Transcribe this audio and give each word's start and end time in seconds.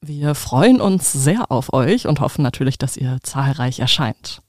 Wir 0.00 0.36
freuen 0.36 0.80
uns 0.80 1.12
sehr 1.12 1.50
auf 1.50 1.72
euch 1.72 2.06
und 2.06 2.20
hoffen 2.20 2.42
natürlich, 2.42 2.78
dass 2.78 2.96
ihr 2.96 3.18
zahlreich 3.24 3.80
erscheint. 3.80 4.42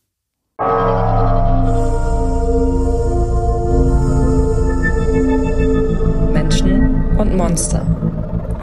Menschen 6.32 7.18
und 7.18 7.36
Monster. 7.36 7.82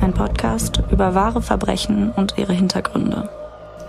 Ein 0.00 0.14
Podcast 0.14 0.80
über 0.92 1.16
wahre 1.16 1.42
Verbrechen 1.42 2.12
und 2.12 2.38
ihre 2.38 2.52
Hintergründe. 2.52 3.28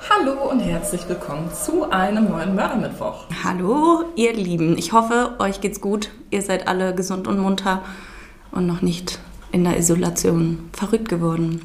Hallo 0.09 0.49
und 0.49 0.59
herzlich 0.61 1.07
willkommen 1.07 1.51
zu 1.53 1.91
einem 1.91 2.29
neuen 2.29 2.55
Mördermittwoch. 2.55 3.25
Hallo, 3.43 4.05
ihr 4.15 4.33
Lieben. 4.33 4.75
Ich 4.75 4.91
hoffe, 4.91 5.35
euch 5.37 5.61
geht's 5.61 5.81
gut. 5.81 6.09
Ihr 6.31 6.41
seid 6.41 6.67
alle 6.67 6.95
gesund 6.95 7.27
und 7.27 7.37
munter 7.37 7.83
und 8.51 8.65
noch 8.65 8.81
nicht 8.81 9.19
in 9.51 9.65
der 9.65 9.77
Isolation 9.77 10.71
verrückt 10.73 11.09
geworden. 11.09 11.61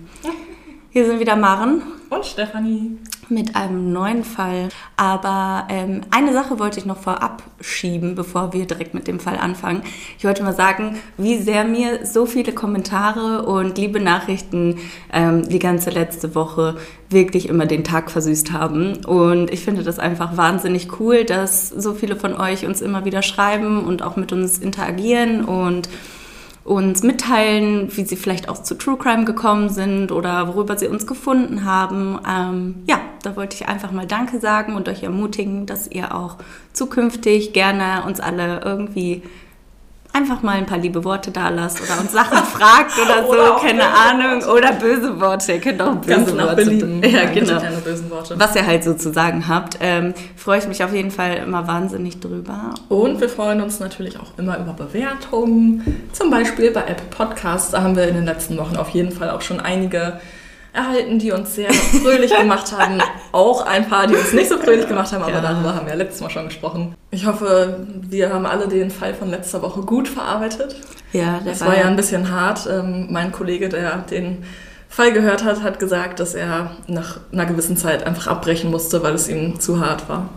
Hier 0.94 1.06
sind 1.06 1.20
wieder 1.20 1.36
Maren 1.36 1.80
Und 2.10 2.26
Stefanie. 2.26 2.98
mit 3.30 3.56
einem 3.56 3.94
neuen 3.94 4.24
Fall. 4.24 4.68
Aber 4.98 5.66
ähm, 5.70 6.02
eine 6.10 6.34
Sache 6.34 6.58
wollte 6.58 6.80
ich 6.80 6.84
noch 6.84 6.98
vorab 6.98 7.42
schieben, 7.62 8.14
bevor 8.14 8.52
wir 8.52 8.66
direkt 8.66 8.92
mit 8.92 9.08
dem 9.08 9.18
Fall 9.18 9.38
anfangen. 9.38 9.82
Ich 10.18 10.24
wollte 10.26 10.42
mal 10.42 10.52
sagen, 10.52 10.98
wie 11.16 11.38
sehr 11.38 11.64
mir 11.64 12.04
so 12.04 12.26
viele 12.26 12.52
Kommentare 12.52 13.46
und 13.46 13.78
liebe 13.78 14.00
Nachrichten 14.00 14.80
ähm, 15.10 15.48
die 15.48 15.60
ganze 15.60 15.88
letzte 15.88 16.34
Woche 16.34 16.76
wirklich 17.08 17.48
immer 17.48 17.64
den 17.64 17.84
Tag 17.84 18.10
versüßt 18.10 18.52
haben. 18.52 19.02
Und 19.06 19.50
ich 19.50 19.64
finde 19.64 19.84
das 19.84 19.98
einfach 19.98 20.36
wahnsinnig 20.36 21.00
cool, 21.00 21.24
dass 21.24 21.70
so 21.70 21.94
viele 21.94 22.16
von 22.16 22.34
euch 22.34 22.66
uns 22.66 22.82
immer 22.82 23.06
wieder 23.06 23.22
schreiben 23.22 23.82
und 23.82 24.02
auch 24.02 24.16
mit 24.16 24.30
uns 24.30 24.58
interagieren 24.58 25.46
und 25.46 25.88
uns 26.64 27.02
mitteilen, 27.02 27.88
wie 27.96 28.04
sie 28.04 28.16
vielleicht 28.16 28.48
auch 28.48 28.62
zu 28.62 28.76
True 28.76 28.96
Crime 28.96 29.24
gekommen 29.24 29.68
sind 29.68 30.12
oder 30.12 30.46
worüber 30.48 30.78
sie 30.78 30.86
uns 30.86 31.06
gefunden 31.06 31.64
haben. 31.64 32.18
Ähm, 32.28 32.74
ja, 32.86 33.00
da 33.22 33.36
wollte 33.36 33.56
ich 33.56 33.68
einfach 33.68 33.90
mal 33.90 34.06
Danke 34.06 34.38
sagen 34.38 34.74
und 34.76 34.88
euch 34.88 35.02
ermutigen, 35.02 35.66
dass 35.66 35.90
ihr 35.90 36.14
auch 36.14 36.36
zukünftig 36.72 37.52
gerne 37.52 38.04
uns 38.06 38.20
alle 38.20 38.60
irgendwie 38.64 39.22
einfach 40.14 40.42
mal 40.42 40.56
ein 40.56 40.66
paar 40.66 40.78
liebe 40.78 41.04
Worte 41.04 41.30
da 41.30 41.48
lasst 41.48 41.80
oder 41.80 42.00
uns 42.00 42.12
Sachen 42.12 42.38
fragt 42.46 42.92
oder 42.98 43.22
so, 43.24 43.32
Oder 43.32 43.56
keine 43.60 43.84
Ahnung. 43.84 44.42
Oder 44.44 44.72
böse 44.72 45.20
Worte, 45.20 45.52
ihr 45.52 45.60
könnt 45.60 45.80
auch 45.80 45.94
böse 45.94 46.08
Ganz 46.08 46.32
Worte. 46.32 46.56
Belieben. 46.56 47.02
Ja, 47.02 47.24
Nein, 47.24 47.34
genau 47.34 47.60
Keine 47.60 47.76
bösen 47.78 48.10
Worte. 48.10 48.34
was 48.38 48.54
ihr 48.54 48.66
halt 48.66 48.84
so 48.84 48.94
zu 48.94 49.12
sagen 49.12 49.48
habt. 49.48 49.78
Ähm, 49.80 50.12
freue 50.36 50.58
ich 50.58 50.68
mich 50.68 50.84
auf 50.84 50.92
jeden 50.92 51.10
Fall 51.10 51.36
immer 51.46 51.66
wahnsinnig 51.66 52.20
drüber. 52.20 52.74
Und 52.88 53.20
wir 53.20 53.28
freuen 53.28 53.60
uns 53.62 53.80
natürlich 53.80 54.18
auch 54.18 54.36
immer 54.38 54.58
über 54.58 54.72
Bewertungen. 54.74 56.02
Zum 56.12 56.30
Beispiel 56.30 56.70
bei 56.70 56.82
Apple 56.82 57.06
Podcasts. 57.10 57.70
Da 57.70 57.82
haben 57.82 57.96
wir 57.96 58.06
in 58.08 58.14
den 58.14 58.24
letzten 58.24 58.56
Wochen 58.58 58.76
auf 58.76 58.90
jeden 58.90 59.12
Fall 59.12 59.30
auch 59.30 59.40
schon 59.40 59.60
einige 59.60 60.20
erhalten, 60.72 61.18
die 61.18 61.32
uns 61.32 61.54
sehr 61.54 61.72
fröhlich 61.72 62.34
gemacht 62.34 62.72
haben. 62.76 63.00
Auch 63.32 63.66
ein 63.66 63.88
paar, 63.88 64.06
die 64.06 64.14
uns 64.14 64.32
nicht 64.32 64.48
so 64.48 64.56
fröhlich 64.58 64.88
gemacht 64.88 65.12
haben, 65.12 65.22
aber 65.22 65.32
Ja. 65.32 65.40
darüber 65.40 65.74
haben 65.74 65.86
wir 65.86 65.94
letztes 65.94 66.20
Mal 66.22 66.30
schon 66.30 66.46
gesprochen. 66.46 66.94
Ich 67.10 67.26
hoffe, 67.26 67.86
wir 68.08 68.32
haben 68.32 68.46
alle 68.46 68.68
den 68.68 68.90
Fall 68.90 69.12
von 69.14 69.30
letzter 69.30 69.60
Woche 69.62 69.82
gut 69.82 70.08
verarbeitet. 70.08 70.76
Ja, 71.12 71.40
der 71.44 71.52
Das 71.52 71.60
war 71.60 71.76
ja 71.76 71.84
ein 71.84 71.96
bisschen 71.96 72.30
hart. 72.30 72.66
Ähm, 72.70 73.08
mein 73.10 73.32
Kollege, 73.32 73.68
der 73.68 73.98
den 73.98 74.44
Fall 74.88 75.12
gehört 75.12 75.44
hat, 75.44 75.62
hat 75.62 75.78
gesagt, 75.78 76.20
dass 76.20 76.34
er 76.34 76.70
nach 76.86 77.20
einer 77.32 77.46
gewissen 77.46 77.76
Zeit 77.76 78.06
einfach 78.06 78.26
abbrechen 78.28 78.70
musste, 78.70 79.02
weil 79.02 79.14
es 79.14 79.28
ihm 79.28 79.60
zu 79.60 79.80
hart 79.84 80.08
war. 80.08 80.28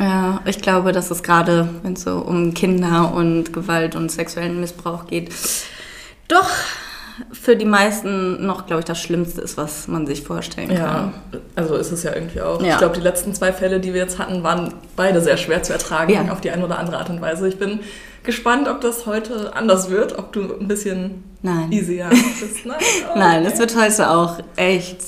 Ja, 0.00 0.40
ich 0.44 0.60
glaube, 0.60 0.92
dass 0.92 1.10
es 1.10 1.22
gerade, 1.22 1.68
wenn 1.82 1.94
es 1.94 2.02
so 2.02 2.16
um 2.18 2.54
Kinder 2.54 3.12
und 3.14 3.52
Gewalt 3.52 3.96
und 3.96 4.10
sexuellen 4.12 4.60
Missbrauch 4.60 5.06
geht, 5.06 5.30
doch 6.28 6.50
für 7.32 7.56
die 7.56 7.64
meisten 7.64 8.44
noch, 8.46 8.66
glaube 8.66 8.80
ich, 8.80 8.84
das 8.84 9.00
Schlimmste 9.00 9.40
ist, 9.40 9.56
was 9.56 9.88
man 9.88 10.06
sich 10.06 10.22
vorstellen 10.22 10.70
Ja, 10.70 11.12
kann. 11.32 11.40
also 11.54 11.76
ist 11.76 11.90
es 11.92 12.02
ja 12.02 12.14
irgendwie 12.14 12.40
auch. 12.40 12.60
Ja. 12.62 12.72
Ich 12.72 12.78
glaube, 12.78 12.94
die 12.94 13.00
letzten 13.02 13.34
zwei 13.34 13.52
Fälle, 13.52 13.80
die 13.80 13.94
wir 13.94 14.00
jetzt 14.02 14.18
hatten, 14.18 14.42
waren 14.42 14.74
beide 14.96 15.20
sehr 15.20 15.36
schwer 15.36 15.62
zu 15.62 15.72
ertragen, 15.72 16.12
Ja. 16.12 16.32
auf 16.32 16.40
die 16.40 16.50
eine 16.50 16.64
oder 16.64 16.78
andere 16.78 16.98
Art 16.98 17.08
und 17.10 17.20
Weise. 17.20 17.48
Ich 17.48 17.58
bin 17.58 17.80
gespannt, 18.22 18.68
ob 18.68 18.80
das 18.80 19.06
heute 19.06 19.54
anders 19.54 19.88
wird, 19.90 20.18
ob 20.18 20.32
du 20.32 20.42
ein 20.60 20.68
bisschen 20.68 21.22
Nein. 21.42 21.70
easier 21.72 22.08
bist. 22.10 22.66
Nein, 22.66 22.76
oh, 23.14 23.14
Nein, 23.18 23.42
okay. 23.44 23.52
es 23.52 23.58
wird 23.60 23.76
heute 23.80 24.10
auch 24.10 24.38
echt 24.56 24.98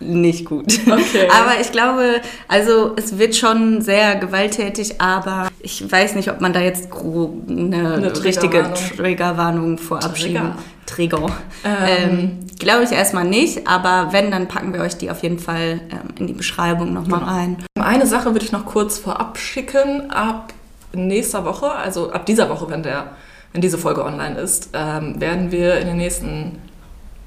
nicht 0.00 0.44
gut. 0.44 0.66
Okay. 0.86 1.28
Aber 1.30 1.60
ich 1.60 1.70
glaube, 1.72 2.20
also 2.48 2.92
es 2.96 3.16
wird 3.18 3.36
schon 3.36 3.80
sehr 3.80 4.16
gewalttätig, 4.16 5.00
aber 5.00 5.48
ich 5.60 5.90
weiß 5.90 6.14
nicht, 6.16 6.30
ob 6.30 6.40
man 6.42 6.52
da 6.52 6.60
jetzt 6.60 6.88
eine, 6.92 7.94
Eine 7.94 8.24
richtige 8.24 8.64
Triggerwarnung. 8.64 8.96
Triggerwarnung 8.96 9.78
vorab 9.78 10.18
schieben. 10.18 10.52
Trigger. 10.86 11.26
Ähm. 11.64 12.10
Ähm, 12.10 12.38
glaube 12.58 12.84
ich 12.84 12.92
erstmal 12.92 13.24
nicht, 13.24 13.66
aber 13.66 14.12
wenn, 14.12 14.30
dann 14.30 14.48
packen 14.48 14.72
wir 14.72 14.80
euch 14.80 14.96
die 14.96 15.10
auf 15.10 15.22
jeden 15.22 15.38
Fall 15.38 15.80
ähm, 15.90 16.08
in 16.18 16.26
die 16.26 16.32
Beschreibung 16.32 16.92
nochmal 16.92 17.20
Genau. 17.20 17.32
rein. 17.32 17.56
Eine 17.78 18.06
Sache 18.06 18.26
würde 18.32 18.44
ich 18.44 18.52
noch 18.52 18.64
kurz 18.66 18.98
vorab 18.98 19.38
schicken. 19.38 20.10
Ab 20.10 20.52
nächster 20.92 21.44
Woche, 21.44 21.70
also 21.72 22.12
ab 22.12 22.26
dieser 22.26 22.48
Woche, 22.48 22.70
wenn, 22.70 22.82
der, 22.82 23.08
wenn 23.52 23.60
diese 23.60 23.78
Folge 23.78 24.04
online 24.04 24.38
ist, 24.38 24.70
ähm, 24.72 25.20
werden 25.20 25.50
wir 25.50 25.78
in 25.78 25.88
den 25.88 25.96
nächsten 25.96 26.58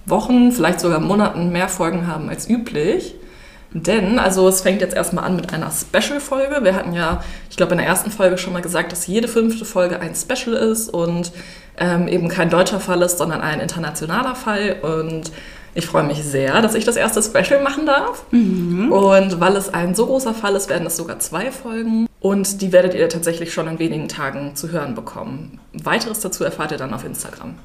Wochen, 0.05 0.51
vielleicht 0.51 0.79
sogar 0.79 0.99
Monaten 0.99 1.51
mehr 1.51 1.67
Folgen 1.67 2.07
haben 2.07 2.29
als 2.29 2.49
üblich. 2.49 3.15
Denn, 3.71 4.17
also 4.17 4.47
es 4.47 4.61
fängt 4.61 4.79
jetzt 4.79 4.95
erstmal 4.95 5.25
an 5.25 5.35
mit 5.35 5.53
einer 5.53 5.69
Special-Folge. 5.69 6.63
Wir 6.63 6.73
hatten 6.73 6.93
ja, 6.93 7.21
ich 7.49 7.57
glaube, 7.57 7.73
in 7.73 7.79
der 7.79 7.87
ersten 7.87 8.11
Folge 8.11 8.37
schon 8.37 8.53
mal 8.53 8.61
gesagt, 8.61 8.93
dass 8.93 9.07
jede 9.07 9.27
fünfte 9.27 9.65
Folge 9.65 9.99
ein 9.99 10.15
Special 10.15 10.55
ist 10.55 10.89
und 10.89 11.33
ähm, 11.77 12.07
eben 12.07 12.27
kein 12.27 12.49
deutscher 12.49 12.79
Fall 12.79 13.01
ist, 13.01 13.17
sondern 13.17 13.41
ein 13.41 13.59
internationaler 13.59 14.35
Fall. 14.35 14.77
Und 14.81 15.31
ich 15.73 15.85
freue 15.85 16.03
mich 16.03 16.23
sehr, 16.23 16.61
dass 16.61 16.75
ich 16.75 16.85
das 16.85 16.95
erste 16.95 17.21
Special 17.21 17.61
machen 17.61 17.85
darf. 17.85 18.25
Und 18.91 19.39
weil 19.39 19.55
es 19.55 19.73
ein 19.73 19.93
so 19.93 20.07
großer 20.07 20.33
Fall 20.33 20.55
ist, 20.55 20.69
werden 20.69 20.87
es 20.87 20.97
sogar 20.97 21.19
zwei 21.19 21.51
Folgen. 21.51 22.07
Und 22.19 22.61
die 22.61 22.71
werdet 22.71 22.95
ihr 22.95 23.07
tatsächlich 23.09 23.53
schon 23.53 23.67
in 23.67 23.79
wenigen 23.79 24.07
Tagen 24.07 24.55
zu 24.55 24.71
hören 24.71 24.95
bekommen. 24.95 25.59
Weiteres 25.73 26.19
dazu 26.19 26.43
erfahrt 26.43 26.71
ihr 26.71 26.77
dann 26.77 26.93
auf 26.93 27.05
Instagram. 27.05 27.55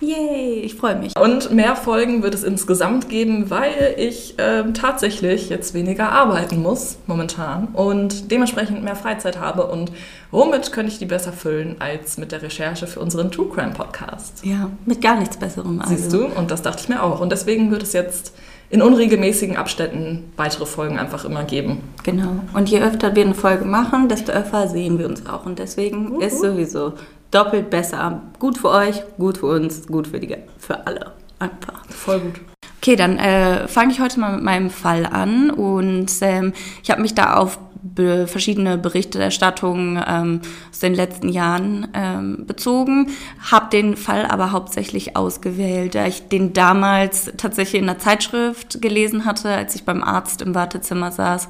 Yay, 0.00 0.60
ich 0.60 0.76
freue 0.76 0.96
mich. 0.96 1.18
Und 1.18 1.52
mehr 1.52 1.74
Folgen 1.74 2.22
wird 2.22 2.34
es 2.34 2.44
insgesamt 2.44 3.08
geben, 3.08 3.50
weil 3.50 3.94
ich 3.96 4.34
ähm, 4.38 4.72
tatsächlich 4.74 5.48
jetzt 5.48 5.74
weniger 5.74 6.12
arbeiten 6.12 6.62
muss 6.62 6.98
momentan 7.06 7.68
und 7.72 8.30
dementsprechend 8.30 8.84
mehr 8.84 8.94
Freizeit 8.94 9.40
habe. 9.40 9.66
Und 9.66 9.90
womit 10.30 10.72
könnte 10.72 10.92
ich 10.92 10.98
die 10.98 11.06
besser 11.06 11.32
füllen 11.32 11.76
als 11.80 12.16
mit 12.16 12.30
der 12.30 12.42
Recherche 12.42 12.86
für 12.86 13.00
unseren 13.00 13.32
True 13.32 13.48
Crime 13.52 13.72
Podcast? 13.72 14.44
Ja, 14.44 14.70
mit 14.86 15.02
gar 15.02 15.18
nichts 15.18 15.36
Besserem. 15.36 15.80
Also. 15.80 15.94
Siehst 15.94 16.12
du? 16.12 16.26
Und 16.26 16.50
das 16.50 16.62
dachte 16.62 16.82
ich 16.82 16.88
mir 16.88 17.02
auch. 17.02 17.20
Und 17.20 17.32
deswegen 17.32 17.70
wird 17.70 17.82
es 17.82 17.92
jetzt 17.92 18.32
in 18.70 18.82
unregelmäßigen 18.82 19.56
Abständen 19.56 20.30
weitere 20.36 20.66
Folgen 20.66 20.98
einfach 20.98 21.24
immer 21.24 21.44
geben. 21.44 21.80
Genau. 22.04 22.40
Und 22.52 22.68
je 22.68 22.80
öfter 22.80 23.16
wir 23.16 23.24
eine 23.24 23.34
Folge 23.34 23.64
machen, 23.64 24.08
desto 24.08 24.30
öfter 24.32 24.68
sehen 24.68 24.98
wir 24.98 25.06
uns 25.06 25.26
auch. 25.26 25.46
Und 25.46 25.58
deswegen 25.58 26.20
ist 26.20 26.40
sowieso 26.40 26.92
doppelt 27.30 27.70
besser. 27.70 28.22
Gut 28.38 28.58
für 28.58 28.70
euch, 28.70 29.02
gut 29.18 29.38
für 29.38 29.46
uns, 29.46 29.86
gut 29.86 30.06
für, 30.06 30.20
die, 30.20 30.36
für 30.58 30.86
alle. 30.86 31.12
Einfach. 31.38 31.84
Voll 31.88 32.20
gut. 32.20 32.40
Okay, 32.80 32.96
dann 32.96 33.18
äh, 33.18 33.68
fange 33.68 33.92
ich 33.92 34.00
heute 34.00 34.20
mal 34.20 34.32
mit 34.32 34.42
meinem 34.42 34.70
Fall 34.70 35.06
an. 35.06 35.50
Und 35.50 36.10
ähm, 36.20 36.52
ich 36.82 36.90
habe 36.90 37.02
mich 37.02 37.14
da 37.14 37.34
auf 37.34 37.58
be 37.82 38.26
verschiedene 38.26 38.76
Berichterstattungen 38.76 40.02
ähm, 40.06 40.40
aus 40.70 40.80
den 40.80 40.94
letzten 40.94 41.28
Jahren 41.28 41.88
ähm, 41.94 42.44
bezogen, 42.46 43.10
habe 43.50 43.70
den 43.70 43.96
Fall 43.96 44.26
aber 44.26 44.52
hauptsächlich 44.52 45.16
ausgewählt, 45.16 45.94
da 45.94 46.06
ich 46.06 46.28
den 46.28 46.52
damals 46.52 47.32
tatsächlich 47.36 47.80
in 47.80 47.86
der 47.86 47.98
Zeitschrift 47.98 48.82
gelesen 48.82 49.24
hatte, 49.24 49.50
als 49.50 49.74
ich 49.74 49.84
beim 49.84 50.02
Arzt 50.02 50.42
im 50.42 50.54
Wartezimmer 50.54 51.12
saß 51.12 51.48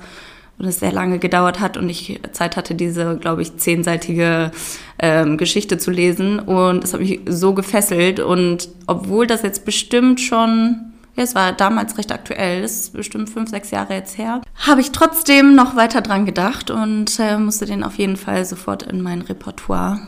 und 0.58 0.66
es 0.66 0.80
sehr 0.80 0.92
lange 0.92 1.18
gedauert 1.18 1.60
hat 1.60 1.76
und 1.76 1.88
ich 1.88 2.20
Zeit 2.32 2.56
hatte, 2.56 2.74
diese, 2.74 3.16
glaube 3.16 3.42
ich, 3.42 3.56
zehnseitige 3.56 4.50
ähm, 4.98 5.38
Geschichte 5.38 5.78
zu 5.78 5.90
lesen. 5.90 6.40
Und 6.40 6.82
das 6.82 6.92
hat 6.92 7.00
mich 7.00 7.20
so 7.26 7.54
gefesselt. 7.54 8.18
Und 8.18 8.68
obwohl 8.86 9.26
das 9.28 9.42
jetzt 9.42 9.64
bestimmt 9.64 10.20
schon, 10.20 10.92
ja, 11.14 11.22
es 11.22 11.36
war 11.36 11.52
damals 11.52 11.96
recht 11.96 12.10
aktuell, 12.10 12.64
ist 12.64 12.92
bestimmt 12.92 13.30
fünf, 13.30 13.50
sechs 13.50 13.70
Jahre 13.70 13.94
jetzt 13.94 14.18
her, 14.18 14.42
habe 14.66 14.80
ich 14.80 14.90
trotzdem 14.90 15.54
noch 15.54 15.76
weiter 15.76 16.00
dran 16.00 16.26
gedacht 16.26 16.70
und 16.70 17.18
äh, 17.20 17.38
musste 17.38 17.66
den 17.66 17.84
auf 17.84 17.94
jeden 17.94 18.16
Fall 18.16 18.44
sofort 18.44 18.82
in 18.82 19.00
mein 19.00 19.22
Repertoire 19.22 20.00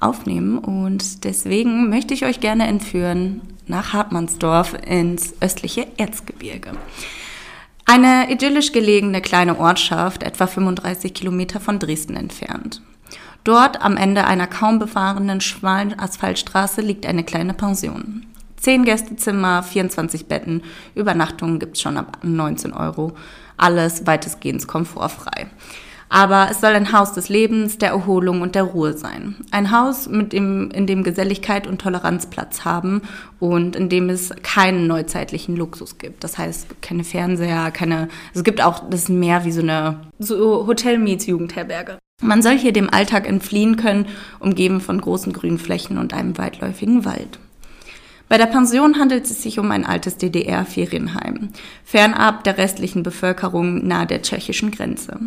aufnehmen. 0.00 0.58
Und 0.58 1.24
deswegen 1.24 1.90
möchte 1.90 2.14
ich 2.14 2.24
euch 2.24 2.38
gerne 2.38 2.68
entführen 2.68 3.40
nach 3.66 3.92
Hartmannsdorf 3.92 4.76
ins 4.86 5.34
östliche 5.40 5.88
Erzgebirge. 5.96 6.70
Eine 7.90 8.30
idyllisch 8.30 8.72
gelegene 8.72 9.22
kleine 9.22 9.58
Ortschaft, 9.58 10.22
etwa 10.22 10.46
35 10.46 11.14
Kilometer 11.14 11.58
von 11.58 11.78
Dresden 11.78 12.16
entfernt. 12.16 12.82
Dort 13.44 13.80
am 13.80 13.96
Ende 13.96 14.26
einer 14.26 14.46
kaum 14.46 14.78
befahrenen 14.78 15.40
schmalen 15.40 15.98
Asphaltstraße 15.98 16.82
liegt 16.82 17.06
eine 17.06 17.24
kleine 17.24 17.54
Pension. 17.54 18.26
Zehn 18.58 18.84
Gästezimmer, 18.84 19.62
24 19.62 20.26
Betten, 20.26 20.64
Übernachtungen 20.94 21.58
gibt's 21.58 21.80
schon 21.80 21.96
ab 21.96 22.18
19 22.22 22.74
Euro. 22.74 23.14
Alles 23.56 24.06
weitestgehend 24.06 24.68
komfortfrei. 24.68 25.46
Aber 26.08 26.48
es 26.50 26.60
soll 26.60 26.70
ein 26.70 26.92
Haus 26.92 27.12
des 27.12 27.28
Lebens, 27.28 27.78
der 27.78 27.90
Erholung 27.90 28.40
und 28.40 28.54
der 28.54 28.62
Ruhe 28.62 28.96
sein. 28.96 29.36
Ein 29.50 29.70
Haus, 29.70 30.08
mit 30.08 30.32
dem, 30.32 30.70
in 30.70 30.86
dem 30.86 31.02
Geselligkeit 31.02 31.66
und 31.66 31.80
Toleranz 31.80 32.26
Platz 32.26 32.64
haben 32.64 33.02
und 33.40 33.76
in 33.76 33.88
dem 33.88 34.08
es 34.08 34.30
keinen 34.42 34.86
neuzeitlichen 34.86 35.56
Luxus 35.56 35.98
gibt. 35.98 36.24
Das 36.24 36.38
heißt, 36.38 36.80
keine 36.80 37.04
Fernseher, 37.04 37.70
keine, 37.70 38.08
es 38.34 38.42
gibt 38.42 38.62
auch, 38.62 38.88
das 38.88 39.08
mehr 39.08 39.44
wie 39.44 39.52
so 39.52 39.60
eine 39.60 40.00
so 40.18 40.66
Hotel-Meets-Jugendherberge. 40.66 41.98
Man 42.22 42.42
soll 42.42 42.58
hier 42.58 42.72
dem 42.72 42.92
Alltag 42.92 43.28
entfliehen 43.28 43.76
können, 43.76 44.06
umgeben 44.40 44.80
von 44.80 45.00
großen 45.00 45.32
grünen 45.32 45.58
Flächen 45.58 45.98
und 45.98 46.14
einem 46.14 46.36
weitläufigen 46.36 47.04
Wald. 47.04 47.38
Bei 48.28 48.36
der 48.36 48.46
Pension 48.46 48.98
handelt 48.98 49.24
es 49.24 49.42
sich 49.42 49.58
um 49.58 49.70
ein 49.70 49.86
altes 49.86 50.16
DDR-Ferienheim, 50.18 51.50
fernab 51.84 52.44
der 52.44 52.58
restlichen 52.58 53.02
Bevölkerung 53.02 53.86
nahe 53.86 54.06
der 54.06 54.22
tschechischen 54.22 54.70
Grenze. 54.70 55.18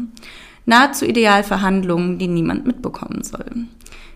Nahezu 0.65 1.05
ideal 1.05 1.43
für 1.43 1.61
Handlungen, 1.61 2.17
die 2.17 2.27
niemand 2.27 2.65
mitbekommen 2.65 3.23
soll. 3.23 3.67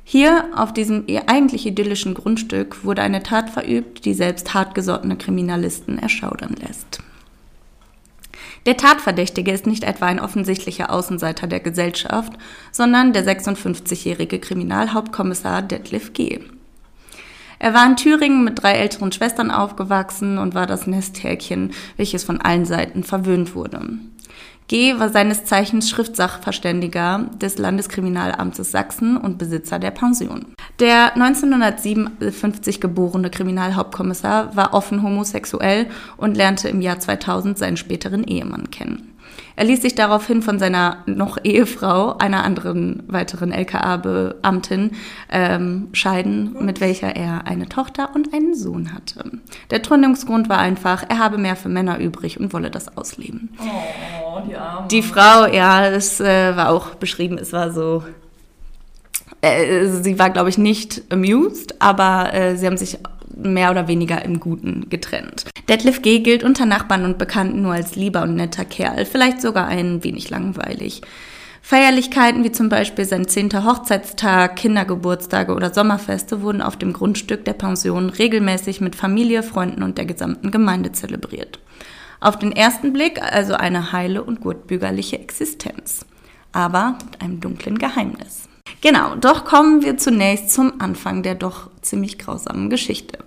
Hier, 0.04 0.46
auf 0.56 0.72
diesem 0.72 1.06
eigentlich 1.26 1.66
idyllischen 1.66 2.14
Grundstück, 2.14 2.84
wurde 2.84 3.02
eine 3.02 3.24
Tat 3.24 3.50
verübt, 3.50 4.06
die 4.06 4.14
selbst 4.14 4.54
hartgesottene 4.54 5.18
Kriminalisten 5.18 5.98
erschaudern 5.98 6.56
lässt. 6.62 7.00
Der 8.68 8.78
Tatverdächtige 8.78 9.52
ist 9.52 9.68
nicht 9.68 9.84
etwa 9.84 10.06
ein 10.06 10.20
offensichtlicher 10.20 10.92
Außenseiter 10.92 11.48
der 11.48 11.60
Gesellschaft, 11.60 12.34
sondern 12.72 13.14
der 13.14 13.26
56-jährige 13.26 14.40
Kriminalhauptkommissar 14.40 15.62
Detlef 15.62 16.14
G. 16.14 16.40
Er 17.58 17.74
war 17.74 17.86
in 17.86 17.96
Thüringen 17.96 18.44
mit 18.44 18.62
drei 18.62 18.74
älteren 18.74 19.12
Schwestern 19.12 19.50
aufgewachsen 19.50 20.38
und 20.38 20.56
war 20.56 20.68
das 20.68 20.88
Nesthäkchen, 20.88 21.74
welches 21.98 22.24
von 22.24 22.42
allen 22.42 22.66
Seiten 22.66 23.04
verwöhnt 23.04 23.56
wurde. 23.56 23.82
G. 24.68 24.98
war 24.98 25.10
seines 25.10 25.46
Zeichens 25.46 25.90
Schriftsachverständiger 25.92 27.30
des 27.40 27.60
Landeskriminalamtes 27.60 28.72
Sachsen 28.72 29.16
und 29.16 29.38
Besitzer 29.38 29.78
der 29.78 29.92
Pension. 29.92 30.48
Der 30.80 31.14
1957 31.14 32.82
geborene 32.82 33.30
Kriminalhauptkommissar 33.30 34.56
war 34.56 34.74
offen 34.74 35.04
homosexuell 35.04 35.88
und 36.18 36.36
lernte 36.36 36.68
im 36.70 36.82
Jahr 36.82 37.00
2000 37.00 37.58
seinen 37.58 37.78
späteren 37.78 38.24
Ehemann 38.24 38.72
kennen. 38.72 39.15
Er 39.56 39.66
ließ 39.66 39.82
sich 39.82 39.96
daraufhin 39.96 40.42
von 40.42 40.60
seiner 40.60 41.04
noch 41.06 41.38
Ehefrau, 41.44 42.18
einer 42.18 42.44
anderen 42.44 43.04
weiteren 43.08 43.52
LKA-Beamtin, 43.52 44.92
ähm, 45.30 45.88
scheiden, 45.94 46.56
mit 46.60 46.82
welcher 46.82 47.16
er 47.16 47.48
eine 47.48 47.70
Tochter 47.70 48.14
und 48.14 48.34
einen 48.34 48.56
Sohn 48.56 48.94
hatte. 48.94 49.32
Der 49.72 49.82
Trennungsgrund 49.82 50.50
war 50.50 50.60
einfach, 50.60 51.04
er 51.08 51.20
habe 51.20 51.38
mehr 51.38 51.56
für 51.56 51.70
Männer 51.70 52.00
übrig 52.00 52.40
und 52.40 52.54
wolle 52.54 52.70
das 52.70 52.98
ausleben. 52.98 53.50
Oh, 53.60 54.42
die 54.48 54.56
Arme. 54.56 54.88
Die 54.90 55.02
Frau, 55.02 55.46
ja, 55.46 55.88
es 55.88 56.20
äh, 56.20 56.56
war 56.56 56.70
auch 56.70 56.96
beschrieben, 56.96 57.38
es 57.38 57.54
war 57.54 57.72
so 57.72 58.04
äh, 59.42 59.88
sie 59.88 60.18
war, 60.18 60.30
glaube 60.30 60.50
ich, 60.50 60.58
nicht 60.58 61.04
amused, 61.10 61.82
aber 61.82 62.34
äh, 62.34 62.56
sie 62.56 62.66
haben 62.66 62.78
sich 62.78 62.98
mehr 63.36 63.72
oder 63.72 63.88
weniger 63.88 64.24
im 64.24 64.40
Guten 64.40 64.90
getrennt. 64.90 65.46
Detlef 65.68 66.04
G. 66.04 66.20
gilt 66.20 66.44
unter 66.44 66.66
Nachbarn 66.68 67.06
und 67.06 67.18
Bekannten 67.18 67.64
nur 67.64 67.74
als 67.74 67.96
lieber 67.96 68.22
und 68.22 68.36
netter 68.36 68.66
Kerl, 68.66 69.06
vielleicht 69.06 69.42
sogar 69.42 69.68
ein 69.68 70.04
wenig 70.04 70.30
langweilig. 70.30 71.02
Feierlichkeiten 71.64 72.44
wie 72.44 72.52
zum 72.52 72.70
Beispiel 72.70 73.06
sein 73.06 73.28
zehnter 73.28 73.66
Hochzeitstag, 73.66 74.56
Kindergeburtstage 74.58 75.52
oder 75.56 75.74
Sommerfeste 75.74 76.44
wurden 76.44 76.62
auf 76.62 76.78
dem 76.78 76.94
Grundstück 76.94 77.44
der 77.44 77.54
Pension 77.54 78.12
regelmäßig 78.12 78.82
mit 78.82 78.96
Familie, 78.96 79.42
Freunden 79.42 79.82
und 79.82 79.98
der 79.98 80.06
gesamten 80.06 80.52
Gemeinde 80.52 80.92
zelebriert. 80.92 81.58
Auf 82.20 82.38
den 82.38 82.52
ersten 82.52 82.94
Blick 82.94 83.20
also 83.20 83.56
eine 83.56 83.92
heile 83.92 84.24
und 84.24 84.42
gutbürgerliche 84.42 85.18
Existenz, 85.18 86.06
aber 86.52 87.00
mit 87.04 87.22
einem 87.22 87.40
dunklen 87.40 87.80
Geheimnis. 87.80 88.48
Genau, 88.82 89.16
doch 89.16 89.46
kommen 89.46 89.82
wir 89.82 89.98
zunächst 89.98 90.52
zum 90.52 90.80
Anfang 90.80 91.24
der 91.24 91.34
doch 91.34 91.72
ziemlich 91.82 92.20
grausamen 92.20 92.70
Geschichte. 92.70 93.18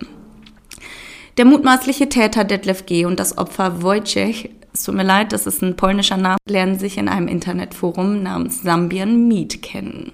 Der 1.39 1.45
mutmaßliche 1.45 2.09
Täter 2.09 2.43
Detlef 2.43 2.85
G. 2.85 3.05
und 3.05 3.17
das 3.17 3.37
Opfer 3.37 3.81
Wojciech, 3.81 4.49
es 4.73 4.83
tut 4.83 4.93
mir 4.93 5.03
leid, 5.03 5.31
das 5.31 5.47
ist 5.47 5.61
ein 5.61 5.77
polnischer 5.77 6.17
Name, 6.17 6.35
lernen 6.49 6.77
sich 6.77 6.97
in 6.97 7.07
einem 7.07 7.29
Internetforum 7.29 8.21
namens 8.21 8.61
Zambian 8.61 9.25
Meet 9.29 9.61
kennen. 9.61 10.11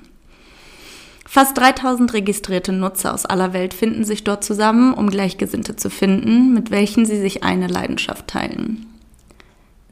Fast 1.25 1.57
3000 1.57 2.13
registrierte 2.13 2.73
Nutzer 2.73 3.11
aus 3.11 3.25
aller 3.25 3.53
Welt 3.53 3.73
finden 3.73 4.03
sich 4.03 4.23
dort 4.23 4.43
zusammen, 4.43 4.93
um 4.93 5.09
Gleichgesinnte 5.09 5.75
zu 5.75 5.89
finden, 5.89 6.53
mit 6.53 6.69
welchen 6.69 7.07
sie 7.07 7.19
sich 7.19 7.43
eine 7.43 7.65
Leidenschaft 7.65 8.27
teilen. 8.27 8.85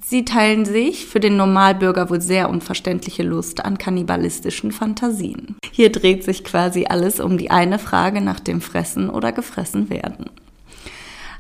Sie 0.06 0.26
teilen 0.26 0.66
sich 0.66 1.08
für 1.08 1.20
den 1.20 1.36
Normalbürger 1.36 2.12
wohl 2.12 2.22
sehr 2.22 2.48
unverständliche 2.48 3.24
Lust 3.24 3.66
an 3.66 3.80
kannibalistischen 3.80 4.72
Fantasien. 4.72 5.56
Hier 5.72 5.92
dreht 5.92 6.24
sich 6.24 6.44
quasi 6.44 6.86
alles 6.88 7.20
um 7.20 7.40
die 7.40 7.50
eine 7.50 7.80
Frage 7.80 8.22
nach 8.22 8.40
dem 8.40 8.62
Fressen 8.62 9.10
oder 9.10 9.32
gefressen 9.32 9.90
werden. 9.90 10.30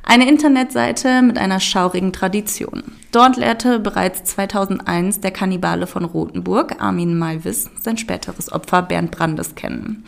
Eine 0.05 0.27
Internetseite 0.27 1.21
mit 1.21 1.37
einer 1.37 1.59
schaurigen 1.59 2.11
Tradition. 2.13 2.83
Dort 3.11 3.37
lehrte 3.37 3.79
bereits 3.79 4.23
2001 4.25 5.21
der 5.21 5.31
Kannibale 5.31 5.87
von 5.87 6.03
Rothenburg, 6.03 6.81
Armin 6.81 7.17
Malvis, 7.17 7.69
sein 7.79 7.97
späteres 7.97 8.51
Opfer 8.51 8.81
Bernd 8.81 9.11
Brandes 9.11 9.55
kennen. 9.55 10.05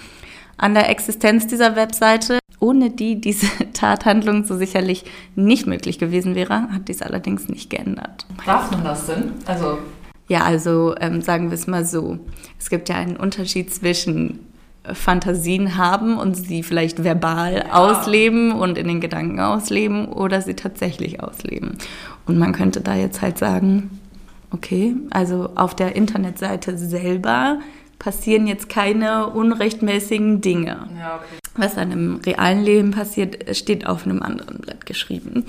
An 0.57 0.74
der 0.74 0.89
Existenz 0.89 1.47
dieser 1.47 1.75
Webseite 1.75 2.39
ohne 2.59 2.89
die 2.89 3.19
diese 3.19 3.47
Tathandlung 3.74 4.44
so 4.45 4.57
sicherlich 4.57 5.06
nicht 5.36 5.68
möglich 5.68 6.00
gewesen 6.00 6.36
wäre, 6.36 6.71
hat 6.71 6.88
dies 6.88 7.01
allerdings 7.01 7.48
nicht 7.50 7.69
geändert. 7.69 8.25
Darf 8.45 8.71
man 8.71 8.83
das 8.83 9.06
denn? 9.06 9.33
Also 9.45 9.77
ja, 10.27 10.44
also 10.44 10.95
ähm, 11.00 11.21
sagen 11.21 11.50
wir 11.50 11.56
es 11.56 11.68
mal 11.68 11.86
so. 11.86 12.18
Es 12.59 12.69
gibt 12.69 12.89
ja 12.89 12.95
einen 12.95 13.15
Unterschied 13.15 13.74
zwischen 13.74 14.39
Fantasien 14.93 15.77
haben 15.77 16.17
und 16.17 16.35
sie 16.35 16.63
vielleicht 16.63 17.03
verbal 17.03 17.65
ja. 17.67 17.73
ausleben 17.73 18.51
und 18.51 18.77
in 18.77 18.87
den 18.87 19.01
Gedanken 19.01 19.39
ausleben 19.39 20.07
oder 20.07 20.41
sie 20.41 20.55
tatsächlich 20.55 21.21
ausleben. 21.21 21.77
Und 22.25 22.37
man 22.37 22.53
könnte 22.53 22.81
da 22.81 22.95
jetzt 22.95 23.21
halt 23.21 23.37
sagen, 23.37 23.99
okay, 24.51 24.95
also 25.11 25.49
auf 25.55 25.75
der 25.75 25.95
Internetseite 25.95 26.77
selber 26.77 27.59
passieren 27.99 28.47
jetzt 28.47 28.69
keine 28.69 29.27
unrechtmäßigen 29.27 30.41
Dinge. 30.41 30.88
Ja, 31.00 31.15
okay. 31.15 31.44
Was 31.57 31.75
dann 31.75 31.91
im 31.91 32.15
realen 32.17 32.63
Leben 32.63 32.91
passiert, 32.91 33.55
steht 33.55 33.88
auf 33.88 34.05
einem 34.05 34.21
anderen 34.21 34.59
Blatt 34.59 34.85
geschrieben. 34.85 35.45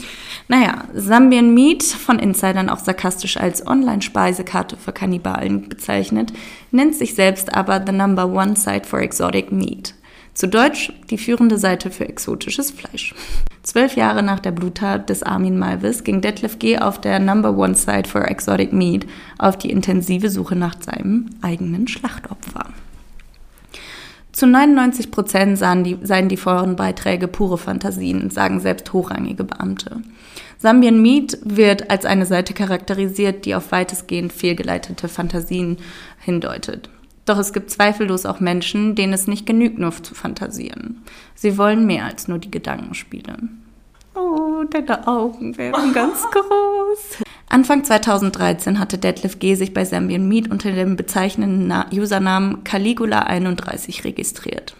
Naja, 0.46 0.84
Zambian 0.96 1.52
Meat, 1.52 1.82
von 1.82 2.20
Insidern 2.20 2.68
auch 2.68 2.78
sarkastisch 2.78 3.36
als 3.36 3.66
Online-Speisekarte 3.66 4.76
für 4.76 4.92
Kannibalen 4.92 5.68
bezeichnet, 5.68 6.32
nennt 6.70 6.94
sich 6.94 7.14
selbst 7.14 7.54
aber 7.54 7.82
The 7.84 7.92
Number 7.92 8.28
One 8.28 8.54
Site 8.54 8.86
for 8.86 9.00
Exotic 9.00 9.50
Meat. 9.50 9.94
Zu 10.34 10.48
Deutsch 10.48 10.92
die 11.10 11.18
führende 11.18 11.58
Seite 11.58 11.90
für 11.90 12.08
exotisches 12.08 12.70
Fleisch. 12.70 13.14
Zwölf 13.62 13.96
Jahre 13.96 14.22
nach 14.22 14.38
der 14.38 14.52
Bluttat 14.52 15.08
des 15.08 15.22
Armin 15.25 15.58
Malvis 15.58 16.04
ging 16.04 16.20
Detlef 16.20 16.58
G. 16.58 16.78
auf 16.78 17.00
der 17.00 17.18
Number 17.18 17.56
One 17.56 17.75
Site 17.75 18.08
for 18.08 18.28
Exotic 18.28 18.72
Meat 18.72 19.06
auf 19.38 19.58
die 19.58 19.70
intensive 19.70 20.28
Suche 20.28 20.54
nach 20.54 20.80
seinem 20.80 21.30
eigenen 21.40 21.88
Schlachtopfer. 21.88 22.66
Zu 24.37 24.47
99 24.47 25.11
Prozent 25.11 25.59
die, 25.87 25.97
seien 26.02 26.28
die 26.28 26.37
Forenbeiträge 26.37 27.26
pure 27.26 27.57
Fantasien, 27.57 28.28
sagen 28.28 28.61
selbst 28.61 28.93
hochrangige 28.93 29.45
Beamte. 29.45 30.02
Zambian 30.59 31.00
Meat 31.00 31.38
wird 31.43 31.88
als 31.88 32.05
eine 32.05 32.26
Seite 32.26 32.52
charakterisiert, 32.52 33.47
die 33.47 33.55
auf 33.55 33.73
weitestgehend 33.73 34.35
fehlgeleitete 34.35 35.09
Fantasien 35.09 35.78
hindeutet. 36.19 36.90
Doch 37.25 37.38
es 37.38 37.55
gibt 37.55 37.71
zweifellos 37.71 38.26
auch 38.26 38.38
Menschen, 38.38 38.95
denen 38.95 39.14
es 39.14 39.26
nicht 39.26 39.47
genügt, 39.47 39.78
nur 39.78 39.93
zu 39.93 40.14
fantasieren. 40.14 41.02
Sie 41.35 41.57
wollen 41.57 41.87
mehr 41.87 42.05
als 42.05 42.28
nur 42.28 42.38
die 42.38 42.50
Gedankenspiele. 42.50 43.38
Oh, 44.14 44.64
deine 44.69 45.09
Augen 45.09 45.57
werden 45.57 45.95
ganz 45.95 46.23
groß. 46.31 47.25
Anfang 47.48 47.84
2013 47.84 48.78
hatte 48.78 48.98
Detlef 48.98 49.38
G. 49.38 49.54
sich 49.54 49.72
bei 49.72 49.84
Zambian 49.84 50.26
Meat 50.26 50.50
unter 50.50 50.72
dem 50.72 50.96
bezeichnenden 50.96 51.72
Usernamen 51.92 52.64
Caligula31 52.64 54.04
registriert. 54.04 54.74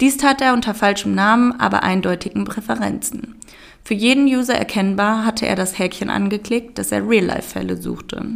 Dies 0.00 0.16
tat 0.16 0.40
er 0.40 0.54
unter 0.54 0.74
falschem 0.74 1.14
Namen, 1.14 1.58
aber 1.60 1.84
eindeutigen 1.84 2.44
Präferenzen. 2.44 3.36
Für 3.84 3.94
jeden 3.94 4.26
User 4.26 4.54
erkennbar 4.54 5.24
hatte 5.24 5.46
er 5.46 5.54
das 5.54 5.78
Häkchen 5.78 6.10
angeklickt, 6.10 6.78
dass 6.78 6.90
er 6.90 7.08
Real-Life-Fälle 7.08 7.76
suchte. 7.76 8.26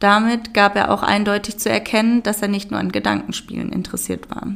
Damit 0.00 0.54
gab 0.54 0.74
er 0.74 0.90
auch 0.90 1.02
eindeutig 1.02 1.58
zu 1.58 1.68
erkennen, 1.68 2.22
dass 2.22 2.42
er 2.42 2.48
nicht 2.48 2.70
nur 2.70 2.80
an 2.80 2.90
Gedankenspielen 2.90 3.70
interessiert 3.70 4.30
war. 4.30 4.48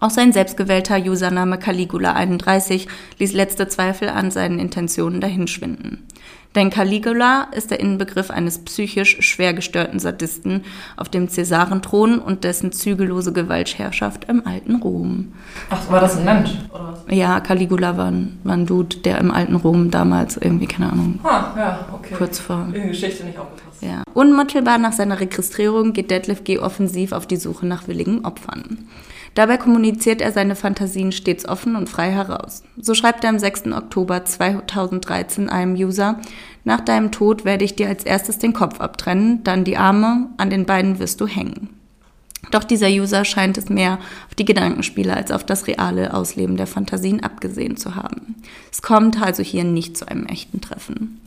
Auch 0.00 0.10
sein 0.10 0.32
selbstgewählter 0.32 0.98
Username 0.98 1.56
Caligula31 1.56 2.86
ließ 3.18 3.32
letzte 3.32 3.68
Zweifel 3.68 4.08
an 4.08 4.30
seinen 4.30 4.58
Intentionen 4.58 5.20
dahinschwinden. 5.20 6.06
Denn 6.54 6.70
Caligula 6.70 7.48
ist 7.52 7.70
der 7.70 7.78
Inbegriff 7.78 8.30
eines 8.30 8.58
psychisch 8.64 9.18
schwer 9.20 9.52
gestörten 9.54 9.98
Sadisten 10.00 10.64
auf 10.96 11.08
dem 11.08 11.28
Cäsarenthron 11.28 12.18
und 12.18 12.42
dessen 12.42 12.72
zügellose 12.72 13.32
Gewaltherrschaft 13.32 14.24
im 14.28 14.44
alten 14.46 14.76
Rom. 14.76 15.32
Ach, 15.70 15.90
war 15.90 16.00
das 16.00 16.16
ein 16.16 16.24
Mensch, 16.24 16.50
oder 16.72 16.94
was? 17.06 17.14
Ja, 17.14 17.40
Caligula 17.40 17.96
war 17.96 18.06
ein, 18.10 18.38
war 18.44 18.54
ein 18.54 18.66
Dude, 18.66 18.96
der 18.98 19.18
im 19.18 19.30
alten 19.30 19.56
Rom 19.56 19.90
damals 19.90 20.36
irgendwie, 20.36 20.66
keine 20.66 20.90
Ahnung, 20.92 21.20
Ah, 21.22 21.52
ja, 21.56 21.78
okay. 21.92 22.14
kurz 22.16 22.38
vor 22.38 22.66
In 22.72 22.88
Geschichte 22.88 23.24
nicht 23.24 23.38
aufgepasst. 23.38 23.67
Ja. 23.80 24.02
Unmittelbar 24.14 24.78
nach 24.78 24.92
seiner 24.92 25.20
Registrierung 25.20 25.92
geht 25.92 26.10
Detlef 26.10 26.44
G. 26.44 26.58
offensiv 26.58 27.12
auf 27.12 27.26
die 27.26 27.36
Suche 27.36 27.66
nach 27.66 27.88
willigen 27.88 28.24
Opfern. 28.24 28.88
Dabei 29.34 29.56
kommuniziert 29.56 30.20
er 30.20 30.32
seine 30.32 30.56
Fantasien 30.56 31.12
stets 31.12 31.46
offen 31.46 31.76
und 31.76 31.88
frei 31.88 32.10
heraus. 32.10 32.64
So 32.76 32.94
schreibt 32.94 33.24
er 33.24 33.30
am 33.30 33.38
6. 33.38 33.66
Oktober 33.72 34.24
2013 34.24 35.48
einem 35.48 35.74
User, 35.74 36.18
nach 36.64 36.80
deinem 36.80 37.12
Tod 37.12 37.44
werde 37.44 37.64
ich 37.64 37.76
dir 37.76 37.88
als 37.88 38.04
erstes 38.04 38.38
den 38.38 38.52
Kopf 38.52 38.80
abtrennen, 38.80 39.44
dann 39.44 39.64
die 39.64 39.76
Arme, 39.76 40.28
an 40.38 40.50
den 40.50 40.66
Beinen 40.66 40.98
wirst 40.98 41.20
du 41.20 41.26
hängen. 41.26 41.70
Doch 42.50 42.64
dieser 42.64 42.88
User 42.88 43.24
scheint 43.24 43.58
es 43.58 43.68
mehr 43.68 43.98
auf 44.28 44.34
die 44.34 44.44
Gedankenspiele 44.44 45.14
als 45.14 45.30
auf 45.30 45.44
das 45.44 45.66
reale 45.66 46.14
Ausleben 46.14 46.56
der 46.56 46.66
Fantasien 46.66 47.22
abgesehen 47.22 47.76
zu 47.76 47.94
haben. 47.94 48.36
Es 48.72 48.82
kommt 48.82 49.20
also 49.20 49.42
hier 49.42 49.64
nicht 49.64 49.96
zu 49.96 50.08
einem 50.08 50.26
echten 50.26 50.60
Treffen. 50.60 51.20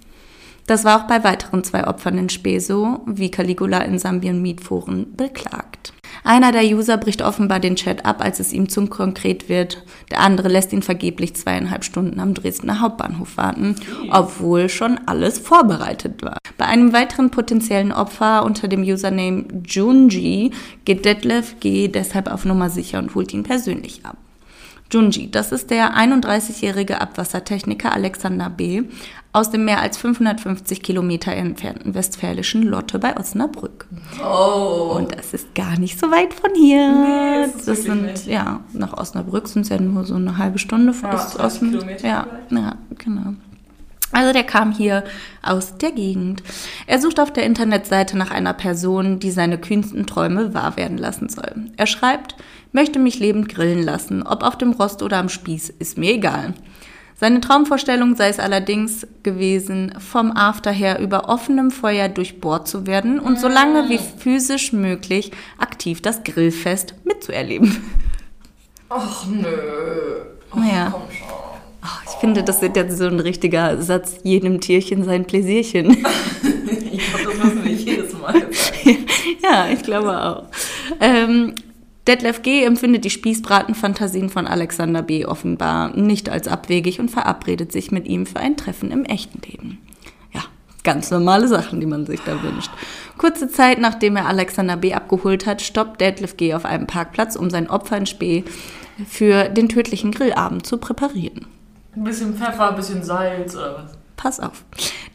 Das 0.67 0.83
war 0.85 0.99
auch 1.01 1.07
bei 1.07 1.23
weiteren 1.23 1.63
zwei 1.63 1.87
Opfern 1.87 2.17
in 2.17 2.29
Spee 2.29 2.59
so, 2.59 3.01
wie 3.05 3.31
Caligula 3.31 3.79
in 3.79 3.99
Sambien 3.99 4.41
Mietforen 4.41 5.15
beklagt. 5.15 5.93
Einer 6.23 6.51
der 6.51 6.63
User 6.63 6.97
bricht 6.97 7.21
offenbar 7.21 7.59
den 7.59 7.75
Chat 7.75 8.05
ab, 8.05 8.23
als 8.23 8.39
es 8.39 8.53
ihm 8.53 8.69
zu 8.69 8.85
konkret 8.87 9.49
wird. 9.49 9.83
Der 10.11 10.19
andere 10.19 10.49
lässt 10.49 10.71
ihn 10.71 10.83
vergeblich 10.83 11.35
zweieinhalb 11.35 11.83
Stunden 11.83 12.19
am 12.19 12.33
Dresdner 12.33 12.79
Hauptbahnhof 12.79 13.37
warten, 13.37 13.75
obwohl 14.11 14.69
schon 14.69 14.99
alles 15.07 15.39
vorbereitet 15.39 16.21
war. 16.21 16.37
Bei 16.57 16.65
einem 16.65 16.93
weiteren 16.93 17.31
potenziellen 17.31 17.91
Opfer 17.91 18.43
unter 18.45 18.67
dem 18.67 18.83
Username 18.83 19.45
Junji 19.65 20.51
geht 20.85 21.05
Detlef 21.05 21.59
G. 21.59 21.87
deshalb 21.87 22.31
auf 22.31 22.45
Nummer 22.45 22.69
sicher 22.69 22.99
und 22.99 23.15
holt 23.15 23.33
ihn 23.33 23.43
persönlich 23.43 24.05
ab. 24.05 24.17
Junji, 24.91 25.31
das 25.31 25.51
ist 25.51 25.69
der 25.69 25.95
31-jährige 25.95 26.99
Abwassertechniker 27.01 27.93
Alexander 27.93 28.49
B. 28.49 28.83
aus 29.33 29.49
dem 29.49 29.63
mehr 29.65 29.79
als 29.79 29.97
550 29.97 30.83
Kilometer 30.83 31.31
entfernten 31.33 31.93
westfälischen 31.93 32.63
Lotte 32.63 32.99
bei 32.99 33.15
Osnabrück. 33.17 33.87
Oh. 34.21 34.95
Und 34.97 35.15
das 35.17 35.33
ist 35.33 35.55
gar 35.55 35.79
nicht 35.79 35.99
so 35.99 36.11
weit 36.11 36.33
von 36.33 36.51
hier. 36.53 36.91
Nee, 36.91 37.51
das 37.53 37.67
wirklich 37.67 37.85
sind, 37.85 38.01
nicht. 38.03 38.27
ja, 38.27 38.59
nach 38.73 38.93
Osnabrück 38.93 39.47
sind 39.47 39.61
es 39.63 39.69
ja 39.69 39.79
nur 39.79 40.05
so 40.05 40.15
eine 40.15 40.37
halbe 40.37 40.59
Stunde 40.59 40.93
Ja, 41.01 41.09
bis 41.11 41.29
20 41.29 41.39
Osnabrück. 41.39 41.79
Kilometer 41.81 42.07
Ja, 42.07 42.27
ja, 42.49 42.75
genau. 42.97 43.33
Also 44.13 44.33
der 44.33 44.43
kam 44.43 44.73
hier 44.73 45.03
aus 45.41 45.77
der 45.77 45.91
Gegend. 45.91 46.43
Er 46.85 46.99
sucht 46.99 47.19
auf 47.19 47.31
der 47.31 47.45
Internetseite 47.45 48.17
nach 48.17 48.31
einer 48.31 48.53
Person, 48.53 49.19
die 49.19 49.31
seine 49.31 49.57
kühnsten 49.57 50.05
Träume 50.05 50.53
wahr 50.53 50.75
werden 50.75 50.97
lassen 50.97 51.29
soll. 51.29 51.69
Er 51.77 51.87
schreibt, 51.87 52.35
möchte 52.71 52.99
mich 52.99 53.19
lebend 53.19 53.49
grillen 53.49 53.83
lassen, 53.83 54.23
ob 54.23 54.43
auf 54.43 54.57
dem 54.57 54.71
Rost 54.71 55.01
oder 55.03 55.17
am 55.17 55.29
Spieß, 55.29 55.69
ist 55.79 55.97
mir 55.97 56.13
egal. 56.13 56.53
Seine 57.15 57.39
Traumvorstellung 57.39 58.15
sei 58.15 58.29
es 58.29 58.39
allerdings 58.39 59.05
gewesen, 59.21 59.93
vom 59.99 60.31
After 60.35 60.71
her 60.71 60.99
über 60.99 61.29
offenem 61.29 61.69
Feuer 61.69 62.09
durchbohrt 62.09 62.67
zu 62.67 62.87
werden 62.87 63.19
und 63.19 63.39
so 63.39 63.47
lange 63.47 63.89
wie 63.89 63.99
physisch 63.99 64.73
möglich 64.73 65.31
aktiv 65.59 66.01
das 66.01 66.23
Grillfest 66.23 66.95
mitzuerleben. 67.03 67.77
Ach 68.89 69.25
nö. 69.27 69.47
Ach, 70.51 70.55
Naja. 70.57 70.89
Komm 70.91 71.01
schon. 71.11 71.27
Ach, 71.83 72.03
ich 72.05 72.11
finde, 72.19 72.43
das 72.43 72.61
ist 72.61 72.75
jetzt 72.75 72.97
so 72.97 73.05
ein 73.05 73.19
richtiger 73.19 73.81
Satz, 73.81 74.17
jedem 74.23 74.59
Tierchen 74.61 75.03
sein 75.03 75.25
Pläsierchen. 75.25 75.97
Ich 76.93 77.07
glaube, 77.13 77.35
das 77.39 77.43
müssen 77.45 77.65
wir 77.65 77.71
jedes 77.71 78.13
Mal 78.13 78.33
sagen. 78.51 79.05
ja, 79.41 79.67
ich 79.71 79.81
glaube 79.81 80.21
auch. 80.23 80.43
Ähm, 80.99 81.55
Detlef 82.07 82.41
G. 82.41 82.63
empfindet 82.63 83.05
die 83.05 83.11
Spießbratenfantasien 83.11 84.29
von 84.29 84.47
Alexander 84.47 85.03
B. 85.03 85.25
offenbar 85.25 85.95
nicht 85.95 86.29
als 86.29 86.47
abwegig 86.47 86.99
und 86.99 87.11
verabredet 87.11 87.71
sich 87.71 87.91
mit 87.91 88.07
ihm 88.07 88.25
für 88.25 88.39
ein 88.39 88.57
Treffen 88.57 88.91
im 88.91 89.05
echten 89.05 89.39
Leben. 89.47 89.77
Ja, 90.33 90.41
ganz 90.83 91.11
normale 91.11 91.47
Sachen, 91.47 91.79
die 91.79 91.85
man 91.85 92.07
sich 92.07 92.19
da 92.21 92.41
wünscht. 92.41 92.71
Kurze 93.19 93.49
Zeit 93.49 93.79
nachdem 93.79 94.15
er 94.15 94.27
Alexander 94.27 94.77
B. 94.77 94.93
abgeholt 94.93 95.45
hat, 95.45 95.61
stoppt 95.61 96.01
Detlef 96.01 96.37
G. 96.37 96.55
auf 96.55 96.65
einem 96.65 96.87
Parkplatz, 96.87 97.35
um 97.35 97.51
sein 97.51 97.69
Opfer 97.69 97.97
in 97.97 98.07
Spee 98.07 98.43
für 99.07 99.49
den 99.49 99.69
tödlichen 99.69 100.11
Grillabend 100.11 100.65
zu 100.65 100.77
präparieren. 100.77 101.45
Ein 101.95 102.03
bisschen 102.03 102.35
Pfeffer, 102.35 102.69
ein 102.69 102.75
bisschen 102.75 103.03
Salz 103.03 103.55
oder 103.55 103.83
was? 103.83 104.00
Pass 104.21 104.39
auf. 104.39 104.63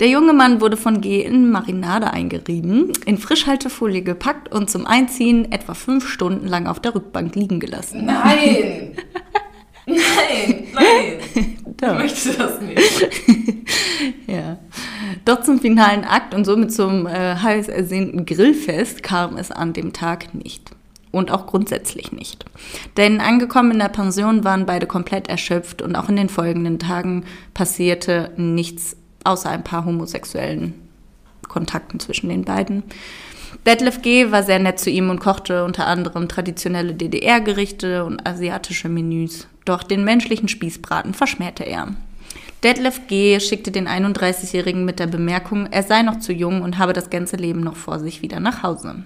Der 0.01 0.09
junge 0.09 0.33
Mann 0.33 0.61
wurde 0.61 0.77
von 0.77 1.01
G 1.01 1.23
in 1.23 1.49
Marinade 1.53 2.13
eingerieben, 2.13 2.93
in 3.05 3.19
Frischhaltefolie 3.19 4.03
gepackt 4.03 4.53
und 4.53 4.69
zum 4.69 4.85
Einziehen 4.85 5.53
etwa 5.53 5.75
fünf 5.75 6.09
Stunden 6.09 6.49
lang 6.49 6.67
auf 6.67 6.81
der 6.81 6.93
Rückbank 6.93 7.37
liegen 7.37 7.61
gelassen. 7.61 8.05
Nein! 8.05 8.97
nein, 9.87 10.65
nein! 10.75 11.57
Doch. 11.77 11.93
Ich 11.93 11.99
möchte 11.99 12.33
das 12.33 12.61
nicht. 12.61 13.11
Ja. 14.27 14.59
Doch 15.25 15.43
zum 15.43 15.61
finalen 15.61 16.05
Akt 16.05 16.35
und 16.35 16.45
somit 16.45 16.73
zum 16.73 17.07
äh, 17.07 17.37
heiß 17.37 17.69
ersehnten 17.69 18.27
Grillfest 18.27 19.03
kam 19.03 19.37
es 19.37 19.51
an 19.51 19.73
dem 19.73 19.93
Tag 19.93 20.35
nicht. 20.35 20.76
Und 21.17 21.31
auch 21.31 21.47
grundsätzlich 21.47 22.13
nicht. 22.13 22.45
Denn 22.99 23.23
angekommen 23.23 23.71
in 23.71 23.79
der 23.79 23.89
Pension 23.89 24.45
waren 24.45 24.67
beide 24.67 24.87
komplett 24.87 25.29
erschöpft 25.29 25.81
und 25.81 25.97
auch 25.97 26.11
in 26.11 26.17
den 26.17 26.29
folgenden 26.29 26.79
Tagen 26.79 27.25
passierte 27.55 28.33
nichts 28.37 28.99
außer 29.25 29.49
ein 29.49 29.65
paar 29.65 29.87
homosexuellen 29.87 30.75
Kontakten 31.49 32.01
zwischen 32.01 32.29
den 32.29 32.45
beiden. 32.45 32.83
Detlef 33.65 34.03
G. 34.03 34.31
war 34.31 34.43
sehr 34.43 34.59
nett 34.59 34.79
zu 34.79 34.91
ihm 34.91 35.09
und 35.09 35.21
kochte 35.21 35.65
unter 35.65 35.87
anderem 35.87 36.29
traditionelle 36.29 36.93
DDR-Gerichte 36.93 38.05
und 38.05 38.29
asiatische 38.29 38.91
Menüs. 38.91 39.49
Doch 39.65 39.85
den 39.85 40.05
menschlichen 40.05 40.49
Spießbraten 40.49 41.15
verschmähte 41.15 41.65
er. 41.65 41.95
Detlef 42.63 43.07
G. 43.07 43.41
schickte 43.41 43.71
den 43.71 43.89
31-Jährigen 43.89 44.85
mit 44.85 44.99
der 44.99 45.07
Bemerkung, 45.07 45.67
er 45.71 45.83
sei 45.83 46.03
noch 46.03 46.19
zu 46.19 46.35
jung 46.35 46.61
und 46.61 46.77
habe 46.77 46.93
das 46.93 47.09
ganze 47.09 47.37
Leben 47.37 47.61
noch 47.61 47.77
vor 47.77 48.01
sich 48.01 48.21
wieder 48.21 48.39
nach 48.39 48.63
Hause. 48.63 48.97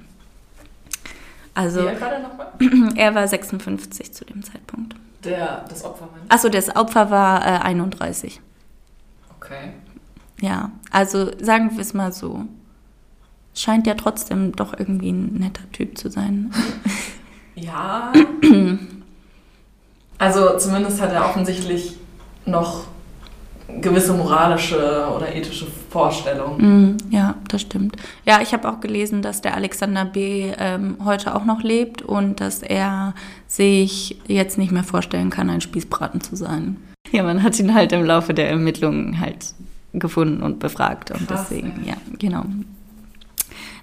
Also, 1.54 1.82
Wie 1.82 1.88
alt 1.88 2.00
war 2.00 2.10
der 2.10 2.20
nochmal? 2.20 2.48
er 2.96 3.14
war 3.14 3.26
56 3.26 4.12
zu 4.12 4.24
dem 4.24 4.42
Zeitpunkt. 4.42 4.94
Der, 5.24 5.64
das 5.68 5.84
Opfer, 5.84 6.08
mein 6.12 6.30
Achso, 6.30 6.48
das 6.48 6.74
Opfer 6.74 7.10
war 7.10 7.44
äh, 7.46 7.58
31. 7.60 8.40
Okay. 9.36 9.72
Ja, 10.40 10.70
also 10.90 11.30
sagen 11.38 11.70
wir 11.72 11.80
es 11.80 11.92
mal 11.92 12.12
so. 12.12 12.46
Scheint 13.54 13.86
ja 13.86 13.94
trotzdem 13.94 14.52
doch 14.52 14.78
irgendwie 14.78 15.10
ein 15.10 15.34
netter 15.34 15.70
Typ 15.72 15.98
zu 15.98 16.10
sein. 16.10 16.52
Ja. 17.56 18.12
Also 20.18 20.58
zumindest 20.58 21.00
hat 21.00 21.12
er 21.12 21.24
offensichtlich 21.24 21.96
noch 22.44 22.84
gewisse 23.80 24.12
moralische 24.12 25.06
oder 25.14 25.34
ethische 25.34 25.66
Vorstellungen. 25.90 26.92
Mm, 26.92 26.96
ja, 27.10 27.34
das 27.48 27.62
stimmt. 27.62 27.96
Ja, 28.24 28.40
ich 28.40 28.52
habe 28.52 28.68
auch 28.68 28.80
gelesen, 28.80 29.22
dass 29.22 29.40
der 29.40 29.54
Alexander 29.54 30.04
B. 30.04 30.52
Ähm, 30.58 30.96
heute 31.04 31.34
auch 31.34 31.44
noch 31.44 31.62
lebt 31.62 32.02
und 32.02 32.40
dass 32.40 32.62
er 32.62 33.14
sich 33.46 34.18
jetzt 34.26 34.58
nicht 34.58 34.72
mehr 34.72 34.84
vorstellen 34.84 35.30
kann, 35.30 35.50
ein 35.50 35.60
Spießbraten 35.60 36.20
zu 36.20 36.36
sein. 36.36 36.76
Ja, 37.10 37.22
man 37.22 37.42
hat 37.42 37.58
ihn 37.58 37.74
halt 37.74 37.92
im 37.92 38.04
Laufe 38.04 38.34
der 38.34 38.48
Ermittlungen 38.48 39.20
halt 39.20 39.54
gefunden 39.92 40.42
und 40.42 40.60
befragt 40.60 41.10
und 41.10 41.26
Krass, 41.26 41.48
deswegen, 41.48 41.82
ey. 41.82 41.90
ja, 41.90 41.96
genau. 42.18 42.44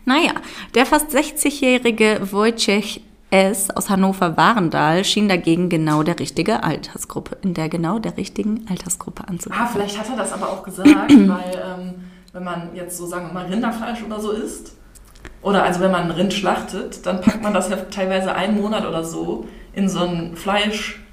Naja, 0.06 0.32
der 0.74 0.86
fast 0.86 1.14
60-jährige 1.14 2.32
Wojciech 2.32 3.02
S. 3.30 3.70
aus 3.72 3.90
Hannover-Warendal 3.90 5.04
schien 5.04 5.28
dagegen 5.28 5.70
genau 5.70 6.04
der 6.04 6.20
richtige 6.20 6.64
Altersgruppe, 6.64 7.38
in 7.42 7.54
der 7.54 7.68
genau 7.68 8.00
der 8.00 8.16
richtigen 8.16 8.66
Altersgruppe 8.70 9.28
anzukommen. 9.28 9.64
Ah, 9.64 9.70
vielleicht 9.72 10.00
hat 10.00 10.10
er 10.10 10.16
das 10.16 10.32
aber 10.32 10.50
auch 10.50 10.64
gesagt, 10.64 10.90
weil 11.12 11.52
ähm, 11.56 11.96
wenn 12.32 12.44
man 12.44 12.70
jetzt 12.74 12.98
so 12.98 13.06
sagen 13.06 13.28
wir 13.28 13.34
mal 13.34 13.46
Rinderfleisch 13.46 14.04
oder 14.04 14.20
so 14.20 14.32
isst, 14.32 14.74
oder 15.42 15.64
also 15.64 15.82
wenn 15.82 15.92
man 15.92 16.04
ein 16.04 16.12
Rind 16.12 16.34
schlachtet, 16.34 17.06
dann 17.06 17.22
packt 17.22 17.44
man 17.44 17.54
das 17.54 17.70
ja 17.70 17.76
teilweise 17.92 18.34
einen 18.34 18.60
Monat 18.60 18.86
oder 18.86 19.04
so 19.04 19.48
in 19.74 19.90
so 19.90 20.06
ein 20.06 20.36
Fleisch, 20.36 21.04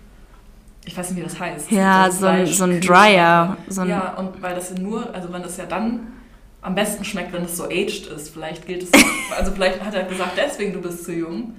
ich 0.85 0.97
weiß 0.97 1.11
nicht, 1.11 1.19
wie 1.19 1.25
das 1.25 1.39
heißt. 1.39 1.71
Ja, 1.71 2.11
so 2.11 2.27
ein, 2.27 2.47
so 2.47 2.65
ein 2.65 2.81
Dryer. 2.81 3.57
So 3.69 3.83
ein, 3.83 3.89
ja, 3.89 4.15
und 4.15 4.41
weil 4.41 4.55
das 4.55 4.71
ja 4.71 4.79
nur, 4.79 5.13
also 5.15 5.33
wenn 5.33 5.43
das 5.43 5.57
ja 5.57 5.67
dann 5.67 6.14
am 6.65 6.75
besten 6.75 7.05
schmeckt, 7.05 7.33
wenn 7.33 7.45
es 7.45 7.57
so 7.57 7.65
aged 7.65 8.07
ist, 8.07 8.31
vielleicht 8.31 8.67
gilt 8.67 8.83
es, 8.83 8.91
also 9.39 9.53
vielleicht 9.53 9.85
hat 9.85 9.95
er 9.95 10.05
gesagt, 10.05 10.33
deswegen 10.37 10.73
du 10.73 10.81
bist 10.81 11.05
zu 11.05 11.13
jung, 11.13 11.55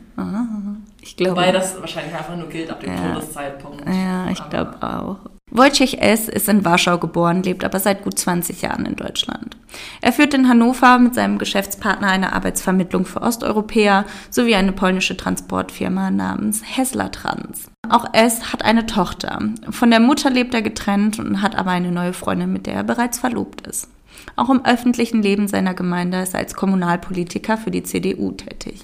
ich 1.01 1.15
glaube. 1.15 1.31
wobei 1.37 1.51
das 1.51 1.79
wahrscheinlich 1.79 2.13
einfach 2.15 2.35
nur 2.35 2.49
gilt 2.49 2.69
ab 2.71 2.79
dem 2.81 2.91
Ja. 2.93 3.13
Todeszeitpunkt. 3.13 3.83
Ja, 3.87 4.29
ich 4.29 4.49
glaube 4.49 4.77
auch. 4.81 5.17
Wojciech 5.51 5.99
S. 6.01 6.27
ist 6.27 6.49
in 6.49 6.65
Warschau 6.65 6.97
geboren, 6.97 7.43
lebt 7.43 7.63
aber 7.63 7.79
seit 7.79 8.03
gut 8.03 8.17
20 8.17 8.63
Jahren 8.63 8.85
in 8.87 8.95
Deutschland. 8.95 9.55
Er 10.01 10.11
führt 10.11 10.33
in 10.33 10.49
Hannover 10.49 10.97
mit 10.97 11.13
seinem 11.13 11.37
Geschäftspartner 11.37 12.07
eine 12.07 12.33
Arbeitsvermittlung 12.33 13.05
für 13.05 13.21
Osteuropäer 13.21 14.05
sowie 14.31 14.55
eine 14.55 14.71
polnische 14.71 15.15
Transportfirma 15.15 16.09
namens 16.09 16.63
Hessler 16.65 17.11
Trans. 17.11 17.69
Auch 17.87 18.11
S. 18.13 18.51
hat 18.51 18.65
eine 18.65 18.87
Tochter. 18.87 19.39
Von 19.69 19.91
der 19.91 19.99
Mutter 19.99 20.31
lebt 20.31 20.55
er 20.55 20.63
getrennt 20.63 21.19
und 21.19 21.43
hat 21.43 21.55
aber 21.55 21.71
eine 21.71 21.91
neue 21.91 22.13
Freundin, 22.13 22.51
mit 22.51 22.65
der 22.65 22.73
er 22.73 22.83
bereits 22.83 23.19
verlobt 23.19 23.67
ist. 23.67 23.87
Auch 24.35 24.49
im 24.49 24.65
öffentlichen 24.65 25.21
Leben 25.21 25.47
seiner 25.47 25.73
Gemeinde 25.73 26.21
ist 26.21 26.33
er 26.33 26.41
als 26.41 26.55
Kommunalpolitiker 26.55 27.57
für 27.57 27.71
die 27.71 27.83
CDU 27.83 28.31
tätig. 28.31 28.81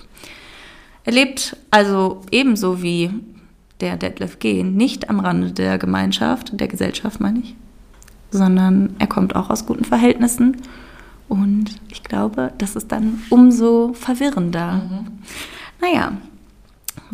Er 1.03 1.13
lebt 1.13 1.57
also 1.71 2.21
ebenso 2.31 2.81
wie 2.81 3.09
der 3.81 3.97
Detlef 3.97 4.39
G. 4.39 4.63
nicht 4.63 5.09
am 5.09 5.19
Rande 5.19 5.51
der 5.51 5.77
Gemeinschaft, 5.77 6.59
der 6.59 6.67
Gesellschaft 6.67 7.19
meine 7.19 7.39
ich, 7.39 7.55
sondern 8.29 8.95
er 8.99 9.07
kommt 9.07 9.35
auch 9.35 9.49
aus 9.49 9.65
guten 9.65 9.83
Verhältnissen 9.83 10.57
und 11.27 11.79
ich 11.89 12.03
glaube, 12.03 12.53
das 12.57 12.75
ist 12.75 12.91
dann 12.91 13.21
umso 13.29 13.93
verwirrender. 13.93 14.73
Mhm. 14.73 15.07
Naja, 15.81 16.13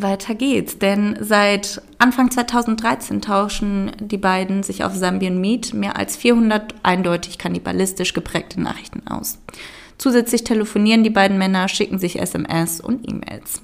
weiter 0.02 0.36
geht's, 0.36 0.78
denn 0.80 1.18
seit 1.20 1.82
Anfang 1.98 2.32
2013 2.32 3.22
tauschen 3.22 3.92
die 4.00 4.18
beiden 4.18 4.64
sich 4.64 4.84
auf 4.84 4.94
Zambian 4.94 5.40
Meet 5.40 5.74
mehr 5.74 5.98
als 5.98 6.16
400 6.18 6.76
eindeutig 6.84 7.38
kannibalistisch 7.38 8.14
geprägte 8.14 8.62
Nachrichten 8.62 9.08
aus. 9.08 9.40
Zusätzlich 9.98 10.44
telefonieren 10.44 11.04
die 11.04 11.10
beiden 11.10 11.38
Männer, 11.38 11.68
schicken 11.68 12.00
sich 12.00 12.20
SMS 12.20 12.80
und 12.80 13.10
E-Mails. 13.10 13.62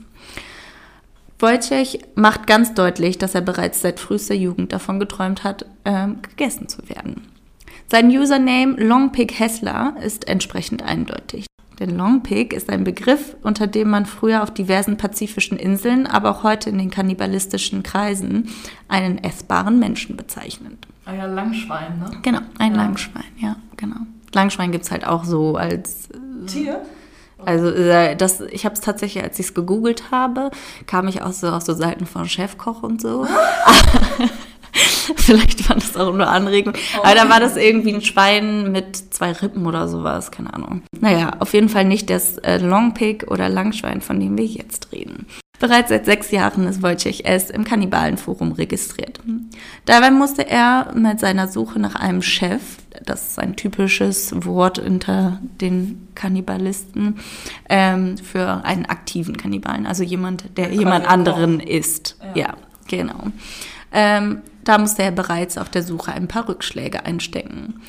Wojciech 1.39 1.99
macht 2.15 2.47
ganz 2.47 2.73
deutlich, 2.73 3.17
dass 3.17 3.35
er 3.35 3.41
bereits 3.41 3.81
seit 3.81 3.99
frühester 3.99 4.33
Jugend 4.33 4.71
davon 4.71 4.99
geträumt 4.99 5.43
hat, 5.43 5.65
äh, 5.83 6.07
gegessen 6.29 6.69
zu 6.69 6.87
werden. 6.89 7.27
Sein 7.91 8.07
Username 8.07 8.75
Longpig 8.77 9.37
Hessler 9.37 9.95
ist 10.01 10.27
entsprechend 10.27 10.83
eindeutig. 10.83 11.45
Denn 11.79 11.97
Longpig 11.97 12.53
ist 12.53 12.69
ein 12.69 12.83
Begriff, 12.83 13.35
unter 13.41 13.67
dem 13.67 13.89
man 13.89 14.05
früher 14.05 14.43
auf 14.43 14.51
diversen 14.51 14.97
pazifischen 14.97 15.57
Inseln, 15.57 16.07
aber 16.07 16.31
auch 16.31 16.43
heute 16.43 16.69
in 16.69 16.77
den 16.77 16.91
kannibalistischen 16.91 17.83
Kreisen 17.83 18.49
einen 18.87 19.17
essbaren 19.17 19.79
Menschen 19.79 20.15
bezeichnet. 20.15 20.87
Ah 21.05 21.13
ja, 21.13 21.25
Langschwein, 21.25 21.99
ne? 21.99 22.11
Genau, 22.21 22.39
ein 22.59 22.73
ja. 22.73 22.77
Langschwein, 22.77 23.23
ja, 23.37 23.55
genau. 23.77 23.97
Langschwein 24.33 24.71
gibt 24.71 24.85
es 24.85 24.91
halt 24.91 25.05
auch 25.05 25.25
so 25.25 25.57
als 25.57 26.09
äh, 26.09 26.45
Tier? 26.45 26.81
Also 27.45 27.67
äh, 27.67 28.15
das, 28.15 28.39
ich 28.39 28.65
habe 28.65 28.73
es 28.73 28.81
tatsächlich, 28.81 29.23
als 29.23 29.37
ich 29.39 29.47
es 29.47 29.53
gegoogelt 29.53 30.11
habe, 30.11 30.51
kam 30.87 31.07
ich 31.07 31.21
auch 31.21 31.33
so 31.33 31.49
auf 31.49 31.63
so 31.63 31.73
Seiten 31.73 32.05
von 32.05 32.27
Chefkoch 32.27 32.83
und 32.83 33.01
so. 33.01 33.27
Vielleicht 35.15 35.69
war 35.69 35.75
das 35.75 35.95
auch 35.95 36.13
nur 36.13 36.27
Anregung. 36.27 36.73
Oh. 36.97 37.03
Aber 37.03 37.15
da 37.15 37.29
war 37.29 37.39
das 37.39 37.55
irgendwie 37.55 37.93
ein 37.93 38.01
Schwein 38.01 38.71
mit 38.71 38.95
zwei 38.95 39.31
Rippen 39.31 39.65
oder 39.65 39.87
sowas, 39.87 40.31
keine 40.31 40.53
Ahnung. 40.53 40.81
Naja, 40.99 41.33
auf 41.39 41.53
jeden 41.53 41.69
Fall 41.69 41.85
nicht 41.85 42.09
das 42.09 42.37
äh, 42.39 42.57
Longpig 42.57 43.29
oder 43.29 43.49
Langschwein, 43.49 44.01
von 44.01 44.19
dem 44.19 44.37
wir 44.37 44.45
jetzt 44.45 44.91
reden. 44.91 45.27
Bereits 45.59 45.89
seit 45.89 46.05
sechs 46.05 46.31
Jahren 46.31 46.67
ist 46.67 46.81
Wojciech 46.81 47.23
S. 47.25 47.49
im 47.49 47.63
Kannibalenforum 47.63 48.51
registriert. 48.51 49.21
Dabei 49.85 50.11
musste 50.11 50.49
er 50.49 50.91
mit 50.93 51.19
seiner 51.19 51.47
Suche 51.47 51.79
nach 51.79 51.95
einem 51.95 52.21
Chef, 52.21 52.61
das 53.05 53.29
ist 53.29 53.39
ein 53.39 53.55
typisches 53.55 54.33
Wort 54.45 54.79
unter 54.79 55.39
den 55.61 56.09
Kannibalisten, 56.15 57.19
ähm, 57.69 58.17
für 58.17 58.65
einen 58.65 58.87
aktiven 58.87 59.37
Kannibalen, 59.37 59.85
also 59.85 60.03
jemand, 60.03 60.57
der 60.57 60.73
jemand 60.73 61.07
anderen 61.07 61.59
ist. 61.61 62.17
Ja, 62.35 62.41
ja 62.41 62.57
genau. 62.87 63.27
Ähm, 63.93 64.41
da 64.63 64.77
musste 64.77 65.03
er 65.03 65.11
bereits 65.11 65.57
auf 65.57 65.69
der 65.69 65.83
Suche 65.83 66.11
ein 66.13 66.27
paar 66.27 66.47
Rückschläge 66.47 67.05
einstecken. 67.05 67.81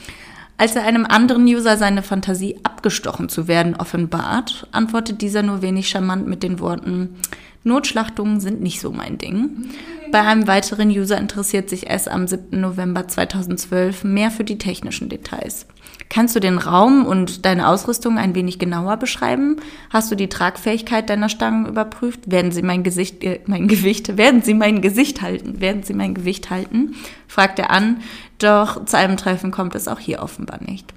Als 0.56 0.76
er 0.76 0.84
einem 0.84 1.04
anderen 1.04 1.44
User 1.44 1.76
seine 1.76 2.02
Fantasie 2.02 2.60
abgestochen 2.62 3.28
zu 3.28 3.48
werden 3.48 3.74
offenbart, 3.74 4.68
antwortet 4.70 5.20
dieser 5.20 5.42
nur 5.42 5.62
wenig 5.62 5.88
charmant 5.88 6.28
mit 6.28 6.42
den 6.44 6.60
Worten, 6.60 7.16
Notschlachtungen 7.64 8.40
sind 8.40 8.60
nicht 8.60 8.80
so 8.80 8.92
mein 8.92 9.18
Ding. 9.18 9.68
Bei 10.12 10.20
einem 10.20 10.46
weiteren 10.46 10.90
User 10.90 11.18
interessiert 11.18 11.68
sich 11.68 11.90
es 11.90 12.06
am 12.06 12.28
7. 12.28 12.60
November 12.60 13.08
2012 13.08 14.04
mehr 14.04 14.30
für 14.30 14.44
die 14.44 14.58
technischen 14.58 15.08
Details. 15.08 15.66
Kannst 16.08 16.36
du 16.36 16.40
den 16.40 16.58
Raum 16.58 17.04
und 17.04 17.44
deine 17.44 17.66
Ausrüstung 17.66 18.18
ein 18.18 18.34
wenig 18.34 18.58
genauer 18.58 18.98
beschreiben? 18.98 19.56
Hast 19.90 20.12
du 20.12 20.14
die 20.14 20.28
Tragfähigkeit 20.28 21.10
deiner 21.10 21.28
Stangen 21.28 21.66
überprüft? 21.66 22.30
Werden 22.30 22.52
sie 22.52 22.62
mein 22.62 22.84
Gesicht, 22.84 23.24
äh, 23.24 23.40
mein 23.46 23.66
Gewicht, 23.66 24.16
werden 24.16 24.42
sie 24.42 24.54
mein 24.54 24.82
Gesicht 24.82 25.22
halten? 25.22 25.60
Werden 25.60 25.82
sie 25.82 25.94
mein 25.94 26.14
Gewicht 26.14 26.50
halten? 26.50 26.94
fragt 27.26 27.58
er 27.58 27.70
an. 27.70 28.00
Doch 28.38 28.84
zu 28.84 28.96
einem 28.96 29.16
Treffen 29.16 29.50
kommt 29.50 29.74
es 29.74 29.88
auch 29.88 29.98
hier 29.98 30.22
offenbar 30.22 30.60
nicht. 30.62 30.94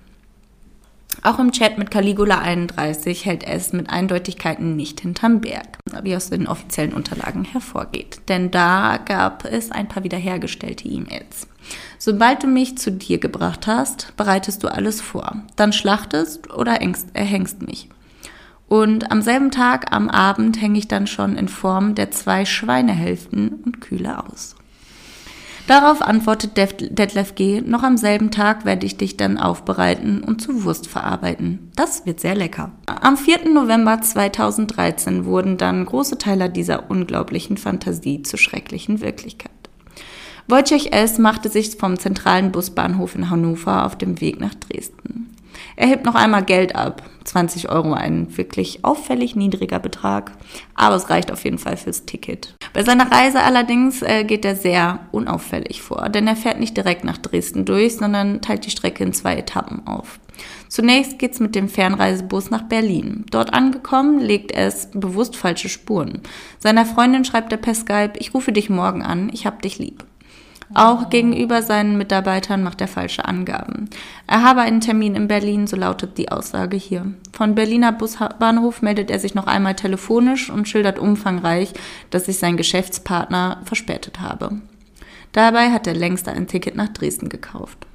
Auch 1.24 1.40
im 1.40 1.52
Chat 1.52 1.78
mit 1.78 1.92
Caligula 1.92 2.40
31 2.40 3.26
hält 3.26 3.44
es 3.44 3.74
mit 3.74 3.90
Eindeutigkeiten 3.90 4.76
nicht 4.76 5.02
hinterm 5.02 5.42
Berg, 5.42 5.80
wie 6.04 6.16
aus 6.16 6.30
den 6.30 6.48
offiziellen 6.48 6.94
Unterlagen 6.94 7.44
hervorgeht. 7.44 8.22
Denn 8.30 8.52
da 8.52 8.98
gab 8.98 9.46
es 9.46 9.72
ein 9.72 9.88
paar 9.88 10.04
wiederhergestellte 10.04 10.88
E-Mails. 10.88 11.48
Sobald 11.98 12.44
du 12.44 12.48
mich 12.48 12.78
zu 12.78 12.92
dir 12.92 13.18
gebracht 13.18 13.68
hast, 13.68 14.16
bereitest 14.16 14.64
du 14.64 14.68
alles 14.68 15.02
vor. 15.02 15.44
Dann 15.56 15.74
schlachtest 15.74 16.54
oder 16.54 16.80
erhängst 17.14 17.62
mich. 17.62 17.90
Und 18.68 19.12
am 19.12 19.22
selben 19.22 19.50
Tag, 19.52 19.94
am 19.94 20.10
Abend, 20.10 20.62
hänge 20.62 20.78
ich 20.78 20.88
dann 20.88 21.08
schon 21.08 21.38
in 21.38 21.48
Form 21.48 21.96
der 21.96 22.12
zwei 22.12 22.46
Schweinehälften 22.46 23.62
und 23.66 23.82
kühle 23.82 24.24
aus. 24.26 24.57
Darauf 25.68 26.02
antwortet 26.02 26.56
Detlef 26.56 27.36
G., 27.36 27.60
noch 27.60 27.84
am 27.84 27.98
selben 27.98 28.32
Tag 28.32 28.64
werde 28.64 28.86
ich 28.86 28.96
dich 28.96 29.18
dann 29.18 29.38
aufbereiten 29.38 30.24
und 30.24 30.42
zu 30.42 30.64
Wurst 30.64 30.88
verarbeiten. 30.88 31.72
Das 31.76 32.06
wird 32.06 32.22
sehr 32.22 32.36
lecker. 32.36 32.72
Am 32.86 33.18
4. 33.18 33.50
November 33.50 34.00
2013 34.00 35.26
wurden 35.26 35.58
dann 35.58 35.86
große 35.86 36.18
Teile 36.18 36.50
dieser 36.50 36.90
unglaublichen 36.90 37.58
Fantasie 37.58 38.22
zur 38.24 38.40
schrecklichen 38.40 39.02
Wirklichkeit. 39.02 39.52
Wojciech 40.48 40.94
S. 40.94 41.18
machte 41.18 41.50
sich 41.50 41.76
vom 41.76 42.00
zentralen 42.00 42.54
Busbahnhof 42.54 43.16
in 43.16 43.30
Hannover 43.30 43.86
auf 43.86 43.98
dem 43.98 44.22
Weg 44.22 44.40
nach 44.40 44.56
Dresden. 44.56 45.36
Er 45.76 45.88
hebt 45.88 46.06
noch 46.06 46.16
einmal 46.16 46.44
Geld 46.44 46.76
ab. 46.76 47.04
20 47.28 47.70
Euro, 47.70 47.94
ein 47.94 48.38
wirklich 48.38 48.86
auffällig 48.86 49.36
niedriger 49.36 49.80
Betrag, 49.80 50.32
aber 50.76 50.96
es 50.96 51.10
reicht 51.10 51.32
auf 51.32 51.44
jeden 51.44 51.58
Fall 51.58 51.78
fürs 51.78 52.06
Ticket. 52.06 52.56
Bei 52.74 52.84
seiner 52.84 53.12
Reise 53.12 53.42
allerdings 53.42 54.02
äh, 54.02 54.24
geht 54.24 54.46
er 54.46 54.56
sehr 54.56 55.00
unauffällig 55.12 55.82
vor, 55.82 56.10
denn 56.10 56.26
er 56.28 56.36
fährt 56.36 56.60
nicht 56.60 56.78
direkt 56.78 57.04
nach 57.04 57.18
Dresden 57.18 57.66
durch, 57.66 57.98
sondern 57.98 58.42
teilt 58.42 58.66
die 58.66 58.72
Strecke 58.72 59.04
in 59.04 59.14
zwei 59.14 59.36
Etappen 59.36 59.86
auf. 59.86 60.20
Zunächst 60.70 61.20
geht's 61.20 61.40
mit 61.40 61.56
dem 61.56 61.70
Fernreisebus 61.70 62.50
nach 62.50 62.64
Berlin. 62.64 63.26
Dort 63.32 63.54
angekommen, 63.54 64.20
legt 64.20 64.52
es 64.52 64.90
bewusst 64.94 65.36
falsche 65.36 65.70
Spuren. 65.70 66.22
Seiner 66.60 66.86
Freundin 66.86 67.26
schreibt 67.26 67.52
er 67.52 67.58
per 67.58 67.76
Skype, 67.76 68.14
ich 68.18 68.34
rufe 68.34 68.52
dich 68.52 68.70
morgen 68.70 69.02
an, 69.02 69.30
ich 69.34 69.46
hab 69.46 69.62
dich 69.62 69.80
lieb. 69.80 70.06
Auch 70.74 71.10
gegenüber 71.10 71.62
seinen 71.62 71.98
Mitarbeitern 71.98 72.62
macht 72.62 72.82
er 72.82 72.90
falsche 72.90 73.26
Angaben. 73.26 73.90
Er 74.28 74.44
habe 74.44 74.62
einen 74.62 74.82
Termin 74.82 75.16
in 75.16 75.28
Berlin, 75.28 75.66
so 75.66 75.78
lautet 75.78 76.18
die 76.18 76.30
Aussage 76.30 76.76
hier. 76.76 77.06
Von 77.32 77.56
Berliner 77.56 77.94
Busbahnhof 77.94 78.82
meldet 78.82 79.10
er 79.10 79.20
sich 79.20 79.34
noch 79.34 79.48
einmal 79.48 79.76
telefonisch 79.76 80.50
und 80.50 80.68
schildert 80.68 81.00
umfangreich, 81.00 81.72
dass 82.10 82.26
sich 82.26 82.38
sein 82.38 82.58
Geschäftspartner 82.58 83.62
verspätet 83.64 84.20
habe. 84.20 84.62
Dabei 85.32 85.72
hat 85.72 85.88
er 85.88 85.96
längst 85.96 86.28
ein 86.28 86.48
Ticket 86.48 86.76
nach 86.76 86.90
Dresden 86.90 87.30
gekauft. 87.30 87.88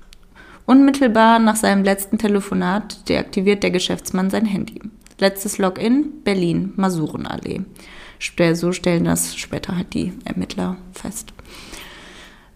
Unmittelbar 0.65 1.39
nach 1.41 1.57
seinem 1.57 1.85
letzten 1.85 2.19
Telefonat 2.19 3.09
deaktiviert 3.09 3.63
der 3.63 3.71
Geschäftsmann 3.71 4.31
sein 4.31 4.47
Handy. 4.47 4.81
Letztes 5.19 5.59
Login 5.59 6.23
Berlin, 6.25 6.73
Masurenallee. 6.77 7.63
So 8.55 8.73
stellen 8.73 9.05
das 9.05 9.37
später 9.37 9.77
halt 9.77 9.93
die 9.95 10.13
Ermittler 10.25 10.77
fest. 10.93 11.33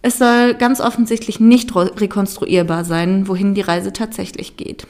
Es 0.06 0.18
soll 0.18 0.54
ganz 0.54 0.80
offensichtlich 0.80 1.40
nicht 1.40 1.74
rekonstruierbar 1.74 2.84
sein, 2.84 3.26
wohin 3.26 3.54
die 3.54 3.60
Reise 3.60 3.92
tatsächlich 3.92 4.56
geht. 4.56 4.86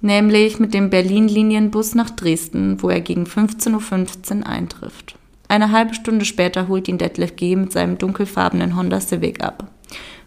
Nämlich 0.00 0.60
mit 0.60 0.74
dem 0.74 0.90
Berlin-Linienbus 0.90 1.96
nach 1.96 2.10
Dresden, 2.10 2.80
wo 2.80 2.88
er 2.88 3.00
gegen 3.00 3.24
15.15 3.24 4.38
Uhr 4.38 4.46
eintrifft. 4.46 5.16
Eine 5.48 5.72
halbe 5.72 5.94
Stunde 5.94 6.24
später 6.24 6.68
holt 6.68 6.86
ihn 6.86 6.98
Detlef 6.98 7.34
G. 7.34 7.56
mit 7.56 7.72
seinem 7.72 7.98
dunkelfarbenen 7.98 8.76
Honda 8.76 9.00
Civic 9.00 9.42
ab. 9.42 9.72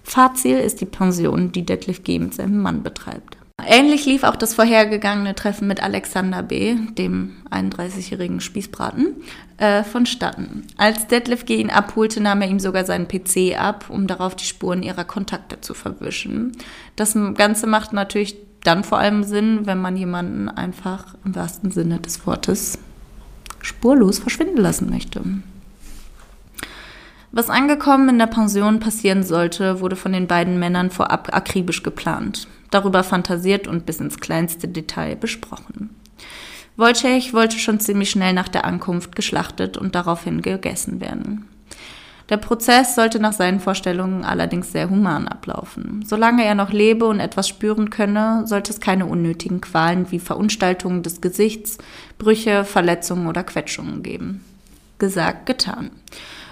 Fahrziel 0.04 0.58
ist 0.58 0.82
die 0.82 0.88
Pension, 0.88 1.54
die 1.54 1.66
Detlef 1.66 2.04
G. 2.04 2.20
mit 2.20 2.34
seinem 2.34 2.62
Mann 2.62 2.84
betreibt. 2.84 3.38
Ähnlich 3.68 4.06
lief 4.06 4.24
auch 4.24 4.36
das 4.36 4.56
vorhergegangene 4.56 5.36
Treffen 5.36 5.68
mit 5.68 5.82
Alexander 5.82 6.44
B., 6.44 6.76
dem 6.98 7.34
31-jährigen 7.52 8.40
Spießbraten, 8.40 9.16
äh, 9.58 9.84
vonstatten. 9.84 10.66
Als 10.78 11.08
Detlef 11.08 11.46
G. 11.46 11.56
ihn 11.56 11.70
abholte, 11.70 12.22
nahm 12.22 12.42
er 12.42 12.50
ihm 12.50 12.60
sogar 12.60 12.86
seinen 12.86 13.08
PC 13.08 13.56
ab, 13.58 13.86
um 13.90 14.08
darauf 14.08 14.36
die 14.36 14.46
Spuren 14.46 14.82
ihrer 14.84 15.04
Kontakte 15.04 15.62
zu 15.62 15.74
verwischen. 15.74 16.54
Das 16.96 17.18
Ganze 17.36 17.68
macht 17.68 17.94
natürlich 17.94 18.36
dann 18.64 18.84
vor 18.84 18.98
allem 18.98 19.24
Sinn, 19.24 19.66
wenn 19.66 19.82
man 19.82 19.98
jemanden 19.98 20.50
einfach 20.50 21.16
im 21.26 21.36
wahrsten 21.36 21.72
Sinne 21.72 22.00
des 22.00 22.26
Wortes 22.26 22.80
spurlos 23.62 24.20
verschwinden 24.20 24.58
lassen 24.58 24.90
möchte. 24.90 25.22
Was 27.32 27.50
angekommen 27.50 28.10
in 28.10 28.20
der 28.20 28.28
Pension 28.28 28.80
passieren 28.80 29.24
sollte, 29.24 29.80
wurde 29.80 29.96
von 29.96 30.14
den 30.14 30.28
beiden 30.28 30.60
Männern 30.60 30.92
vorab 30.92 31.36
akribisch 31.36 31.84
geplant 31.84 32.48
darüber 32.74 33.04
fantasiert 33.04 33.68
und 33.68 33.86
bis 33.86 34.00
ins 34.00 34.20
kleinste 34.20 34.68
Detail 34.68 35.16
besprochen. 35.16 35.90
Wojciech 36.76 37.34
wollte 37.34 37.60
schon 37.60 37.80
ziemlich 37.80 38.10
schnell 38.10 38.34
nach 38.34 38.48
der 38.48 38.66
Ankunft 38.66 39.16
geschlachtet 39.16 39.78
und 39.78 39.94
daraufhin 39.96 40.42
gegessen 40.42 41.02
werden. 41.02 41.48
Der 42.30 42.38
Prozess 42.38 42.96
sollte 42.96 43.20
nach 43.20 43.34
seinen 43.34 43.60
Vorstellungen 43.60 44.24
allerdings 44.24 44.72
sehr 44.72 44.90
human 44.90 45.28
ablaufen. 45.28 46.04
Solange 46.06 46.46
er 46.46 46.56
noch 46.56 46.72
lebe 46.72 47.06
und 47.06 47.20
etwas 47.20 47.48
spüren 47.48 47.90
könne, 47.90 48.44
sollte 48.48 48.72
es 48.72 48.80
keine 48.80 49.06
unnötigen 49.06 49.62
Qualen 49.62 50.10
wie 50.10 50.20
Verunstaltungen 50.20 51.04
des 51.04 51.22
Gesichts, 51.22 51.78
Brüche, 52.18 52.64
Verletzungen 52.64 53.28
oder 53.28 53.44
Quetschungen 53.44 54.02
geben. 54.04 54.44
Gesagt, 55.00 55.46
getan. 55.46 55.92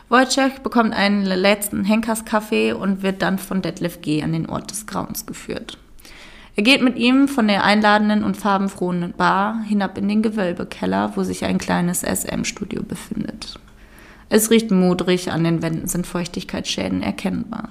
Wojciech 0.10 0.60
bekommt 0.60 0.94
einen 0.94 1.24
letzten 1.24 1.86
Henkerskaffee 1.86 2.74
und 2.74 3.02
wird 3.02 3.22
dann 3.22 3.40
von 3.40 3.62
Detlef 3.62 4.02
G. 4.02 4.22
an 4.22 4.34
den 4.34 4.50
Ort 4.50 4.70
des 4.70 4.86
Grauens 4.86 5.26
geführt. 5.26 5.78
Er 6.56 6.64
geht 6.64 6.82
mit 6.82 6.98
ihm 6.98 7.28
von 7.28 7.48
der 7.48 7.64
einladenden 7.64 8.24
und 8.24 8.36
farbenfrohen 8.38 9.14
Bar 9.16 9.64
hinab 9.64 9.98
in 9.98 10.10
den 10.10 10.22
Gewölbekeller, 10.22 11.14
wo 11.16 11.24
sich 11.24 11.46
ein 11.46 11.58
kleines 11.58 12.02
SM-Studio 12.02 12.84
befindet. 12.84 13.60
Es 14.30 14.50
riecht 14.50 14.72
modrig, 14.72 15.32
an 15.32 15.44
den 15.44 15.62
Wänden 15.62 15.88
sind 15.88 16.08
Feuchtigkeitsschäden 16.08 17.02
erkennbar. 17.02 17.70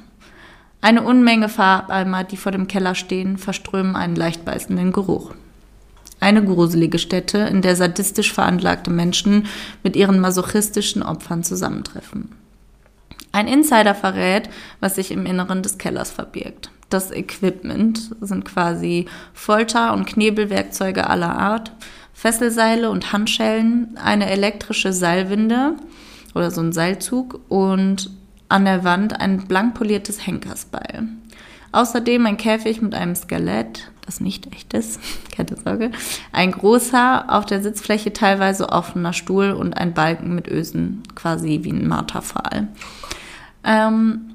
Eine 0.83 1.03
Unmenge 1.03 1.51
Farbeimer, 1.51 2.25
die 2.25 2.39
vor 2.39 2.53
dem 2.53 2.69
Keller 2.69 2.95
stehen, 2.95 3.37
verströmen 3.37 3.97
einen 3.97 4.17
leicht 4.17 4.47
beißenden 4.47 4.93
Geruch. 4.93 5.35
Eine 6.21 6.45
gruselige 6.45 6.99
Stätte, 6.99 7.39
in 7.39 7.63
der 7.63 7.77
sadistisch 7.77 8.33
veranlagte 8.33 8.91
Menschen 8.91 9.47
mit 9.83 9.97
ihren 9.97 10.21
masochistischen 10.21 11.03
Opfern 11.03 11.43
zusammentreffen. 11.43 12.31
Ein 13.33 13.47
Insider 13.47 13.95
verrät, 13.95 14.51
was 14.81 14.97
sich 14.97 15.13
im 15.13 15.25
Inneren 15.25 15.63
des 15.63 15.79
Kellers 15.79 16.11
verbirgt. 16.11 16.71
Das 16.91 17.11
Equipment 17.11 18.15
sind 18.21 18.45
quasi 18.45 19.07
Folter- 19.33 19.95
und 19.95 20.07
Knebelwerkzeuge 20.07 21.09
aller 21.09 21.39
Art, 21.39 21.73
Fesselseile 22.13 22.91
und 22.91 23.13
Handschellen, 23.13 23.97
eine 23.97 24.29
elektrische 24.29 24.93
Seilwinde, 24.93 25.77
oder 26.35 26.51
so 26.51 26.61
ein 26.61 26.73
Seilzug 26.73 27.41
und 27.49 28.11
an 28.49 28.65
der 28.65 28.85
Wand 28.85 29.21
ein 29.21 29.47
blank 29.47 29.75
poliertes 29.75 30.27
Henkersbeil. 30.27 31.09
Außerdem 31.73 32.27
ein 32.27 32.37
Käfig 32.37 32.83
mit 32.83 32.95
einem 32.95 33.15
Skelett, 33.15 33.91
das 34.05 34.21
nicht 34.21 34.53
echt 34.53 34.75
ist, 34.75 35.01
keine 35.37 35.57
Sorge, 35.57 35.93
ein 36.33 36.51
großer, 36.51 37.27
auf 37.29 37.47
der 37.47 37.63
Sitzfläche 37.63 38.13
teilweise 38.13 38.71
offener 38.71 39.13
Stuhl 39.13 39.53
und 39.53 39.75
ein 39.75 39.95
Balken 39.95 40.35
mit 40.35 40.49
Ösen, 40.49 41.03
quasi 41.15 41.61
wie 41.63 41.73
ein 41.73 41.87
Marterpfahl. 41.87 42.69
Ähm, 43.63 44.30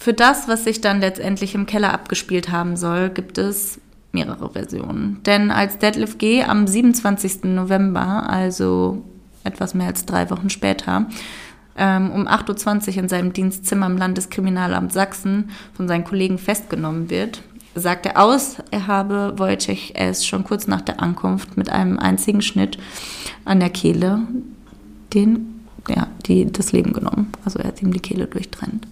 für 0.00 0.14
das, 0.14 0.48
was 0.48 0.64
sich 0.64 0.80
dann 0.80 1.00
letztendlich 1.00 1.54
im 1.54 1.66
Keller 1.66 1.92
abgespielt 1.92 2.50
haben 2.50 2.78
soll, 2.78 3.10
gibt 3.10 3.36
es 3.36 3.78
mehrere 4.12 4.48
Versionen. 4.48 5.20
Denn 5.26 5.50
als 5.50 5.76
Deadlift 5.76 6.18
G 6.18 6.42
am 6.42 6.66
27. 6.66 7.44
November, 7.44 8.26
also 8.30 9.04
etwas 9.44 9.74
mehr 9.74 9.88
als 9.88 10.06
drei 10.06 10.30
Wochen 10.30 10.48
später, 10.48 11.04
ähm, 11.76 12.10
um 12.12 12.26
8.20 12.26 12.92
Uhr 12.92 13.02
in 13.02 13.08
seinem 13.10 13.34
Dienstzimmer 13.34 13.84
im 13.84 13.98
Landeskriminalamt 13.98 14.90
Sachsen 14.90 15.50
von 15.74 15.86
seinen 15.86 16.04
Kollegen 16.04 16.38
festgenommen 16.38 17.10
wird, 17.10 17.42
sagt 17.74 18.06
er 18.06 18.24
aus, 18.24 18.56
er 18.70 18.86
habe 18.86 19.34
Wojciech 19.36 19.96
S. 19.96 20.24
schon 20.24 20.44
kurz 20.44 20.66
nach 20.66 20.80
der 20.80 21.02
Ankunft 21.02 21.58
mit 21.58 21.68
einem 21.68 21.98
einzigen 21.98 22.40
Schnitt 22.40 22.78
an 23.44 23.60
der 23.60 23.68
Kehle 23.68 24.22
den, 25.12 25.60
ja, 25.90 26.06
die, 26.24 26.50
das 26.50 26.72
Leben 26.72 26.94
genommen. 26.94 27.30
Also 27.44 27.58
er 27.58 27.68
hat 27.68 27.82
ihm 27.82 27.92
die 27.92 28.00
Kehle 28.00 28.26
durchtrennt. 28.26 28.86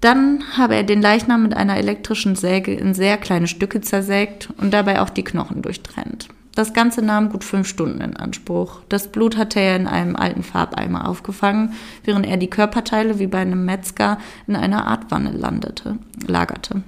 Dann 0.00 0.42
habe 0.56 0.76
er 0.76 0.82
den 0.82 1.02
Leichnam 1.02 1.42
mit 1.42 1.54
einer 1.54 1.76
elektrischen 1.76 2.34
Säge 2.34 2.72
in 2.72 2.94
sehr 2.94 3.18
kleine 3.18 3.46
Stücke 3.46 3.80
zersägt 3.80 4.48
und 4.56 4.72
dabei 4.72 5.02
auch 5.02 5.10
die 5.10 5.24
Knochen 5.24 5.62
durchtrennt. 5.62 6.28
Das 6.54 6.72
Ganze 6.72 7.02
nahm 7.02 7.30
gut 7.30 7.44
fünf 7.44 7.68
Stunden 7.68 8.00
in 8.00 8.16
Anspruch. 8.16 8.80
Das 8.88 9.08
Blut 9.08 9.36
hatte 9.36 9.60
er 9.60 9.76
in 9.76 9.86
einem 9.86 10.16
alten 10.16 10.42
Farbeimer 10.42 11.08
aufgefangen, 11.08 11.74
während 12.04 12.26
er 12.26 12.38
die 12.38 12.50
Körperteile 12.50 13.18
wie 13.18 13.28
bei 13.28 13.38
einem 13.38 13.64
Metzger 13.64 14.18
in 14.46 14.56
einer 14.56 14.86
Art 14.86 15.10
Wanne 15.10 15.30
landete, 15.30 15.98
lagerte. 16.26 16.82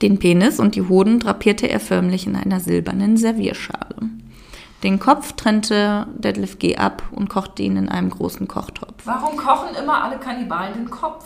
Den 0.00 0.18
Penis 0.18 0.58
und 0.58 0.74
die 0.74 0.82
Hoden 0.82 1.20
drapierte 1.20 1.68
er 1.68 1.80
förmlich 1.80 2.26
in 2.26 2.34
einer 2.34 2.60
silbernen 2.60 3.16
Servierschale. 3.16 3.96
Den 4.82 4.98
Kopf 4.98 5.34
trennte 5.34 6.08
Deadlift 6.16 6.58
G 6.58 6.76
ab 6.76 7.04
und 7.12 7.28
kochte 7.28 7.62
ihn 7.62 7.76
in 7.76 7.88
einem 7.88 8.10
großen 8.10 8.48
Kochtopf. 8.48 8.94
Warum 9.04 9.36
kochen 9.36 9.76
immer 9.80 10.02
alle 10.02 10.18
Kannibalen 10.18 10.74
den 10.74 10.90
Kopf? 10.90 11.24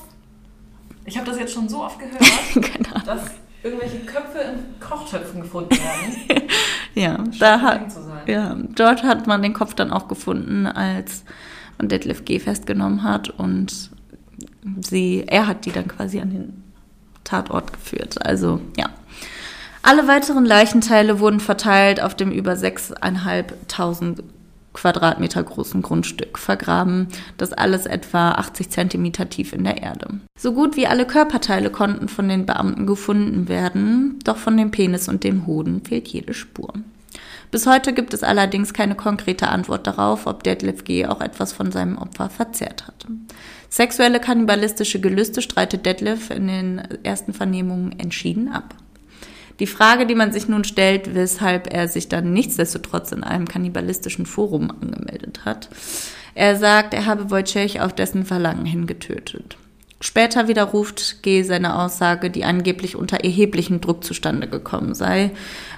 Ich 1.06 1.16
habe 1.16 1.26
das 1.30 1.38
jetzt 1.38 1.54
schon 1.54 1.68
so 1.68 1.84
oft 1.84 1.98
gehört, 1.98 2.20
dass 3.06 3.30
irgendwelche 3.62 3.98
Köpfe 4.00 4.38
in 4.38 4.80
Kochtöpfen 4.80 5.40
gefunden 5.40 5.70
werden. 5.70 6.48
ja, 6.94 7.24
da 7.38 7.60
hat, 7.60 7.82
ja, 8.26 8.56
dort 8.74 9.02
hat 9.02 9.26
man 9.26 9.42
den 9.42 9.54
Kopf 9.54 9.74
dann 9.74 9.92
auch 9.92 10.08
gefunden, 10.08 10.66
als 10.66 11.24
man 11.78 11.88
Detlef 11.88 12.24
G. 12.24 12.38
festgenommen 12.38 13.02
hat 13.02 13.30
und 13.30 13.90
sie, 14.80 15.24
er 15.26 15.46
hat 15.46 15.64
die 15.64 15.72
dann 15.72 15.88
quasi 15.88 16.20
an 16.20 16.30
den 16.30 16.64
Tatort 17.24 17.72
geführt. 17.72 18.24
Also 18.24 18.60
ja. 18.76 18.86
Alle 19.82 20.08
weiteren 20.08 20.44
Leichenteile 20.44 21.20
wurden 21.20 21.38
verteilt 21.38 22.02
auf 22.02 22.16
dem 22.16 22.32
über 22.32 22.54
6.500 22.54 24.24
Quadratmeter 24.76 25.42
großen 25.42 25.82
Grundstück 25.82 26.38
vergraben, 26.38 27.08
das 27.38 27.52
alles 27.52 27.86
etwa 27.86 28.32
80 28.32 28.70
Zentimeter 28.70 29.28
tief 29.28 29.52
in 29.52 29.64
der 29.64 29.82
Erde. 29.82 30.20
So 30.38 30.52
gut 30.52 30.76
wie 30.76 30.86
alle 30.86 31.06
Körperteile 31.06 31.70
konnten 31.70 32.08
von 32.08 32.28
den 32.28 32.44
Beamten 32.44 32.86
gefunden 32.86 33.48
werden, 33.48 34.18
doch 34.24 34.36
von 34.36 34.56
dem 34.56 34.70
Penis 34.70 35.08
und 35.08 35.24
dem 35.24 35.46
Hoden 35.46 35.82
fehlt 35.82 36.08
jede 36.08 36.34
Spur. 36.34 36.74
Bis 37.50 37.66
heute 37.66 37.94
gibt 37.94 38.12
es 38.12 38.22
allerdings 38.22 38.74
keine 38.74 38.94
konkrete 38.94 39.48
Antwort 39.48 39.86
darauf, 39.86 40.26
ob 40.26 40.42
Detlef 40.42 40.84
G. 40.84 41.06
auch 41.06 41.20
etwas 41.20 41.52
von 41.52 41.72
seinem 41.72 41.96
Opfer 41.96 42.28
verzehrt 42.28 42.86
hatte. 42.86 43.08
Sexuelle 43.70 44.20
kannibalistische 44.20 45.00
Gelüste 45.00 45.40
streitet 45.40 45.86
Detlef 45.86 46.30
in 46.30 46.48
den 46.48 46.78
ersten 47.02 47.32
Vernehmungen 47.32 47.98
entschieden 47.98 48.50
ab. 48.52 48.74
Die 49.58 49.66
Frage, 49.66 50.06
die 50.06 50.14
man 50.14 50.32
sich 50.32 50.48
nun 50.48 50.64
stellt, 50.64 51.14
weshalb 51.14 51.72
er 51.72 51.88
sich 51.88 52.08
dann 52.08 52.32
nichtsdestotrotz 52.32 53.12
in 53.12 53.24
einem 53.24 53.48
kannibalistischen 53.48 54.26
Forum 54.26 54.70
angemeldet 54.70 55.44
hat. 55.44 55.68
Er 56.34 56.56
sagt, 56.56 56.92
er 56.92 57.06
habe 57.06 57.30
Wojciech 57.30 57.80
auf 57.80 57.94
dessen 57.94 58.26
Verlangen 58.26 58.66
hin 58.66 58.86
getötet. 58.86 59.56
Später 60.02 60.46
widerruft 60.46 61.22
G. 61.22 61.42
seine 61.42 61.78
Aussage, 61.78 62.28
die 62.28 62.44
angeblich 62.44 62.96
unter 62.96 63.24
erheblichem 63.24 63.80
Druck 63.80 64.04
zustande 64.04 64.46
gekommen 64.46 64.94
sei. 64.94 65.30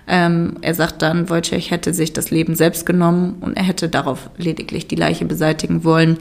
Ähm, 0.08 0.56
er 0.60 0.74
sagt 0.74 1.02
dann, 1.02 1.30
Wojciech 1.30 1.70
hätte 1.70 1.94
sich 1.94 2.12
das 2.12 2.32
Leben 2.32 2.56
selbst 2.56 2.84
genommen 2.84 3.36
und 3.40 3.56
er 3.56 3.62
hätte 3.62 3.88
darauf 3.88 4.30
lediglich 4.36 4.88
die 4.88 4.96
Leiche 4.96 5.24
beseitigen 5.24 5.84
wollen 5.84 6.18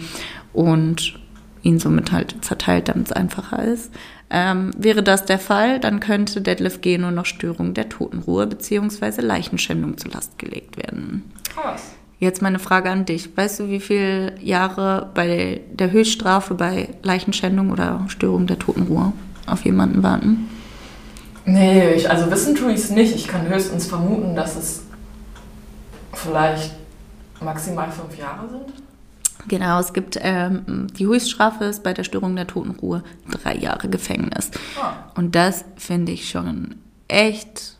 und 0.54 1.20
ihn 1.63 1.80
somit 1.80 2.12
halt 2.12 2.36
zerteilt, 2.41 2.88
damit 2.88 3.08
es 3.08 3.12
einfacher 3.12 3.63
ist. 3.63 3.91
Ähm, 4.30 4.72
wäre 4.78 5.04
das 5.04 5.26
der 5.26 5.40
Fall, 5.40 5.80
dann 5.80 6.00
könnte 6.00 6.42
Detlef 6.42 6.82
G. 6.82 6.98
nur 6.98 7.12
noch 7.12 7.26
Störung 7.26 7.74
der 7.74 7.88
Totenruhe 7.88 8.46
bzw. 8.48 9.22
Leichenschändung 9.22 9.98
zur 9.98 10.12
Last 10.12 10.38
gelegt 10.38 10.78
werden. 10.78 11.32
Krass. 11.54 11.92
Jetzt 12.20 12.42
meine 12.42 12.60
Frage 12.60 12.90
an 12.90 13.06
dich. 13.06 13.38
Weißt 13.38 13.60
du, 13.60 13.70
wie 13.70 13.80
viele 13.80 14.40
Jahre 14.42 15.12
bei 15.13 15.62
der 15.72 15.92
Höchststrafe 15.92 16.56
bei 16.56 16.90
Leichenschändung 17.04 17.72
oder 17.72 18.06
Störung 18.08 18.48
der 18.48 18.58
Totenruhe 18.58 19.13
auf 19.46 19.63
jemanden 19.63 20.02
warten? 20.04 20.50
Nee, 21.46 21.94
ich, 21.94 22.10
also 22.10 22.30
wissen 22.30 22.56
tue 22.56 22.74
ich 22.74 22.80
es 22.80 22.90
nicht. 22.90 23.16
Ich 23.16 23.28
kann 23.28 23.48
höchstens 23.48 23.88
vermuten, 23.88 24.36
dass 24.36 24.58
es 24.58 24.84
vielleicht 26.13 26.74
maximal 27.40 27.90
fünf 27.92 28.18
Jahre 28.18 28.50
sind. 28.50 28.87
Genau, 29.48 29.80
es 29.80 29.94
gibt 29.94 30.20
ähm, 30.22 30.88
die 30.98 31.06
Höchststrafe 31.06 31.66
ist 31.66 31.84
bei 31.84 31.94
der 31.94 32.04
Störung 32.04 32.36
der 32.36 32.48
Totenruhe 32.48 33.04
drei 33.30 33.56
Jahre 33.56 33.88
Gefängnis. 33.88 34.52
Ah. 34.80 34.94
Und 35.16 35.36
das 35.36 35.64
finde 35.78 36.12
ich 36.12 36.30
schon 36.30 36.76
echt. 37.08 37.78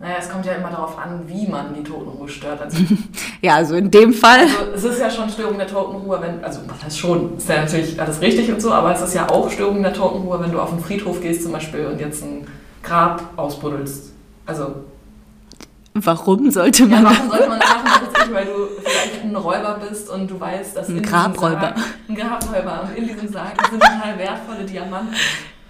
Naja, 0.00 0.16
es 0.18 0.28
kommt 0.28 0.46
ja 0.46 0.52
immer 0.52 0.70
darauf 0.70 0.96
an, 0.96 1.24
wie 1.26 1.48
man 1.48 1.74
die 1.74 1.82
Totenruhe 1.82 2.28
stört. 2.28 2.60
Also, 2.60 2.78
ja, 3.42 3.56
also 3.56 3.74
in 3.74 3.90
dem 3.90 4.12
Fall. 4.12 4.46
Also 4.72 4.88
es 4.88 4.94
ist 4.94 5.00
ja 5.00 5.10
schon 5.10 5.28
Störung 5.28 5.58
der 5.58 5.66
Totenruhe, 5.66 6.20
wenn, 6.20 6.42
also 6.44 6.60
das 6.68 6.84
heißt 6.84 6.98
schon, 6.98 7.36
ist 7.36 7.48
ja 7.48 7.62
natürlich 7.62 8.00
alles 8.00 8.20
richtig 8.20 8.50
und 8.52 8.62
so, 8.62 8.72
aber 8.72 8.92
es 8.92 9.02
ist 9.02 9.14
ja 9.14 9.28
auch 9.28 9.50
Störung 9.50 9.82
der 9.82 9.92
Totenruhe, 9.92 10.40
wenn 10.40 10.52
du 10.52 10.60
auf 10.60 10.70
den 10.70 10.78
Friedhof 10.78 11.20
gehst 11.20 11.42
zum 11.42 11.52
Beispiel 11.52 11.86
und 11.86 12.00
jetzt 12.00 12.22
ein 12.22 12.46
Grab 12.82 13.22
ausbuddelst. 13.36 14.12
Also 14.46 14.84
Warum 16.04 16.50
sollte 16.50 16.86
man 16.86 17.04
ja, 17.04 17.10
warum 17.10 17.30
sollte 17.30 17.48
man 17.48 17.60
das 17.60 17.68
machen? 17.68 18.08
weil 18.32 18.44
du 18.44 18.68
vielleicht 18.82 19.24
ein 19.24 19.36
Räuber 19.36 19.80
bist 19.88 20.10
und 20.10 20.30
du 20.30 20.38
weißt, 20.38 20.76
dass 20.76 20.88
ein 20.88 21.02
Grabräuber. 21.02 21.74
ein 22.08 22.14
Grabräuber 22.14 22.82
und 22.82 22.96
in 22.96 23.08
diesem 23.08 23.28
Sarg 23.28 23.54
sind 23.70 23.80
total 23.80 24.18
wertvolle 24.18 24.64
Diamanten. 24.64 25.14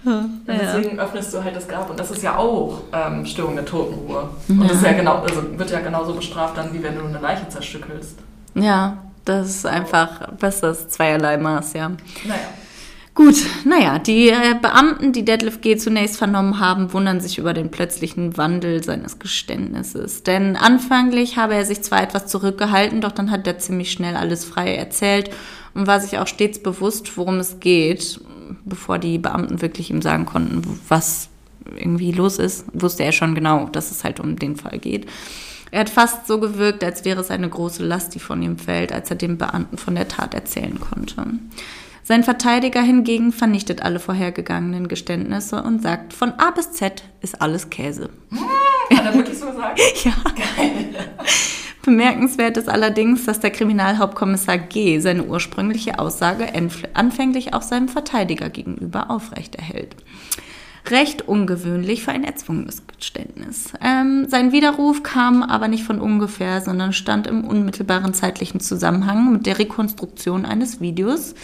Ja, 0.03 0.19
und 0.19 0.47
deswegen 0.47 0.97
ja. 0.97 1.03
öffnest 1.03 1.33
du 1.33 1.43
halt 1.43 1.55
das 1.55 1.67
Grab 1.67 1.89
und 1.89 1.99
das 1.99 2.09
ist 2.09 2.23
ja 2.23 2.37
auch 2.37 2.81
ähm, 2.93 3.25
Störung 3.25 3.55
der 3.55 3.65
Totenruhe. 3.65 4.29
Und 4.47 4.63
das 4.63 4.77
ist 4.77 4.83
ja 4.83 4.93
genau, 4.93 5.17
also 5.19 5.57
wird 5.57 5.71
ja 5.71 5.81
genauso 5.81 6.13
bestraft 6.13 6.57
dann, 6.57 6.73
wie 6.73 6.81
wenn 6.81 6.95
du 6.95 7.03
eine 7.03 7.19
Leiche 7.19 7.47
zerstückelst. 7.49 8.17
Ja, 8.55 8.97
das 9.25 9.49
ist 9.49 9.65
einfach 9.65 10.29
besseres 10.39 10.87
zweierlei 10.87 11.37
Maß, 11.37 11.73
ja. 11.73 11.89
Naja. 11.89 12.39
Gut, 13.19 13.45
naja, 13.65 13.99
die 13.99 14.29
äh, 14.29 14.55
Beamten, 14.61 15.11
die 15.11 15.25
Detlef 15.25 15.59
G. 15.59 15.75
zunächst 15.75 16.15
vernommen 16.15 16.61
haben, 16.61 16.93
wundern 16.93 17.19
sich 17.19 17.37
über 17.37 17.53
den 17.53 17.69
plötzlichen 17.69 18.37
Wandel 18.37 18.81
seines 18.81 19.19
Geständnisses. 19.19 20.23
Denn 20.23 20.55
anfänglich 20.55 21.35
habe 21.35 21.53
er 21.53 21.65
sich 21.65 21.81
zwar 21.81 22.01
etwas 22.01 22.27
zurückgehalten, 22.27 23.01
doch 23.01 23.11
dann 23.11 23.29
hat 23.29 23.45
er 23.45 23.59
ziemlich 23.59 23.91
schnell 23.91 24.15
alles 24.15 24.45
frei 24.45 24.73
erzählt 24.73 25.31
und 25.73 25.85
war 25.85 25.99
sich 25.99 26.17
auch 26.17 26.27
stets 26.27 26.59
bewusst, 26.59 27.17
worum 27.17 27.39
es 27.39 27.59
geht, 27.59 28.21
bevor 28.63 28.99
die 28.99 29.17
Beamten 29.17 29.61
wirklich 29.61 29.89
ihm 29.89 30.01
sagen 30.01 30.25
konnten, 30.25 30.79
was 30.87 31.27
irgendwie 31.75 32.13
los 32.13 32.39
ist, 32.39 32.67
wusste 32.71 33.03
er 33.03 33.11
schon 33.11 33.35
genau, 33.35 33.67
dass 33.67 33.91
es 33.91 34.05
halt 34.05 34.21
um 34.21 34.39
den 34.39 34.55
Fall 34.55 34.79
geht. 34.79 35.07
Er 35.71 35.81
hat 35.81 35.89
fast 35.89 36.25
so 36.25 36.39
gewirkt, 36.39 36.85
als 36.85 37.03
wäre 37.03 37.19
es 37.19 37.31
eine 37.31 37.49
große 37.49 37.83
Last, 37.83 38.15
die 38.15 38.19
von 38.19 38.41
ihm 38.41 38.57
fällt, 38.57 38.93
als 38.93 39.09
er 39.09 39.17
dem 39.17 39.37
Beamten 39.37 39.77
von 39.77 39.95
der 39.95 40.07
Tat 40.07 40.33
erzählen 40.33 40.79
konnte. 40.79 41.25
Sein 42.09 42.23
Verteidiger 42.23 42.81
hingegen 42.81 43.31
vernichtet 43.31 43.83
alle 43.83 43.99
vorhergegangenen 43.99 44.87
Geständnisse 44.87 45.61
und 45.61 45.83
sagt, 45.83 46.11
von 46.11 46.31
A 46.39 46.49
bis 46.49 46.71
Z 46.71 47.03
ist 47.21 47.39
alles 47.39 47.69
Käse. 47.69 48.09
Hat 48.91 49.05
er 49.05 49.13
wirklich 49.13 49.37
so 49.37 49.45
gesagt? 49.45 49.79
ja. 50.03 50.13
Geil. 50.35 50.85
Bemerkenswert 51.83 52.57
ist 52.57 52.67
allerdings, 52.67 53.27
dass 53.27 53.39
der 53.41 53.51
Kriminalhauptkommissar 53.51 54.57
G. 54.57 54.99
seine 55.01 55.25
ursprüngliche 55.25 55.99
Aussage 55.99 56.47
anfänglich 56.95 57.53
auch 57.53 57.61
seinem 57.61 57.89
Verteidiger 57.89 58.49
gegenüber 58.49 59.11
aufrechterhält. 59.11 59.95
Recht 60.87 61.27
ungewöhnlich 61.27 62.01
für 62.01 62.11
ein 62.11 62.23
erzwungenes 62.23 62.87
Geständnis. 62.87 63.73
Ähm, 63.83 64.25
sein 64.27 64.51
Widerruf 64.51 65.03
kam 65.03 65.43
aber 65.43 65.67
nicht 65.67 65.83
von 65.83 66.01
ungefähr, 66.01 66.61
sondern 66.61 66.91
stand 66.91 67.27
im 67.27 67.43
unmittelbaren 67.43 68.15
zeitlichen 68.15 68.61
Zusammenhang 68.61 69.31
mit 69.31 69.45
der 69.45 69.59
Rekonstruktion 69.59 70.45
eines 70.45 70.81
Videos, 70.81 71.35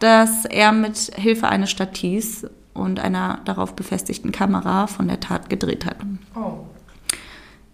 das 0.00 0.44
er 0.46 0.72
mit 0.72 0.96
Hilfe 1.14 1.48
eines 1.48 1.70
Stativs 1.70 2.46
und 2.74 2.98
einer 2.98 3.40
darauf 3.44 3.76
befestigten 3.76 4.32
Kamera 4.32 4.86
von 4.86 5.06
der 5.06 5.20
Tat 5.20 5.48
gedreht 5.48 5.86
hat. 5.86 5.96
Oh. 6.34 6.64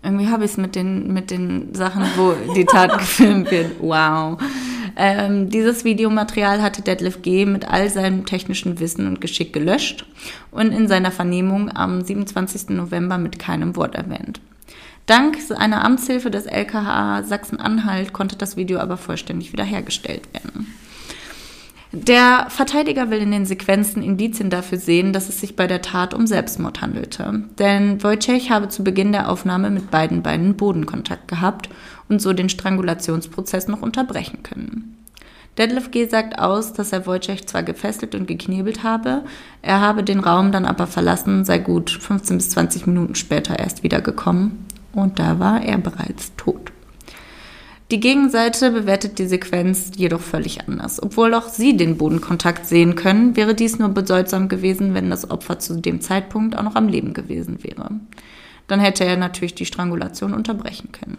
Irgendwie 0.03 0.29
habe 0.29 0.45
ich 0.45 0.53
es 0.53 0.57
mit 0.57 0.77
den, 0.77 1.13
mit 1.13 1.31
den 1.31 1.75
Sachen, 1.75 2.05
wo 2.17 2.35
die 2.55 2.65
Tat 2.65 2.97
gefilmt 2.99 3.51
wird. 3.51 3.81
Wow. 3.81 4.39
Ähm, 4.97 5.51
dieses 5.51 5.85
Videomaterial 5.85 6.63
hatte 6.63 6.83
Detlef 6.83 7.23
G. 7.23 7.45
mit 7.45 7.69
all 7.69 7.91
seinem 7.91 8.25
technischen 8.25 8.81
Wissen 8.81 9.07
und 9.07 9.21
Geschick 9.21 9.53
gelöscht 9.53 10.07
und 10.51 10.73
in 10.73 10.89
seiner 10.89 11.11
Vernehmung 11.11 11.71
am 11.75 12.03
27. 12.03 12.71
November 12.71 13.19
mit 13.19 13.39
keinem 13.39 13.77
Wort 13.77 13.95
erwähnt. 13.95 14.41
Dank 15.05 15.39
einer 15.57 15.85
Amtshilfe 15.85 16.31
des 16.31 16.47
LKH 16.47 17.23
Sachsen-Anhalt 17.25 18.13
konnte 18.13 18.37
das 18.37 18.57
Video 18.57 18.81
aber 18.81 18.97
vollständig 18.97 19.53
wiederhergestellt 19.53 20.33
werden. 20.33 20.75
Der 21.93 22.47
Verteidiger 22.49 23.11
will 23.11 23.21
in 23.21 23.31
den 23.31 23.47
Sequenzen 23.47 24.03
Indizien 24.03 24.51
dafür 24.51 24.79
sehen, 24.79 25.13
dass 25.13 25.29
es 25.29 25.41
sich 25.41 25.55
bei 25.55 25.67
der 25.67 25.83
Tat 25.83 26.15
um 26.15 26.27
Selbstmord 26.27 26.81
handelte. 26.81 27.45
Denn 27.59 28.03
Wojciech 28.03 28.51
habe 28.51 28.69
zu 28.69 28.83
Beginn 28.83 29.13
der 29.13 29.31
Aufnahme 29.31 29.71
mit 29.71 29.91
beiden 29.91 30.23
Beinen 30.23 30.57
Bodenkontakt 30.57 31.29
gehabt 31.29 31.69
und 32.09 32.21
so 32.21 32.33
den 32.33 32.49
Strangulationsprozess 32.49 33.69
noch 33.69 33.83
unterbrechen 33.83 34.43
können. 34.43 34.97
Detlef 35.59 35.91
G. 35.91 36.07
sagt 36.07 36.39
aus, 36.39 36.75
dass 36.75 36.93
er 36.93 37.07
Wojciech 37.07 37.47
zwar 37.47 37.63
gefesselt 37.63 38.15
und 38.15 38.27
geknebelt 38.27 38.83
habe, 38.83 39.23
er 39.63 39.81
habe 39.81 40.03
den 40.03 40.21
Raum 40.21 40.53
dann 40.53 40.67
aber 40.67 40.87
verlassen, 40.87 41.45
sei 41.45 41.59
gut 41.59 41.91
15 41.91 42.37
bis 42.37 42.51
20 42.51 42.87
Minuten 42.87 43.15
später 43.15 43.59
erst 43.59 43.83
wiedergekommen 43.83 44.67
und 44.93 45.19
da 45.19 45.39
war 45.39 45.63
er 45.63 45.79
bereits 45.79 46.35
tot. 46.37 46.73
Die 47.93 48.01
Gegenseite 48.01 48.73
bewertet 48.73 49.21
die 49.21 49.29
Sequenz 49.29 49.93
jedoch 49.95 50.21
völlig 50.21 50.67
anders. 50.67 51.01
Obwohl 51.01 51.35
auch 51.35 51.49
sie 51.49 51.77
den 51.77 51.97
Bodenkontakt 51.97 52.67
sehen 52.67 52.97
können, 52.97 53.37
wäre 53.37 53.55
dies 53.55 53.79
nur 53.79 53.91
bedeutsam 53.91 54.49
gewesen, 54.49 54.93
wenn 54.93 55.09
das 55.09 55.31
Opfer 55.31 55.61
zu 55.61 55.81
dem 55.81 56.01
Zeitpunkt 56.01 56.57
auch 56.57 56.65
noch 56.65 56.75
am 56.75 56.89
Leben 56.89 57.15
gewesen 57.15 57.63
wäre. 57.63 57.91
Dann 58.67 58.81
hätte 58.81 59.05
er 59.05 59.17
natürlich 59.17 59.55
die 59.55 59.67
Strangulation 59.67 60.35
unterbrechen 60.35 60.91
können. 60.91 61.19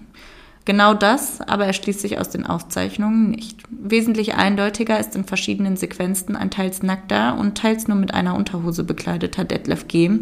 Genau 0.66 0.94
das 0.94 1.40
aber 1.40 1.66
erschließt 1.66 2.02
sich 2.02 2.20
aus 2.20 2.30
den 2.30 2.46
Aufzeichnungen 2.46 3.32
nicht. 3.32 3.62
Wesentlich 3.70 4.36
eindeutiger 4.36 5.00
ist 5.00 5.16
in 5.16 5.24
verschiedenen 5.24 5.78
Sequenzen 5.78 6.36
ein 6.36 6.52
teils 6.52 6.84
nackter 6.84 7.38
und 7.40 7.58
teils 7.58 7.88
nur 7.88 7.96
mit 7.96 8.14
einer 8.14 8.36
Unterhose 8.36 8.84
bekleideter 8.84 9.46
Detlef 9.46 9.88
G., 9.88 10.20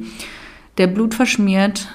der 0.77 0.87
Blut 0.87 1.13
verschmiert 1.13 1.87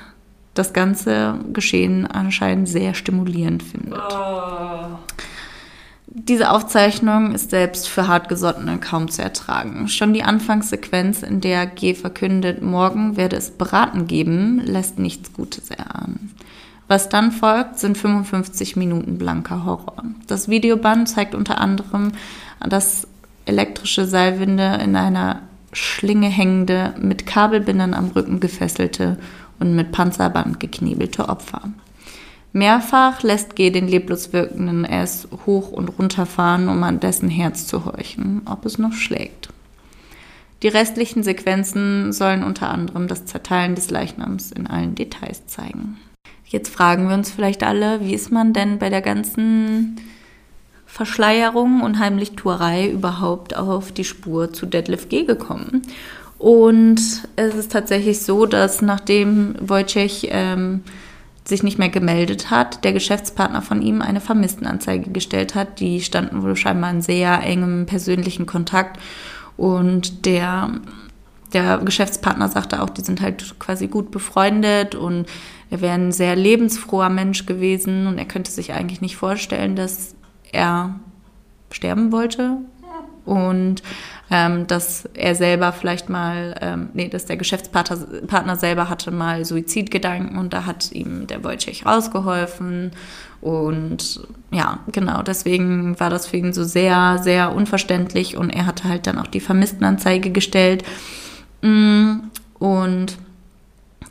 das 0.55 0.73
ganze 0.73 1.37
Geschehen 1.53 2.07
anscheinend 2.07 2.69
sehr 2.69 2.95
stimulierend 2.95 3.63
findet. 3.63 4.01
Oh. 4.13 4.99
Diese 6.13 6.51
Aufzeichnung 6.51 7.33
ist 7.35 7.51
selbst 7.51 7.89
für 7.89 8.09
Hartgesottene 8.09 8.79
kaum 8.79 9.09
zu 9.09 9.23
ertragen. 9.23 9.87
Schon 9.87 10.13
die 10.13 10.25
Anfangssequenz, 10.25 11.23
in 11.23 11.41
der 11.41 11.67
G 11.67 11.95
verkündet, 11.95 12.63
morgen 12.63 13.17
werde 13.17 13.37
es 13.37 13.53
beraten 13.53 14.09
geben, 14.09 14.61
lässt 14.65 14.99
nichts 14.99 15.33
Gutes 15.33 15.71
erahnen. 15.71 16.35
Was 16.89 17.09
dann 17.09 17.31
folgt, 17.31 17.79
sind 17.79 17.97
55 17.97 18.75
Minuten 18.75 19.19
blanker 19.19 19.65
Horror. 19.65 20.03
Das 20.27 20.49
Videoband 20.49 21.09
zeigt 21.09 21.37
unter 21.37 21.61
anderem, 21.61 22.11
dass 22.69 23.07
elektrische 23.45 24.05
Seilwinde 24.05 24.81
in 24.83 24.97
einer 24.97 25.43
Schlinge 25.73 26.29
hängende, 26.29 26.95
mit 27.01 27.27
Kabelbindern 27.27 27.95
am 27.95 28.09
Rücken 28.09 28.41
gefesselte 28.41 29.19
und 29.61 29.77
mit 29.77 29.93
Panzerband 29.93 30.59
geknebelte 30.59 31.29
Opfer. 31.29 31.63
Mehrfach 32.53 33.23
lässt 33.23 33.55
G 33.55 33.71
den 33.71 33.87
leblos 33.87 34.33
wirkenden 34.33 34.85
S 34.85 35.29
hoch 35.47 35.71
und 35.71 35.99
runter 35.99 36.27
fahren, 36.27 36.69
um 36.69 36.83
an 36.83 36.99
dessen 36.99 37.29
Herz 37.29 37.67
zu 37.67 37.85
horchen, 37.85 38.43
ob 38.47 38.67
es 38.67 38.79
noch 38.79 38.93
schlägt. 38.93 39.51
Die 40.63 40.69
restlichen 40.69 41.23
Sequenzen 41.23 42.13
sollen 42.13 42.43
unter 42.43 42.69
anderem 42.71 43.07
das 43.07 43.25
Zerteilen 43.25 43.77
des 43.77 43.91
Leichnams 43.91 44.51
in 44.53 44.67
allen 44.67 44.95
Details 44.95 45.47
zeigen. 45.47 45.97
Jetzt 46.45 46.75
fragen 46.75 47.09
wir 47.09 47.15
uns 47.15 47.31
vielleicht 47.31 47.63
alle, 47.63 48.01
wie 48.05 48.15
ist 48.15 48.33
man 48.33 48.53
denn 48.53 48.79
bei 48.79 48.91
der 48.91 49.01
ganzen 49.01 49.97
Verschleierung 50.87 51.83
und 51.83 52.01
Heimlichtuerei 52.01 52.91
überhaupt 52.91 53.57
auf 53.57 53.93
die 53.93 54.05
Spur 54.05 54.53
zu 54.53 54.67
Deadlift 54.67 55.09
G 55.09 55.23
gekommen? 55.23 55.83
Und 56.41 57.03
es 57.37 57.55
ist 57.55 57.71
tatsächlich 57.71 58.23
so, 58.23 58.47
dass 58.47 58.81
nachdem 58.81 59.57
Wojciech 59.61 60.29
ähm, 60.31 60.83
sich 61.45 61.63
nicht 61.63 61.79
mehr 61.79 61.91
gemeldet 61.91 62.51
hat, 62.51 62.83
der 62.83 62.95
Geschäftspartner 62.95 63.61
von 63.61 63.83
ihm 63.83 64.01
eine 64.01 64.23
Vermisstenanzeige 64.23 65.11
gestellt 65.11 65.55
hat. 65.55 65.81
Die 65.81 66.01
standen 66.01 66.43
wohl 66.43 66.57
scheinbar 66.57 66.93
in 66.93 67.03
sehr 67.03 67.43
engem 67.43 67.85
persönlichen 67.85 68.47
Kontakt. 68.47 68.99
Und 69.59 70.25
der, 70.25 70.71
der 71.53 71.77
Geschäftspartner 71.77 72.49
sagte 72.49 72.83
auch, 72.83 72.89
die 72.89 73.03
sind 73.03 73.21
halt 73.21 73.59
quasi 73.59 73.89
gut 73.89 74.11
befreundet 74.11 74.95
und 74.95 75.27
er 75.69 75.83
wäre 75.83 75.93
ein 75.93 76.11
sehr 76.11 76.37
lebensfroher 76.37 77.11
Mensch 77.11 77.45
gewesen 77.45 78.07
und 78.07 78.17
er 78.17 78.25
könnte 78.25 78.51
sich 78.51 78.73
eigentlich 78.73 79.03
nicht 79.03 79.17
vorstellen, 79.17 79.77
dass 79.77 80.15
er 80.53 80.99
sterben 81.71 82.13
wollte. 82.13 82.57
Und 83.27 83.83
ähm, 84.31 84.67
dass 84.67 85.09
er 85.15 85.35
selber 85.35 85.73
vielleicht 85.73 86.09
mal, 86.09 86.55
ähm, 86.61 86.91
nee, 86.95 87.09
dass 87.09 87.27
der 87.27 87.37
Geschäftspartner 87.37 87.97
Partner 88.27 88.57
selber 88.57 88.89
hatte 88.89 89.11
mal 89.11 89.45
Suizidgedanken 89.45 90.39
und 90.39 90.53
da 90.53 90.67
hat 90.67 90.93
ihm 90.93 91.27
der 91.27 91.43
Wojciech 91.43 91.85
rausgeholfen. 91.85 92.93
Und 93.41 94.21
ja, 94.51 94.81
genau, 94.93 95.23
deswegen 95.23 95.99
war 95.99 96.11
das 96.11 96.27
für 96.27 96.37
ihn 96.37 96.53
so 96.53 96.63
sehr, 96.63 97.19
sehr 97.23 97.53
unverständlich 97.53 98.37
und 98.37 98.51
er 98.51 98.67
hatte 98.67 98.85
halt 98.89 99.07
dann 99.07 99.19
auch 99.19 99.27
die 99.27 99.41
Vermisstenanzeige 99.41 100.31
gestellt. 100.31 100.85
Mm, 101.63 102.21
und 102.59 103.19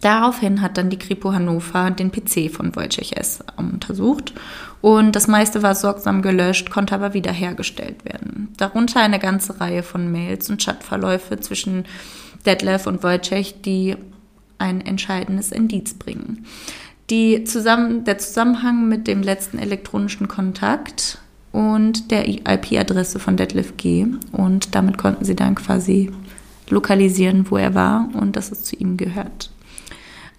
Daraufhin 0.01 0.61
hat 0.61 0.77
dann 0.77 0.89
die 0.89 0.97
Kripo 0.97 1.33
Hannover 1.33 1.91
den 1.91 2.09
PC 2.09 2.49
von 2.49 2.73
Wojciech 2.73 3.17
S. 3.17 3.43
untersucht 3.57 4.33
und 4.81 5.15
das 5.15 5.27
meiste 5.27 5.61
war 5.61 5.75
sorgsam 5.75 6.21
gelöscht, 6.21 6.69
konnte 6.69 6.95
aber 6.95 7.13
wiederhergestellt 7.13 8.05
werden. 8.05 8.49
Darunter 8.57 9.01
eine 9.01 9.19
ganze 9.19 9.59
Reihe 9.59 9.83
von 9.83 10.11
Mails 10.11 10.49
und 10.49 10.63
Chatverläufe 10.63 11.39
zwischen 11.39 11.85
Detlef 12.45 12.87
und 12.87 13.03
Wojciech, 13.03 13.61
die 13.61 13.97
ein 14.57 14.81
entscheidendes 14.81 15.51
Indiz 15.51 15.93
bringen. 15.93 16.45
Die 17.09 17.43
zusammen, 17.43 18.03
der 18.03 18.19
Zusammenhang 18.19 18.87
mit 18.87 19.07
dem 19.07 19.23
letzten 19.23 19.57
elektronischen 19.57 20.27
Kontakt 20.27 21.17
und 21.51 22.11
der 22.11 22.27
IP-Adresse 22.27 23.19
von 23.19 23.35
Detlef 23.35 23.77
G. 23.77 24.05
Und 24.31 24.75
damit 24.75 24.97
konnten 24.97 25.25
sie 25.25 25.35
dann 25.35 25.55
quasi 25.55 26.11
lokalisieren, 26.69 27.49
wo 27.49 27.57
er 27.57 27.73
war 27.73 28.09
und 28.13 28.35
dass 28.35 28.51
es 28.51 28.63
zu 28.63 28.75
ihm 28.75 28.95
gehört. 28.95 29.49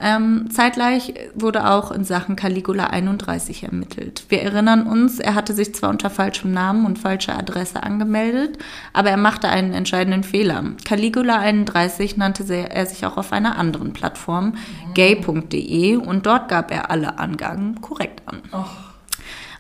Ähm, 0.00 0.48
zeitgleich 0.50 1.12
wurde 1.34 1.70
auch 1.70 1.90
in 1.92 2.04
Sachen 2.04 2.34
Caligula 2.34 2.86
31 2.86 3.64
ermittelt. 3.64 4.24
Wir 4.30 4.42
erinnern 4.42 4.86
uns, 4.86 5.18
er 5.18 5.34
hatte 5.34 5.52
sich 5.52 5.74
zwar 5.74 5.90
unter 5.90 6.08
falschem 6.08 6.52
Namen 6.52 6.86
und 6.86 6.98
falscher 6.98 7.38
Adresse 7.38 7.82
angemeldet, 7.82 8.58
aber 8.94 9.10
er 9.10 9.18
machte 9.18 9.48
einen 9.50 9.74
entscheidenden 9.74 10.24
Fehler. 10.24 10.64
Caligula 10.86 11.38
31 11.38 12.16
nannte 12.16 12.44
er 12.50 12.86
sich 12.86 13.04
auch 13.04 13.18
auf 13.18 13.32
einer 13.32 13.58
anderen 13.58 13.92
Plattform, 13.92 14.46
mhm. 14.46 14.94
gay.de, 14.94 15.96
und 15.96 16.24
dort 16.24 16.48
gab 16.48 16.70
er 16.70 16.90
alle 16.90 17.18
Angaben 17.18 17.80
korrekt 17.82 18.22
an. 18.26 18.40
Och. 18.52 18.90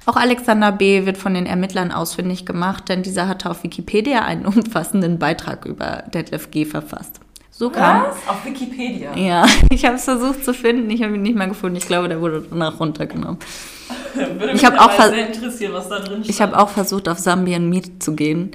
Auch 0.06 0.16
Alexander 0.16 0.72
B. 0.72 1.04
wird 1.04 1.18
von 1.18 1.34
den 1.34 1.46
Ermittlern 1.46 1.92
ausfindig 1.92 2.46
gemacht, 2.46 2.88
denn 2.88 3.02
dieser 3.02 3.28
hatte 3.28 3.50
auf 3.50 3.62
Wikipedia 3.62 4.24
einen 4.24 4.46
umfassenden 4.46 5.18
Beitrag 5.18 5.66
über 5.66 6.04
Detlef 6.12 6.50
G. 6.50 6.64
verfasst. 6.64 7.20
So 7.60 7.68
kam. 7.68 8.04
Was? 8.04 8.16
Auf 8.26 8.42
Wikipedia? 8.46 9.14
Ja, 9.14 9.44
ich 9.70 9.84
habe 9.84 9.96
es 9.96 10.04
versucht 10.04 10.46
zu 10.46 10.54
finden, 10.54 10.88
ich 10.88 11.02
habe 11.02 11.14
ihn 11.16 11.20
nicht 11.20 11.36
mehr 11.36 11.46
gefunden. 11.46 11.76
Ich 11.76 11.86
glaube, 11.86 12.08
der 12.08 12.18
wurde 12.22 12.42
danach 12.48 12.80
runtergenommen. 12.80 13.36
Würde 14.14 14.46
Ich 14.46 14.52
mich 14.54 14.64
hab 14.64 14.80
auch 14.80 14.90
sehr 14.98 15.26
interessieren, 15.28 15.74
was 15.74 15.90
da 15.90 15.98
drin 15.98 16.24
steht. 16.24 16.34
Ich 16.34 16.40
habe 16.40 16.58
auch 16.58 16.70
versucht, 16.70 17.06
auf 17.06 17.18
Sambien 17.18 17.68
Meet 17.68 18.02
zu 18.02 18.14
gehen. 18.14 18.52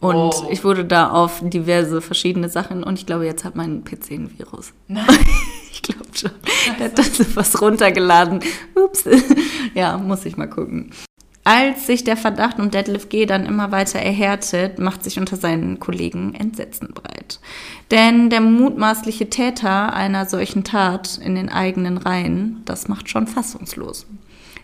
Und 0.00 0.14
Oh. 0.14 0.48
ich 0.50 0.64
wurde 0.64 0.86
da 0.86 1.10
auf 1.10 1.40
diverse 1.42 2.00
verschiedene 2.00 2.48
Sachen 2.48 2.82
und 2.82 2.98
ich 2.98 3.04
glaube, 3.04 3.26
jetzt 3.26 3.44
hat 3.44 3.56
mein 3.56 3.84
PC 3.84 4.12
ein 4.12 4.30
Virus. 4.38 4.72
Nein. 4.88 5.04
Ich 5.70 5.82
glaube 5.82 6.06
schon. 6.14 6.30
Der 6.78 6.86
hat 6.86 6.98
da 6.98 7.02
so 7.02 7.24
was 7.36 7.60
runtergeladen. 7.60 8.40
Ups. 8.74 9.04
Ja, 9.74 9.98
muss 9.98 10.24
ich 10.24 10.38
mal 10.38 10.48
gucken. 10.48 10.90
Als 11.46 11.86
sich 11.86 12.02
der 12.02 12.16
Verdacht 12.16 12.58
um 12.58 12.72
Detlef 12.72 13.08
G. 13.08 13.24
dann 13.24 13.46
immer 13.46 13.70
weiter 13.70 14.00
erhärtet, 14.00 14.80
macht 14.80 15.04
sich 15.04 15.20
unter 15.20 15.36
seinen 15.36 15.78
Kollegen 15.78 16.34
Entsetzen 16.34 16.88
breit. 16.92 17.38
Denn 17.92 18.30
der 18.30 18.40
mutmaßliche 18.40 19.30
Täter 19.30 19.92
einer 19.92 20.26
solchen 20.26 20.64
Tat 20.64 21.20
in 21.22 21.36
den 21.36 21.48
eigenen 21.48 21.98
Reihen, 21.98 22.62
das 22.64 22.88
macht 22.88 23.08
schon 23.08 23.28
fassungslos. 23.28 24.08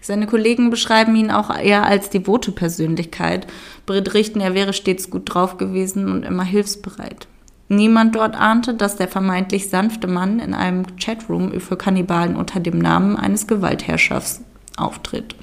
Seine 0.00 0.26
Kollegen 0.26 0.70
beschreiben 0.70 1.14
ihn 1.14 1.30
auch 1.30 1.56
eher 1.56 1.86
als 1.86 2.10
devote 2.10 2.50
Persönlichkeit, 2.50 3.46
berichten, 3.86 4.40
er 4.40 4.54
wäre 4.54 4.72
stets 4.72 5.08
gut 5.08 5.32
drauf 5.32 5.58
gewesen 5.58 6.10
und 6.10 6.24
immer 6.24 6.42
hilfsbereit. 6.42 7.28
Niemand 7.68 8.16
dort 8.16 8.34
ahnte, 8.34 8.74
dass 8.74 8.96
der 8.96 9.06
vermeintlich 9.06 9.70
sanfte 9.70 10.08
Mann 10.08 10.40
in 10.40 10.52
einem 10.52 10.96
Chatroom 10.96 11.60
für 11.60 11.76
Kannibalen 11.76 12.34
unter 12.34 12.58
dem 12.58 12.78
Namen 12.78 13.16
eines 13.16 13.46
Gewaltherrschers 13.46 14.40
auftritt. 14.76 15.36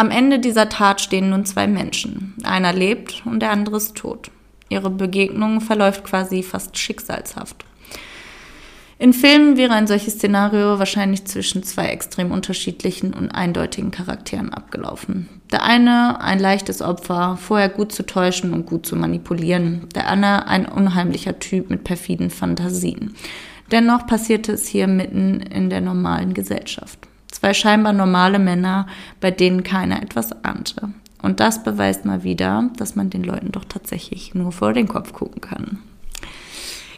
Am 0.00 0.10
Ende 0.10 0.38
dieser 0.38 0.70
Tat 0.70 1.02
stehen 1.02 1.28
nun 1.28 1.44
zwei 1.44 1.66
Menschen. 1.66 2.34
Einer 2.42 2.72
lebt 2.72 3.20
und 3.26 3.40
der 3.40 3.50
andere 3.50 3.76
ist 3.76 3.96
tot. 3.96 4.30
Ihre 4.70 4.88
Begegnung 4.88 5.60
verläuft 5.60 6.04
quasi 6.04 6.42
fast 6.42 6.78
schicksalshaft. 6.78 7.66
In 8.98 9.12
Filmen 9.12 9.58
wäre 9.58 9.74
ein 9.74 9.86
solches 9.86 10.14
Szenario 10.14 10.78
wahrscheinlich 10.78 11.26
zwischen 11.26 11.64
zwei 11.64 11.88
extrem 11.88 12.30
unterschiedlichen 12.30 13.12
und 13.12 13.28
eindeutigen 13.28 13.90
Charakteren 13.90 14.54
abgelaufen. 14.54 15.28
Der 15.52 15.64
eine 15.64 16.18
ein 16.22 16.38
leichtes 16.38 16.80
Opfer, 16.80 17.36
vorher 17.38 17.68
gut 17.68 17.92
zu 17.92 18.06
täuschen 18.06 18.54
und 18.54 18.64
gut 18.64 18.86
zu 18.86 18.96
manipulieren. 18.96 19.86
Der 19.94 20.08
andere 20.08 20.46
ein 20.46 20.64
unheimlicher 20.64 21.38
Typ 21.40 21.68
mit 21.68 21.84
perfiden 21.84 22.30
Fantasien. 22.30 23.16
Dennoch 23.70 24.06
passierte 24.06 24.52
es 24.52 24.66
hier 24.66 24.86
mitten 24.86 25.40
in 25.40 25.68
der 25.68 25.82
normalen 25.82 26.32
Gesellschaft. 26.32 27.09
Zwei 27.30 27.54
scheinbar 27.54 27.92
normale 27.92 28.38
Männer, 28.38 28.86
bei 29.20 29.30
denen 29.30 29.62
keiner 29.62 30.02
etwas 30.02 30.32
ahnte. 30.44 30.90
Und 31.22 31.40
das 31.40 31.62
beweist 31.62 32.04
mal 32.04 32.22
wieder, 32.22 32.70
dass 32.76 32.96
man 32.96 33.10
den 33.10 33.22
Leuten 33.22 33.52
doch 33.52 33.64
tatsächlich 33.64 34.34
nur 34.34 34.52
vor 34.52 34.72
den 34.72 34.88
Kopf 34.88 35.12
gucken 35.12 35.40
kann. 35.40 35.78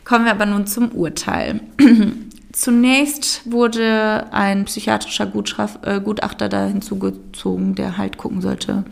Kommen 0.04 0.24
wir 0.24 0.32
aber 0.32 0.46
nun 0.46 0.66
zum 0.66 0.90
Urteil. 0.90 1.60
Zunächst 2.52 3.50
wurde 3.50 4.26
ein 4.30 4.66
psychiatrischer 4.66 5.32
äh, 5.82 6.00
Gutachter 6.00 6.48
da 6.48 6.66
hinzugezogen, 6.66 7.74
der 7.74 7.96
halt 7.96 8.18
gucken 8.18 8.42
sollte, 8.42 8.84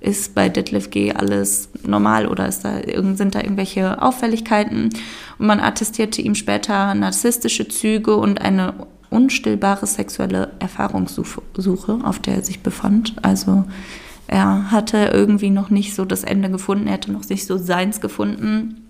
ist 0.00 0.34
bei 0.34 0.48
Detlef 0.48 0.90
G. 0.90 1.12
alles 1.12 1.70
normal 1.84 2.26
oder 2.26 2.44
da, 2.44 2.80
sind 3.16 3.34
da 3.34 3.40
irgendwelche 3.40 4.00
Auffälligkeiten? 4.00 4.90
Und 5.38 5.46
man 5.46 5.60
attestierte 5.60 6.22
ihm 6.22 6.34
später 6.34 6.94
narzisstische 6.94 7.68
Züge 7.68 8.16
und 8.16 8.40
eine 8.40 8.74
unstillbare 9.10 9.86
sexuelle 9.86 10.52
Erfahrungssuche, 10.58 11.42
Suche, 11.56 12.00
auf 12.04 12.18
der 12.18 12.36
er 12.36 12.44
sich 12.44 12.60
befand. 12.60 13.14
Also 13.22 13.64
er 14.26 14.70
hatte 14.70 15.10
irgendwie 15.12 15.50
noch 15.50 15.70
nicht 15.70 15.94
so 15.94 16.04
das 16.04 16.24
Ende 16.24 16.50
gefunden, 16.50 16.86
er 16.86 16.94
hatte 16.94 17.12
noch 17.12 17.28
nicht 17.28 17.46
so 17.46 17.56
seins 17.56 18.00
gefunden. 18.00 18.84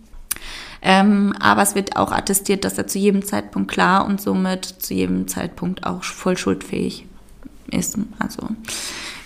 Ähm, 0.81 1.35
aber 1.41 1.63
es 1.63 1.75
wird 1.75 1.97
auch 1.97 2.13
attestiert, 2.13 2.65
dass 2.65 2.79
er 2.79 2.87
zu 2.87 2.99
jedem 2.99 3.25
Zeitpunkt 3.25 3.71
klar 3.71 4.07
und 4.07 4.21
somit 4.21 4.65
zu 4.65 4.95
jedem 4.95 5.27
Zeitpunkt 5.27 5.85
auch 5.85 6.05
voll 6.05 6.37
schuldfähig 6.37 7.07
ist. 7.71 7.99
Also 8.19 8.49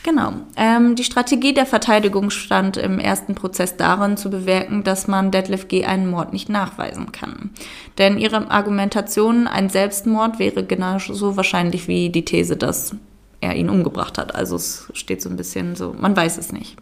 genau. 0.03 0.33
Ähm, 0.57 0.97
die 0.97 1.05
Strategie 1.05 1.55
der 1.55 1.67
Verteidigung 1.67 2.31
stand 2.31 2.77
im 2.77 2.99
ersten 2.99 3.35
Prozess 3.35 3.77
darin, 3.77 4.17
zu 4.17 4.31
bewirken, 4.31 4.85
dass 4.85 5.09
man 5.09 5.31
Detlef 5.31 5.69
G. 5.69 5.85
einen 5.85 6.09
Mord 6.09 6.33
nicht 6.33 6.49
nachweisen 6.49 7.13
kann. 7.13 7.51
Denn 7.99 8.19
ihre 8.19 8.51
Argumentation, 8.51 9.47
ein 9.47 9.69
Selbstmord 9.69 10.39
wäre 10.39 10.65
genauso 10.65 11.37
wahrscheinlich 11.37 11.89
wie 11.89 12.11
die 12.11 12.25
These, 12.25 12.57
dass 12.57 12.97
er 13.41 13.57
ihn 13.57 13.69
umgebracht 13.69 14.19
hat. 14.19 14.35
Also 14.35 14.57
es 14.57 14.89
steht 14.95 15.21
so 15.21 15.29
ein 15.29 15.37
bisschen 15.37 15.77
so, 15.77 15.95
man 15.99 16.17
weiß 16.17 16.39
es 16.39 16.53
nicht. 16.53 16.77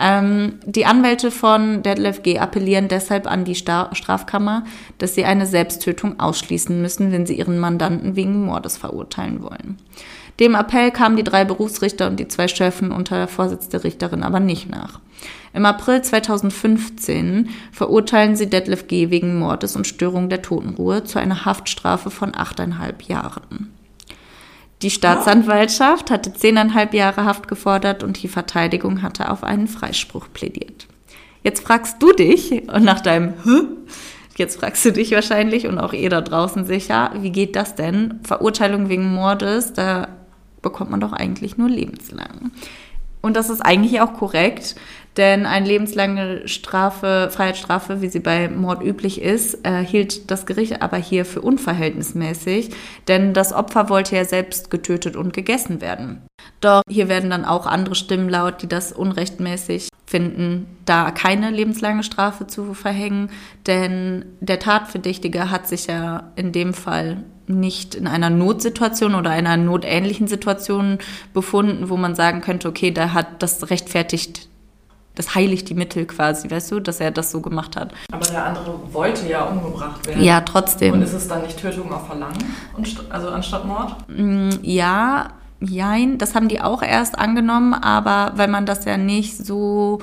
Ähm, 0.00 0.58
die 0.64 0.86
Anwälte 0.86 1.30
von 1.30 1.82
Detlef 1.82 2.22
G. 2.22 2.38
appellieren 2.38 2.88
deshalb 2.88 3.30
an 3.30 3.44
die 3.44 3.54
Sta 3.54 3.90
Strafkammer, 3.92 4.64
dass 4.98 5.14
sie 5.14 5.24
eine 5.24 5.46
Selbsttötung 5.46 6.18
ausschließen 6.18 6.80
müssen, 6.80 7.12
wenn 7.12 7.26
sie 7.26 7.38
ihren 7.38 7.58
Mandanten 7.58 8.16
wegen 8.16 8.44
Mordes 8.44 8.76
verurteilen 8.76 9.42
wollen. 9.42 9.78
Dem 10.40 10.54
Appell 10.54 10.90
kamen 10.90 11.16
die 11.16 11.24
drei 11.24 11.44
Berufsrichter 11.44 12.08
und 12.08 12.18
die 12.18 12.28
zwei 12.28 12.48
Schöffen 12.48 12.90
unter 12.90 13.16
der 13.16 13.28
Vorsitz 13.28 13.68
der 13.68 13.84
Richterin 13.84 14.22
aber 14.22 14.40
nicht 14.40 14.68
nach. 14.68 15.00
Im 15.52 15.64
April 15.64 16.02
2015 16.02 17.50
verurteilen 17.70 18.34
sie 18.34 18.50
Detlef 18.50 18.88
G. 18.88 19.10
wegen 19.10 19.38
Mordes 19.38 19.76
und 19.76 19.86
Störung 19.86 20.28
der 20.28 20.42
Totenruhe 20.42 21.04
zu 21.04 21.20
einer 21.20 21.44
Haftstrafe 21.44 22.10
von 22.10 22.34
achteinhalb 22.34 23.02
Jahren. 23.02 23.72
Die 24.82 24.90
Staatsanwaltschaft 24.90 26.10
hatte 26.10 26.34
zehneinhalb 26.34 26.92
Jahre 26.92 27.24
Haft 27.24 27.46
gefordert 27.46 28.02
und 28.02 28.22
die 28.22 28.28
Verteidigung 28.28 29.02
hatte 29.02 29.30
auf 29.30 29.44
einen 29.44 29.68
Freispruch 29.68 30.26
plädiert. 30.34 30.88
Jetzt 31.44 31.64
fragst 31.64 32.02
du 32.02 32.12
dich 32.12 32.68
und 32.68 32.84
nach 32.84 33.00
deinem 33.00 33.34
Hä? 33.44 33.60
Jetzt 34.36 34.58
fragst 34.58 34.84
du 34.84 34.92
dich 34.92 35.12
wahrscheinlich 35.12 35.68
und 35.68 35.78
auch 35.78 35.92
ihr 35.92 36.10
da 36.10 36.20
draußen 36.20 36.64
sicher, 36.64 37.12
wie 37.20 37.30
geht 37.30 37.54
das 37.54 37.76
denn? 37.76 38.18
Verurteilung 38.24 38.88
wegen 38.88 39.14
Mordes, 39.14 39.72
da 39.72 40.08
bekommt 40.64 40.90
man 40.90 41.00
doch 41.00 41.12
eigentlich 41.12 41.56
nur 41.56 41.68
lebenslang. 41.68 42.50
Und 43.24 43.36
das 43.36 43.48
ist 43.48 43.62
eigentlich 43.62 44.02
auch 44.02 44.12
korrekt, 44.12 44.74
denn 45.16 45.46
eine 45.46 45.66
lebenslange 45.66 46.46
Strafe, 46.46 47.30
Freiheitsstrafe, 47.32 48.02
wie 48.02 48.08
sie 48.08 48.20
bei 48.20 48.50
Mord 48.50 48.82
üblich 48.82 49.22
ist, 49.22 49.66
äh, 49.66 49.82
hielt 49.82 50.30
das 50.30 50.44
Gericht 50.44 50.82
aber 50.82 50.98
hier 50.98 51.24
für 51.24 51.40
unverhältnismäßig, 51.40 52.70
denn 53.08 53.32
das 53.32 53.54
Opfer 53.54 53.88
wollte 53.88 54.16
ja 54.16 54.26
selbst 54.26 54.70
getötet 54.70 55.16
und 55.16 55.32
gegessen 55.32 55.80
werden. 55.80 56.20
Doch 56.60 56.82
hier 56.86 57.08
werden 57.08 57.30
dann 57.30 57.46
auch 57.46 57.66
andere 57.66 57.94
Stimmen 57.94 58.28
laut, 58.28 58.60
die 58.60 58.68
das 58.68 58.92
unrechtmäßig 58.92 59.88
finden, 60.04 60.66
da 60.84 61.10
keine 61.10 61.50
lebenslange 61.50 62.02
Strafe 62.02 62.46
zu 62.46 62.74
verhängen, 62.74 63.30
denn 63.66 64.26
der 64.40 64.58
Tatverdächtige 64.58 65.50
hat 65.50 65.66
sich 65.66 65.86
ja 65.86 66.32
in 66.36 66.52
dem 66.52 66.74
Fall 66.74 67.24
nicht 67.46 67.94
in 67.94 68.06
einer 68.06 68.30
Notsituation 68.30 69.14
oder 69.14 69.30
einer 69.30 69.56
notähnlichen 69.56 70.26
Situation 70.28 70.98
befunden, 71.32 71.88
wo 71.90 71.96
man 71.96 72.14
sagen 72.14 72.40
könnte, 72.40 72.68
okay, 72.68 72.90
da 72.90 73.12
hat 73.12 73.42
das 73.42 73.70
rechtfertigt, 73.70 74.48
das 75.14 75.34
heiligt 75.34 75.68
die 75.68 75.74
Mittel 75.74 76.06
quasi, 76.06 76.50
weißt 76.50 76.72
du, 76.72 76.80
dass 76.80 77.00
er 77.00 77.10
das 77.10 77.30
so 77.30 77.40
gemacht 77.40 77.76
hat. 77.76 77.92
Aber 78.10 78.26
der 78.26 78.44
andere 78.46 78.78
wollte 78.92 79.28
ja 79.28 79.44
umgebracht 79.44 80.06
werden. 80.06 80.22
Ja, 80.22 80.38
Und 80.38 80.46
trotzdem. 80.46 81.02
ist 81.02 81.12
es 81.12 81.28
dann 81.28 81.42
nicht 81.42 81.60
Tötung 81.60 81.92
auf 81.92 82.06
Verlangen, 82.06 82.54
und 82.76 83.04
also 83.10 83.28
anstatt 83.28 83.64
Mord? 83.66 83.94
Ja, 84.62 85.28
jein, 85.60 86.18
das 86.18 86.34
haben 86.34 86.48
die 86.48 86.60
auch 86.60 86.82
erst 86.82 87.18
angenommen, 87.18 87.74
aber 87.74 88.32
weil 88.36 88.48
man 88.48 88.66
das 88.66 88.84
ja 88.86 88.96
nicht 88.96 89.36
so 89.36 90.00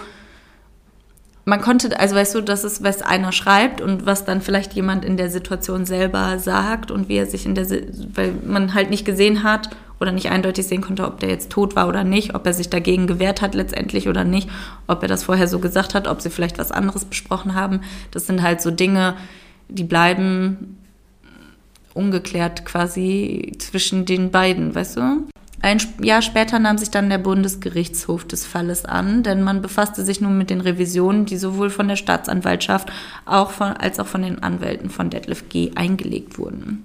man 1.52 1.60
konnte, 1.60 2.00
also 2.00 2.16
weißt 2.16 2.36
du, 2.36 2.40
das 2.40 2.64
ist, 2.64 2.82
was 2.82 3.02
einer 3.02 3.34
schreibt 3.34 3.82
und 3.82 4.06
was 4.06 4.24
dann 4.24 4.40
vielleicht 4.40 4.72
jemand 4.72 5.04
in 5.04 5.18
der 5.18 5.30
Situation 5.30 5.86
selber 5.86 6.40
sagt 6.40 6.92
und 6.92 7.10
wie 7.10 7.18
er 7.18 7.26
sich 7.26 7.46
in 7.46 7.56
der, 7.56 7.70
weil 8.14 8.34
man 8.46 8.74
halt 8.74 8.90
nicht 8.90 9.04
gesehen 9.04 9.44
hat 9.44 9.70
oder 10.00 10.14
nicht 10.14 10.32
eindeutig 10.32 10.66
sehen 10.66 10.80
konnte, 10.80 11.06
ob 11.06 11.20
der 11.20 11.28
jetzt 11.28 11.50
tot 11.50 11.76
war 11.76 11.90
oder 11.90 12.06
nicht, 12.06 12.36
ob 12.36 12.46
er 12.46 12.54
sich 12.54 12.70
dagegen 12.70 13.06
gewehrt 13.06 13.42
hat 13.42 13.54
letztendlich 13.54 14.08
oder 14.08 14.24
nicht, 14.24 14.50
ob 14.88 15.02
er 15.02 15.10
das 15.10 15.26
vorher 15.26 15.50
so 15.50 15.60
gesagt 15.60 15.94
hat, 15.94 16.08
ob 16.08 16.22
sie 16.22 16.30
vielleicht 16.30 16.58
was 16.58 16.72
anderes 16.72 17.04
besprochen 17.04 17.54
haben. 17.54 17.82
Das 18.12 18.28
sind 18.28 18.42
halt 18.42 18.62
so 18.62 18.72
Dinge, 18.72 19.18
die 19.68 19.84
bleiben 19.84 20.78
ungeklärt 21.94 22.64
quasi 22.64 23.52
zwischen 23.60 24.06
den 24.06 24.32
beiden, 24.32 24.74
weißt 24.74 24.96
du? 24.96 25.02
Ein 25.64 25.80
Jahr 26.02 26.24
später 26.24 26.58
nahm 26.58 26.78
sich 26.80 26.90
dann 26.90 27.10
der 27.10 27.20
Bundesgerichtshof 27.20 28.26
des 28.26 28.46
Falles 28.46 28.84
an, 28.86 29.22
denn 29.22 29.44
man 29.44 29.62
befasste 29.62 30.04
sich 30.04 30.20
nun 30.20 30.38
mit 30.38 30.50
den 30.50 30.62
Revisionen, 30.62 31.26
die 31.26 31.38
sowohl 31.38 31.70
von 31.70 31.88
der 31.88 31.98
Staatsanwaltschaft 31.98 32.92
auch 33.26 33.52
von, 33.52 33.74
als 33.74 34.00
auch 34.00 34.08
von 34.08 34.24
den 34.24 34.42
Anwälten 34.42 34.90
von 34.90 35.12
Detlef 35.12 35.50
G. 35.50 35.72
eingelegt 35.76 36.40
wurden. 36.40 36.84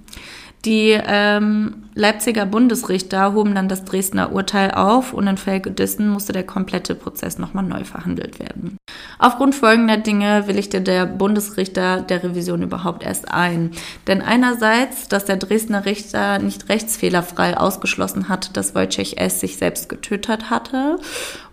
Die 0.66 0.98
ähm, 1.06 1.84
Leipziger 1.94 2.44
Bundesrichter 2.44 3.32
hoben 3.32 3.54
dann 3.54 3.68
das 3.68 3.84
Dresdner 3.84 4.32
Urteil 4.32 4.72
auf 4.72 5.12
und 5.12 5.28
in 5.28 5.36
Fällen 5.36 5.76
Dissen 5.76 6.08
musste 6.08 6.32
der 6.32 6.44
komplette 6.44 6.96
Prozess 6.96 7.38
nochmal 7.38 7.64
neu 7.64 7.84
verhandelt 7.84 8.40
werden. 8.40 8.76
Aufgrund 9.20 9.54
folgender 9.54 9.96
Dinge 9.96 10.48
willigte 10.48 10.82
der 10.82 11.06
Bundesrichter 11.06 12.02
der 12.02 12.24
Revision 12.24 12.62
überhaupt 12.62 13.04
erst 13.04 13.30
ein. 13.30 13.70
Denn 14.08 14.20
einerseits, 14.20 15.06
dass 15.06 15.24
der 15.24 15.36
Dresdner 15.36 15.86
Richter 15.86 16.40
nicht 16.40 16.68
rechtsfehlerfrei 16.68 17.56
ausgeschlossen 17.56 18.28
hatte, 18.28 18.52
dass 18.52 18.74
Wojciech 18.74 19.18
S. 19.18 19.38
sich 19.38 19.56
selbst 19.56 19.88
getötet 19.88 20.50
hatte 20.50 20.98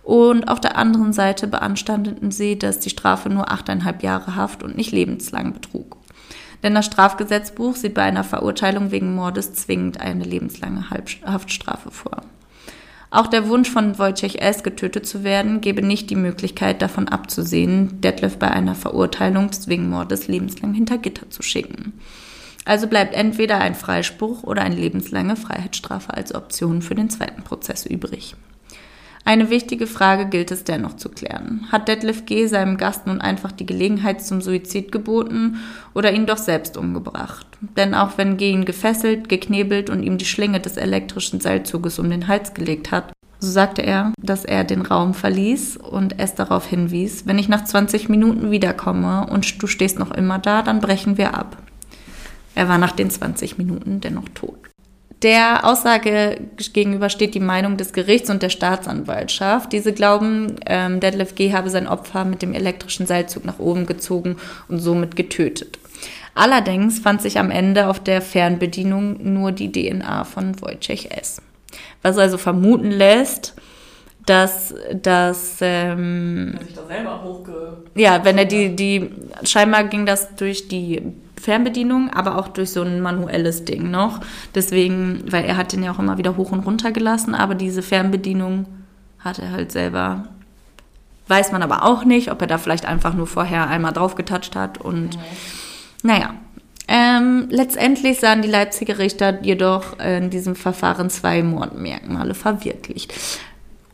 und 0.02 0.48
auf 0.48 0.60
der 0.60 0.76
anderen 0.76 1.12
Seite 1.12 1.46
beanstandeten 1.46 2.32
sie, 2.32 2.58
dass 2.58 2.80
die 2.80 2.90
Strafe 2.90 3.30
nur 3.30 3.50
achteinhalb 3.50 4.02
Jahre 4.02 4.34
Haft 4.34 4.64
und 4.64 4.76
nicht 4.76 4.90
lebenslang 4.90 5.52
betrug. 5.52 6.03
Denn 6.64 6.74
das 6.74 6.86
Strafgesetzbuch 6.86 7.76
sieht 7.76 7.92
bei 7.92 8.02
einer 8.02 8.24
Verurteilung 8.24 8.90
wegen 8.90 9.14
Mordes 9.14 9.52
zwingend 9.52 10.00
eine 10.00 10.24
lebenslange 10.24 10.86
Haftstrafe 10.90 11.90
vor. 11.90 12.22
Auch 13.10 13.26
der 13.26 13.48
Wunsch 13.48 13.70
von 13.70 13.98
Wojciech 13.98 14.40
S., 14.40 14.62
getötet 14.62 15.06
zu 15.06 15.22
werden, 15.22 15.60
gebe 15.60 15.82
nicht 15.82 16.08
die 16.08 16.16
Möglichkeit, 16.16 16.80
davon 16.80 17.06
abzusehen, 17.06 18.00
Detlef 18.00 18.38
bei 18.38 18.50
einer 18.50 18.74
Verurteilung 18.74 19.50
wegen 19.66 19.90
Mordes 19.90 20.26
lebenslang 20.26 20.72
hinter 20.72 20.96
Gitter 20.96 21.28
zu 21.30 21.42
schicken. 21.42 21.92
Also 22.64 22.86
bleibt 22.86 23.14
entweder 23.14 23.58
ein 23.58 23.74
Freispruch 23.74 24.42
oder 24.42 24.62
eine 24.62 24.74
lebenslange 24.74 25.36
Freiheitsstrafe 25.36 26.14
als 26.14 26.34
Option 26.34 26.80
für 26.80 26.94
den 26.94 27.10
zweiten 27.10 27.42
Prozess 27.42 27.84
übrig. 27.84 28.36
Eine 29.26 29.48
wichtige 29.48 29.86
Frage 29.86 30.26
gilt 30.26 30.50
es 30.50 30.64
dennoch 30.64 30.96
zu 30.96 31.08
klären. 31.08 31.66
Hat 31.72 31.88
Detlef 31.88 32.26
G. 32.26 32.46
seinem 32.46 32.76
Gast 32.76 33.06
nun 33.06 33.22
einfach 33.22 33.52
die 33.52 33.64
Gelegenheit 33.64 34.22
zum 34.22 34.42
Suizid 34.42 34.92
geboten 34.92 35.56
oder 35.94 36.12
ihn 36.12 36.26
doch 36.26 36.36
selbst 36.36 36.76
umgebracht? 36.76 37.46
Denn 37.76 37.94
auch 37.94 38.18
wenn 38.18 38.36
G. 38.36 38.50
ihn 38.50 38.66
gefesselt, 38.66 39.30
geknebelt 39.30 39.88
und 39.88 40.02
ihm 40.02 40.18
die 40.18 40.26
Schlinge 40.26 40.60
des 40.60 40.76
elektrischen 40.76 41.40
Seilzuges 41.40 41.98
um 41.98 42.10
den 42.10 42.28
Hals 42.28 42.52
gelegt 42.52 42.90
hat, 42.90 43.14
so 43.40 43.50
sagte 43.50 43.82
er, 43.82 44.12
dass 44.18 44.44
er 44.44 44.62
den 44.62 44.82
Raum 44.82 45.14
verließ 45.14 45.78
und 45.78 46.18
es 46.18 46.34
darauf 46.34 46.66
hinwies, 46.66 47.26
wenn 47.26 47.38
ich 47.38 47.48
nach 47.48 47.64
20 47.64 48.10
Minuten 48.10 48.50
wiederkomme 48.50 49.26
und 49.26 49.62
du 49.62 49.66
stehst 49.66 49.98
noch 49.98 50.10
immer 50.10 50.38
da, 50.38 50.62
dann 50.62 50.80
brechen 50.80 51.16
wir 51.16 51.34
ab. 51.34 51.56
Er 52.54 52.68
war 52.68 52.78
nach 52.78 52.92
den 52.92 53.08
20 53.10 53.56
Minuten 53.56 54.00
dennoch 54.00 54.28
tot. 54.34 54.58
Der 55.22 55.64
Aussage 55.64 56.38
gegenüber 56.72 57.08
steht 57.08 57.34
die 57.34 57.40
Meinung 57.40 57.76
des 57.76 57.92
Gerichts 57.92 58.28
und 58.28 58.42
der 58.42 58.50
Staatsanwaltschaft. 58.50 59.72
Diese 59.72 59.92
glauben, 59.92 60.56
ähm, 60.66 61.00
Detlef 61.00 61.34
G. 61.34 61.52
habe 61.52 61.70
sein 61.70 61.88
Opfer 61.88 62.24
mit 62.24 62.42
dem 62.42 62.52
elektrischen 62.52 63.06
Seilzug 63.06 63.44
nach 63.44 63.58
oben 63.58 63.86
gezogen 63.86 64.36
und 64.68 64.80
somit 64.80 65.16
getötet. 65.16 65.78
Allerdings 66.34 66.98
fand 66.98 67.22
sich 67.22 67.38
am 67.38 67.50
Ende 67.50 67.86
auf 67.86 68.00
der 68.00 68.20
Fernbedienung 68.20 69.32
nur 69.34 69.52
die 69.52 69.70
DNA 69.70 70.24
von 70.24 70.60
Wojciech 70.60 71.10
S. 71.12 71.40
Was 72.02 72.18
also 72.18 72.38
vermuten 72.38 72.90
lässt, 72.90 73.54
dass 74.26 74.74
das 74.92 75.58
ähm, 75.60 76.58
sich 76.60 76.74
da 76.74 76.86
selber 76.86 77.22
hochge 77.22 77.76
ja, 77.94 78.24
wenn 78.24 78.38
er 78.38 78.46
die 78.46 78.74
die 78.74 79.10
scheinbar 79.42 79.84
ging 79.84 80.06
das 80.06 80.34
durch 80.36 80.68
die 80.68 81.02
Fernbedienung, 81.44 82.10
aber 82.10 82.38
auch 82.38 82.48
durch 82.48 82.70
so 82.70 82.82
ein 82.82 83.00
manuelles 83.00 83.66
Ding 83.66 83.90
noch. 83.90 84.20
Deswegen, 84.54 85.22
weil 85.30 85.44
er 85.44 85.58
hat 85.58 85.72
den 85.72 85.82
ja 85.82 85.92
auch 85.92 85.98
immer 85.98 86.16
wieder 86.16 86.36
hoch 86.38 86.52
und 86.52 86.60
runter 86.60 86.90
gelassen, 86.90 87.34
aber 87.34 87.54
diese 87.54 87.82
Fernbedienung 87.82 88.66
hat 89.18 89.38
er 89.38 89.50
halt 89.50 89.70
selber. 89.70 90.24
Weiß 91.28 91.52
man 91.52 91.62
aber 91.62 91.84
auch 91.84 92.04
nicht, 92.04 92.30
ob 92.30 92.40
er 92.40 92.46
da 92.46 92.58
vielleicht 92.58 92.86
einfach 92.86 93.14
nur 93.14 93.26
vorher 93.26 93.68
einmal 93.68 93.92
drauf 93.92 94.14
getatscht 94.14 94.56
hat 94.56 94.78
und 94.78 95.16
mhm. 95.16 95.22
naja. 96.02 96.34
Ähm, 96.86 97.46
letztendlich 97.48 98.20
sahen 98.20 98.42
die 98.42 98.48
Leipziger 98.48 98.98
Richter 98.98 99.42
jedoch 99.42 99.98
in 99.98 100.28
diesem 100.28 100.54
Verfahren 100.54 101.08
zwei 101.08 101.42
Mordmerkmale 101.42 102.34
verwirklicht. 102.34 103.14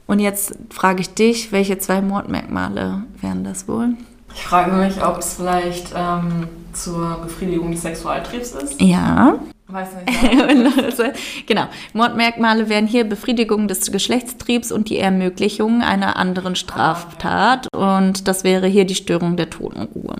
Und 0.08 0.18
jetzt 0.18 0.56
frage 0.70 1.02
ich 1.02 1.14
dich, 1.14 1.52
welche 1.52 1.78
zwei 1.78 2.00
Mordmerkmale 2.02 3.04
wären 3.20 3.44
das 3.44 3.68
wohl? 3.68 3.94
Ich 4.34 4.42
frage 4.42 4.72
mich, 4.72 5.04
ob 5.04 5.18
es 5.18 5.34
vielleicht 5.34 5.92
ähm, 5.94 6.48
zur 6.72 7.20
Befriedigung 7.22 7.72
des 7.72 7.82
Sexualtriebs 7.82 8.52
ist. 8.52 8.80
Ja. 8.80 9.38
Weiß 9.68 9.88
nicht. 9.94 11.46
genau. 11.46 11.68
Mordmerkmale 11.92 12.68
wären 12.68 12.86
hier 12.86 13.04
Befriedigung 13.04 13.68
des 13.68 13.92
Geschlechtstriebs 13.92 14.72
und 14.72 14.88
die 14.90 14.98
Ermöglichung 14.98 15.82
einer 15.82 16.16
anderen 16.16 16.56
Straftat. 16.56 17.68
Und 17.74 18.26
das 18.26 18.42
wäre 18.42 18.66
hier 18.66 18.84
die 18.84 18.94
Störung 18.96 19.36
der 19.36 19.50
Totenruhe. 19.50 20.16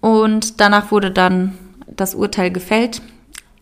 Und 0.00 0.60
danach 0.60 0.90
wurde 0.90 1.10
dann 1.10 1.58
das 1.86 2.14
Urteil 2.14 2.50
gefällt. 2.50 3.02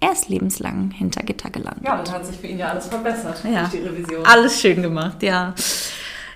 Er 0.00 0.12
ist 0.12 0.28
lebenslang 0.28 0.92
hinter 0.92 1.24
Gitter 1.24 1.50
gelandet. 1.50 1.84
Ja, 1.84 2.00
dann 2.00 2.14
hat 2.14 2.26
sich 2.26 2.36
für 2.36 2.46
ihn 2.46 2.58
ja 2.58 2.68
alles 2.68 2.86
verbessert 2.86 3.42
ja. 3.44 3.62
durch 3.62 3.70
die 3.70 3.88
Revision. 3.88 4.24
Alles 4.24 4.60
schön 4.60 4.80
gemacht, 4.80 5.22
ja. 5.24 5.54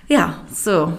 Ja, 0.09 0.35
so. 0.51 0.93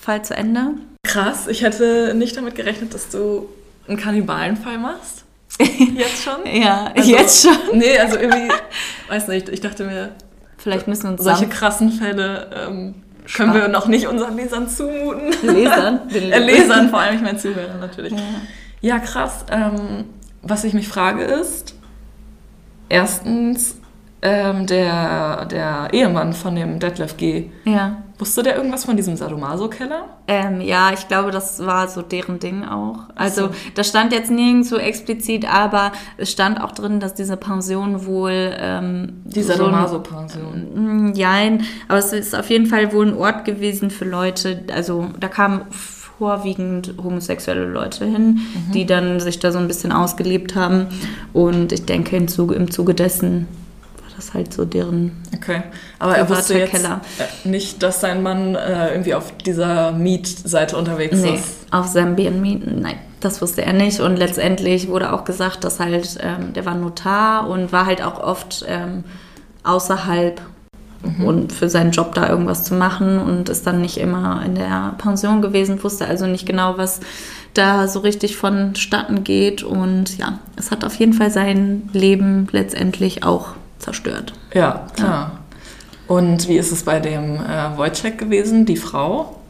Fall 0.00 0.24
zu 0.24 0.36
Ende. 0.36 0.72
Krass, 1.06 1.46
ich 1.46 1.62
hätte 1.62 2.14
nicht 2.14 2.36
damit 2.36 2.56
gerechnet, 2.56 2.94
dass 2.94 3.10
du 3.10 3.48
einen 3.88 3.96
Kannibalenfall 3.96 4.78
machst. 4.78 5.24
Jetzt 5.58 6.24
schon? 6.24 6.46
ja, 6.52 6.90
also, 6.96 7.10
jetzt 7.10 7.46
schon. 7.46 7.78
Nee, 7.78 7.96
also 7.96 8.18
irgendwie, 8.18 8.52
weiß 9.08 9.28
nicht, 9.28 9.48
ich 9.48 9.60
dachte 9.60 9.84
mir, 9.84 10.10
vielleicht 10.58 10.88
müssen 10.88 11.04
wir 11.04 11.10
uns 11.10 11.22
solche 11.22 11.46
krassen 11.46 11.92
Fälle 11.92 12.50
ähm, 12.66 12.94
können 13.32 13.54
wir 13.54 13.68
noch 13.68 13.86
nicht 13.86 14.06
unseren 14.06 14.36
Lesern 14.36 14.68
zumuten. 14.68 15.32
Lesern? 15.42 16.08
Den 16.08 16.32
äh, 16.32 16.38
Lesern, 16.38 16.90
vor 16.90 17.00
allem 17.00 17.16
ich 17.16 17.22
meine 17.22 17.38
Zuhörer 17.38 17.76
natürlich. 17.80 18.12
Ja, 18.12 18.18
ja 18.80 18.98
krass. 18.98 19.46
Ähm, 19.50 20.04
was 20.42 20.64
ich 20.64 20.74
mich 20.74 20.88
frage 20.88 21.24
ist, 21.24 21.74
erstens, 22.88 23.76
ähm, 24.24 24.66
der, 24.66 25.44
der 25.44 25.88
Ehemann 25.92 26.32
von 26.32 26.56
dem 26.56 26.80
Detlef 26.80 27.18
G. 27.18 27.50
Ja. 27.66 28.02
Wusste 28.18 28.42
der 28.42 28.56
irgendwas 28.56 28.86
von 28.86 28.96
diesem 28.96 29.16
Sadomaso-Keller? 29.16 30.04
Ähm, 30.28 30.62
ja, 30.62 30.92
ich 30.94 31.08
glaube, 31.08 31.30
das 31.30 31.64
war 31.66 31.88
so 31.88 32.00
deren 32.00 32.38
Ding 32.38 32.64
auch. 32.64 33.00
Also, 33.16 33.48
so. 33.48 33.50
das 33.74 33.88
stand 33.88 34.14
jetzt 34.14 34.30
nirgends 34.30 34.70
so 34.70 34.78
explizit, 34.78 35.52
aber 35.52 35.92
es 36.16 36.30
stand 36.30 36.62
auch 36.62 36.72
drin, 36.72 37.00
dass 37.00 37.12
diese 37.12 37.36
Pension 37.36 38.06
wohl. 38.06 38.54
Ähm, 38.58 39.20
Die 39.26 39.42
Sadomaso-Pension. 39.42 41.12
So 41.12 41.20
ja, 41.20 41.32
aber 41.88 41.98
es 41.98 42.12
ist 42.14 42.34
auf 42.34 42.48
jeden 42.48 42.66
Fall 42.66 42.94
wohl 42.94 43.08
ein 43.08 43.18
Ort 43.18 43.44
gewesen 43.44 43.90
für 43.90 44.06
Leute. 44.06 44.64
Also, 44.72 45.08
da 45.20 45.28
kamen 45.28 45.62
vorwiegend 45.70 46.94
homosexuelle 47.02 47.66
Leute 47.66 48.06
hin, 48.06 48.38
mhm. 48.38 48.72
die 48.72 48.86
dann 48.86 49.20
sich 49.20 49.38
da 49.38 49.52
so 49.52 49.58
ein 49.58 49.68
bisschen 49.68 49.92
ausgelebt 49.92 50.54
haben. 50.54 50.86
Und 51.34 51.72
ich 51.72 51.84
denke, 51.84 52.16
im 52.16 52.28
Zuge, 52.28 52.54
im 52.54 52.70
Zuge 52.70 52.94
dessen 52.94 53.48
das 54.16 54.26
ist 54.26 54.34
halt 54.34 54.52
so 54.52 54.64
deren. 54.64 55.12
Okay. 55.34 55.62
Aber 55.98 56.16
er 56.16 56.28
wusste 56.28 56.58
jetzt 56.58 56.70
Keller. 56.70 57.00
Äh, 57.18 57.48
nicht, 57.48 57.82
dass 57.82 58.00
sein 58.00 58.22
Mann 58.22 58.54
äh, 58.54 58.90
irgendwie 58.90 59.14
auf 59.14 59.36
dieser 59.38 59.92
Mietseite 59.92 60.76
unterwegs 60.76 61.18
nee, 61.20 61.34
ist. 61.34 61.66
Auf 61.70 61.86
seinem 61.86 62.14
Mieten, 62.14 62.80
nein, 62.80 62.96
das 63.20 63.42
wusste 63.42 63.62
er 63.62 63.72
nicht. 63.72 64.00
Und 64.00 64.16
letztendlich 64.16 64.88
wurde 64.88 65.12
auch 65.12 65.24
gesagt, 65.24 65.64
dass 65.64 65.80
halt, 65.80 66.18
ähm, 66.20 66.52
der 66.52 66.64
war 66.64 66.74
Notar 66.74 67.48
und 67.48 67.72
war 67.72 67.86
halt 67.86 68.02
auch 68.02 68.22
oft 68.22 68.64
ähm, 68.68 69.04
außerhalb 69.64 70.40
mhm. 71.02 71.24
und 71.24 71.52
für 71.52 71.68
seinen 71.68 71.90
Job 71.90 72.14
da 72.14 72.28
irgendwas 72.28 72.64
zu 72.64 72.74
machen 72.74 73.18
und 73.18 73.48
ist 73.48 73.66
dann 73.66 73.80
nicht 73.80 73.96
immer 73.96 74.42
in 74.44 74.54
der 74.54 74.94
Pension 74.98 75.42
gewesen, 75.42 75.82
wusste 75.82 76.06
also 76.06 76.26
nicht 76.26 76.46
genau, 76.46 76.78
was 76.78 77.00
da 77.54 77.88
so 77.88 78.00
richtig 78.00 78.36
vonstatten 78.36 79.24
geht. 79.24 79.62
Und 79.62 80.18
ja, 80.18 80.38
es 80.56 80.70
hat 80.70 80.84
auf 80.84 80.94
jeden 80.96 81.12
Fall 81.12 81.30
sein 81.30 81.88
Leben 81.92 82.48
letztendlich 82.52 83.24
auch 83.24 83.48
zerstört. 83.84 84.32
Ja, 84.52 84.86
klar. 84.96 85.08
Ja. 85.08 85.32
Und 86.06 86.48
wie 86.48 86.56
ist 86.56 86.72
es 86.72 86.82
bei 86.82 87.00
dem 87.00 87.36
äh, 87.36 87.76
Wojciech 87.76 88.16
gewesen, 88.16 88.66
die 88.66 88.76
Frau? 88.76 89.40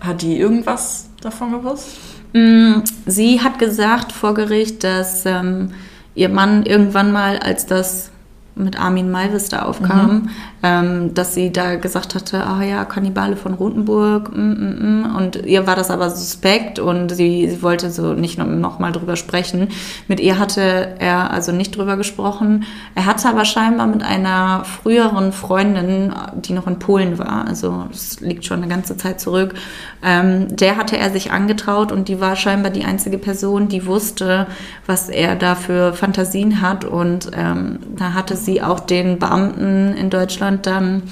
Hat 0.00 0.22
die 0.22 0.38
irgendwas 0.38 1.08
davon 1.20 1.52
gewusst? 1.52 1.88
Mm, 2.32 2.80
sie 3.06 3.40
hat 3.40 3.58
gesagt 3.58 4.12
vor 4.12 4.34
Gericht, 4.34 4.84
dass 4.84 5.24
ähm, 5.24 5.70
ihr 6.14 6.28
Mann 6.28 6.64
irgendwann 6.64 7.12
mal, 7.12 7.38
als 7.38 7.66
das 7.66 8.10
mit 8.54 8.80
Armin 8.80 9.10
Malvis 9.10 9.48
da 9.48 9.62
aufkam, 9.62 10.12
mhm. 10.12 10.30
Ähm, 10.62 11.12
dass 11.14 11.34
sie 11.34 11.52
da 11.52 11.76
gesagt 11.76 12.14
hatte, 12.14 12.44
ah 12.44 12.62
ja, 12.62 12.84
Kannibale 12.84 13.36
von 13.36 13.54
Rotenburg, 13.54 14.34
mm, 14.34 14.40
mm, 14.40 15.02
mm. 15.02 15.16
und 15.16 15.46
ihr 15.46 15.66
war 15.66 15.76
das 15.76 15.90
aber 15.90 16.10
suspekt 16.10 16.78
und 16.78 17.10
sie, 17.10 17.48
sie 17.48 17.62
wollte 17.62 17.90
so 17.90 18.14
nicht 18.14 18.38
noch, 18.38 18.46
noch 18.46 18.78
mal 18.78 18.92
drüber 18.92 19.16
sprechen. 19.16 19.68
Mit 20.08 20.18
ihr 20.18 20.38
hatte 20.38 20.96
er 20.98 21.30
also 21.30 21.52
nicht 21.52 21.76
drüber 21.76 21.96
gesprochen. 21.96 22.64
Er 22.94 23.06
hatte 23.06 23.28
aber 23.28 23.44
scheinbar 23.44 23.86
mit 23.86 24.02
einer 24.02 24.64
früheren 24.64 25.32
Freundin, 25.32 26.12
die 26.34 26.52
noch 26.52 26.66
in 26.66 26.78
Polen 26.78 27.18
war, 27.18 27.46
also 27.46 27.86
das 27.90 28.20
liegt 28.20 28.44
schon 28.44 28.62
eine 28.62 28.68
ganze 28.68 28.96
Zeit 28.96 29.20
zurück, 29.20 29.54
ähm, 30.02 30.56
der 30.56 30.76
hatte 30.76 30.96
er 30.96 31.10
sich 31.10 31.32
angetraut 31.32 31.92
und 31.92 32.08
die 32.08 32.20
war 32.20 32.34
scheinbar 32.36 32.70
die 32.70 32.84
einzige 32.84 33.18
Person, 33.18 33.68
die 33.68 33.86
wusste, 33.86 34.46
was 34.86 35.08
er 35.08 35.36
da 35.36 35.54
für 35.54 35.92
Fantasien 35.92 36.60
hat 36.60 36.84
und 36.84 37.30
ähm, 37.36 37.78
da 37.96 38.14
hatte 38.14 38.36
sie 38.36 38.62
auch 38.62 38.80
den 38.80 39.18
Beamten 39.18 39.94
in 39.94 40.10
Deutschland 40.10 40.55
dann 40.62 41.02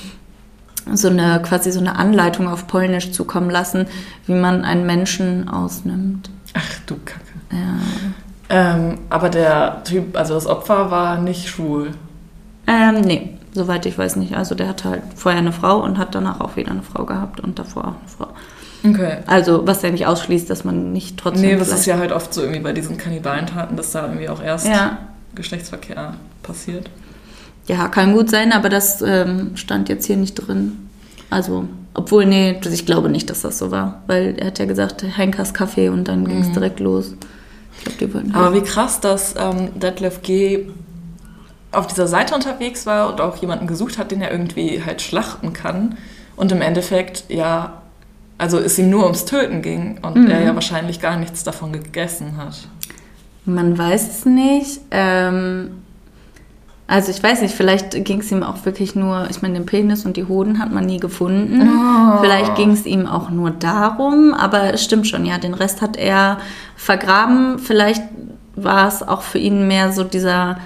so 0.92 1.08
eine 1.08 1.40
quasi 1.42 1.72
so 1.72 1.80
eine 1.80 1.96
Anleitung 1.96 2.48
auf 2.48 2.66
Polnisch 2.66 3.12
zukommen 3.12 3.50
lassen, 3.50 3.86
wie 4.26 4.34
man 4.34 4.64
einen 4.64 4.86
Menschen 4.86 5.48
ausnimmt. 5.48 6.30
Ach 6.54 6.78
du 6.86 6.96
Kacke. 7.04 7.20
Ja. 7.50 7.78
Ähm, 8.50 8.98
aber 9.08 9.30
der 9.30 9.82
Typ, 9.84 10.16
also 10.16 10.34
das 10.34 10.46
Opfer 10.46 10.90
war 10.90 11.18
nicht 11.18 11.48
schwul. 11.48 11.92
Ähm, 12.66 13.00
nee, 13.00 13.38
soweit 13.52 13.86
ich 13.86 13.96
weiß 13.96 14.16
nicht. 14.16 14.36
Also 14.36 14.54
der 14.54 14.68
hatte 14.68 14.90
halt 14.90 15.02
vorher 15.16 15.40
eine 15.40 15.52
Frau 15.52 15.78
und 15.82 15.98
hat 15.98 16.14
danach 16.14 16.40
auch 16.40 16.56
wieder 16.56 16.70
eine 16.70 16.82
Frau 16.82 17.04
gehabt 17.04 17.40
und 17.40 17.58
davor 17.58 17.84
auch 17.84 17.88
eine 17.88 18.08
Frau. 18.16 18.28
Okay. 18.86 19.16
Also 19.26 19.66
was 19.66 19.80
ja 19.80 19.90
nicht 19.90 20.06
ausschließt, 20.06 20.48
dass 20.50 20.64
man 20.64 20.92
nicht 20.92 21.18
trotzdem. 21.18 21.42
Nee, 21.50 21.56
das 21.56 21.72
ist 21.72 21.86
ja 21.86 21.96
halt 21.96 22.12
oft 22.12 22.34
so 22.34 22.42
irgendwie 22.42 22.60
bei 22.60 22.72
diesen 22.72 22.98
Kannibalentaten, 22.98 23.76
dass 23.76 23.92
da 23.92 24.02
irgendwie 24.02 24.28
auch 24.28 24.42
erst 24.42 24.66
Ja. 24.68 24.98
Geschlechtsverkehr 25.34 26.14
passiert. 26.42 26.90
Ja, 27.66 27.88
kann 27.88 28.12
gut 28.12 28.30
sein, 28.30 28.52
aber 28.52 28.68
das 28.68 29.00
ähm, 29.02 29.52
stand 29.56 29.88
jetzt 29.88 30.06
hier 30.06 30.16
nicht 30.16 30.34
drin. 30.34 30.88
Also, 31.30 31.66
obwohl, 31.94 32.26
nee, 32.26 32.60
ich 32.70 32.84
glaube 32.86 33.08
nicht, 33.08 33.30
dass 33.30 33.40
das 33.42 33.58
so 33.58 33.70
war. 33.70 34.02
Weil 34.06 34.34
er 34.38 34.48
hat 34.48 34.58
ja 34.58 34.66
gesagt, 34.66 35.02
Henkers 35.16 35.54
Kaffee 35.54 35.88
und 35.88 36.06
dann 36.08 36.26
ging 36.26 36.40
es 36.40 36.52
direkt 36.52 36.80
los. 36.80 37.14
Ich 37.78 37.84
glaube, 37.84 37.98
die 38.06 38.14
wollten. 38.14 38.34
Aber 38.34 38.54
wie 38.54 38.60
krass, 38.62 39.00
dass 39.00 39.34
ähm, 39.38 39.78
Detlef 39.80 40.22
G. 40.22 40.66
auf 41.72 41.86
dieser 41.86 42.06
Seite 42.06 42.34
unterwegs 42.34 42.86
war 42.86 43.10
und 43.10 43.20
auch 43.20 43.36
jemanden 43.36 43.66
gesucht 43.66 43.98
hat, 43.98 44.10
den 44.10 44.20
er 44.22 44.30
irgendwie 44.30 44.82
halt 44.84 45.00
schlachten 45.02 45.52
kann. 45.52 45.96
Und 46.36 46.52
im 46.52 46.60
Endeffekt, 46.60 47.24
ja, 47.28 47.80
also 48.38 48.58
es 48.58 48.78
ihm 48.78 48.90
nur 48.90 49.04
ums 49.04 49.24
Töten 49.24 49.62
ging 49.62 49.98
und 50.02 50.16
Mhm. 50.24 50.30
er 50.30 50.42
ja 50.42 50.54
wahrscheinlich 50.54 51.00
gar 51.00 51.16
nichts 51.16 51.44
davon 51.44 51.72
gegessen 51.72 52.36
hat. 52.36 52.68
Man 53.46 53.76
weiß 53.78 54.08
es 54.08 54.24
nicht. 54.26 54.80
Ähm, 54.90 55.82
also 56.86 57.10
ich 57.10 57.22
weiß 57.22 57.40
nicht, 57.40 57.54
vielleicht 57.54 57.92
ging 58.04 58.20
es 58.20 58.30
ihm 58.30 58.42
auch 58.42 58.64
wirklich 58.66 58.94
nur, 58.94 59.26
ich 59.30 59.40
meine, 59.40 59.54
den 59.54 59.66
Penis 59.66 60.04
und 60.04 60.18
die 60.18 60.28
Hoden 60.28 60.58
hat 60.58 60.70
man 60.70 60.84
nie 60.84 61.00
gefunden. 61.00 61.62
Vielleicht 62.20 62.56
ging 62.56 62.72
es 62.72 62.84
ihm 62.84 63.06
auch 63.06 63.30
nur 63.30 63.50
darum, 63.50 64.34
aber 64.34 64.74
es 64.74 64.84
stimmt 64.84 65.06
schon, 65.06 65.24
ja, 65.24 65.38
den 65.38 65.54
Rest 65.54 65.80
hat 65.80 65.96
er 65.96 66.38
vergraben. 66.76 67.58
Vielleicht 67.58 68.02
war 68.54 68.86
es 68.86 69.02
auch 69.02 69.22
für 69.22 69.38
ihn 69.38 69.66
mehr 69.66 69.92
so 69.92 70.04
dieser 70.04 70.58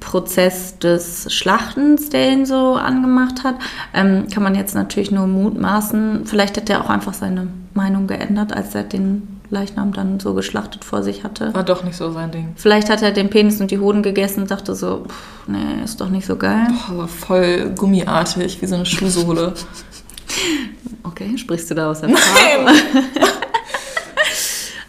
Prozess 0.00 0.78
des 0.78 1.32
Schlachtens, 1.32 2.08
der 2.08 2.32
ihn 2.32 2.46
so 2.46 2.74
angemacht 2.74 3.44
hat. 3.44 3.56
Ähm, 3.92 4.26
kann 4.32 4.42
man 4.42 4.54
jetzt 4.54 4.74
natürlich 4.74 5.10
nur 5.10 5.26
mutmaßen. 5.26 6.22
Vielleicht 6.24 6.56
hat 6.56 6.70
er 6.70 6.82
auch 6.82 6.88
einfach 6.88 7.12
seine 7.12 7.48
Meinung 7.74 8.06
geändert, 8.06 8.54
als 8.54 8.74
er 8.74 8.84
den 8.84 9.39
Leichnam 9.50 9.92
dann 9.92 10.20
so 10.20 10.34
geschlachtet 10.34 10.84
vor 10.84 11.02
sich 11.02 11.24
hatte. 11.24 11.52
War 11.54 11.64
doch 11.64 11.82
nicht 11.82 11.96
so 11.96 12.12
sein 12.12 12.30
Ding. 12.30 12.52
Vielleicht 12.56 12.88
hat 12.88 13.02
er 13.02 13.10
den 13.10 13.30
Penis 13.30 13.60
und 13.60 13.70
die 13.70 13.78
Hoden 13.78 14.02
gegessen 14.02 14.42
und 14.42 14.50
dachte 14.50 14.74
so, 14.74 15.04
pff, 15.08 15.48
nee, 15.48 15.84
ist 15.84 16.00
doch 16.00 16.08
nicht 16.08 16.26
so 16.26 16.36
geil. 16.36 16.68
Boah, 16.88 17.08
voll 17.08 17.70
gummiartig, 17.76 18.62
wie 18.62 18.66
so 18.66 18.76
eine 18.76 18.86
Schuhsohle. 18.86 19.54
Okay, 21.02 21.36
sprichst 21.36 21.70
du 21.70 21.74
da 21.74 21.90
aus 21.90 22.02
Erfahrung? 22.02 22.68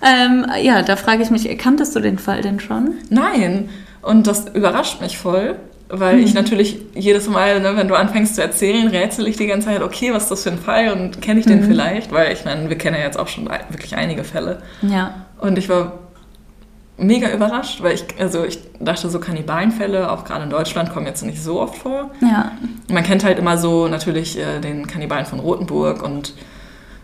ähm, 0.01 0.45
ja, 0.61 0.83
da 0.83 0.95
frage 0.95 1.23
ich 1.23 1.31
mich, 1.31 1.57
kanntest 1.57 1.95
du 1.95 1.99
den 1.99 2.19
Fall 2.19 2.41
denn 2.41 2.59
schon? 2.59 2.95
Nein. 3.09 3.69
Und 4.01 4.27
das 4.27 4.47
überrascht 4.53 5.01
mich 5.01 5.17
voll, 5.17 5.55
weil 5.91 6.17
Mhm. 6.17 6.23
ich 6.23 6.33
natürlich 6.41 6.79
jedes 6.95 7.27
Mal, 7.29 7.59
ne, 7.61 7.75
wenn 7.75 7.87
du 7.87 7.95
anfängst 7.95 8.35
zu 8.35 8.41
erzählen, 8.41 8.87
rätsel 8.87 9.27
ich 9.27 9.37
die 9.37 9.47
ganze 9.47 9.67
Zeit, 9.67 9.81
okay, 9.83 10.13
was 10.13 10.23
ist 10.23 10.31
das 10.31 10.43
für 10.43 10.51
ein 10.51 10.57
Fall 10.59 10.91
und 10.93 11.21
kenne 11.21 11.39
ich 11.39 11.45
Mhm. 11.45 11.49
den 11.51 11.63
vielleicht? 11.63 12.11
Weil 12.11 12.31
ich 12.33 12.45
meine, 12.45 12.69
wir 12.69 12.77
kennen 12.77 12.97
ja 12.97 13.03
jetzt 13.03 13.19
auch 13.19 13.27
schon 13.27 13.49
wirklich 13.69 13.95
einige 13.95 14.23
Fälle. 14.23 14.61
Ja. 14.81 15.13
Und 15.39 15.57
ich 15.57 15.69
war 15.69 15.93
mega 16.97 17.31
überrascht, 17.31 17.81
weil 17.81 17.93
ich, 17.95 18.03
also 18.19 18.43
ich 18.43 18.59
dachte, 18.79 19.09
so 19.09 19.19
Kannibalenfälle, 19.19 20.11
auch 20.11 20.23
gerade 20.23 20.43
in 20.43 20.49
Deutschland, 20.51 20.91
kommen 20.93 21.07
jetzt 21.07 21.23
nicht 21.23 21.41
so 21.41 21.59
oft 21.59 21.77
vor. 21.77 22.11
Ja. 22.21 22.51
Man 22.89 23.03
kennt 23.03 23.23
halt 23.23 23.39
immer 23.39 23.57
so 23.57 23.87
natürlich 23.87 24.37
äh, 24.37 24.59
den 24.59 24.85
Kannibalen 24.85 25.25
von 25.25 25.39
Rothenburg 25.39 26.03
und 26.03 26.33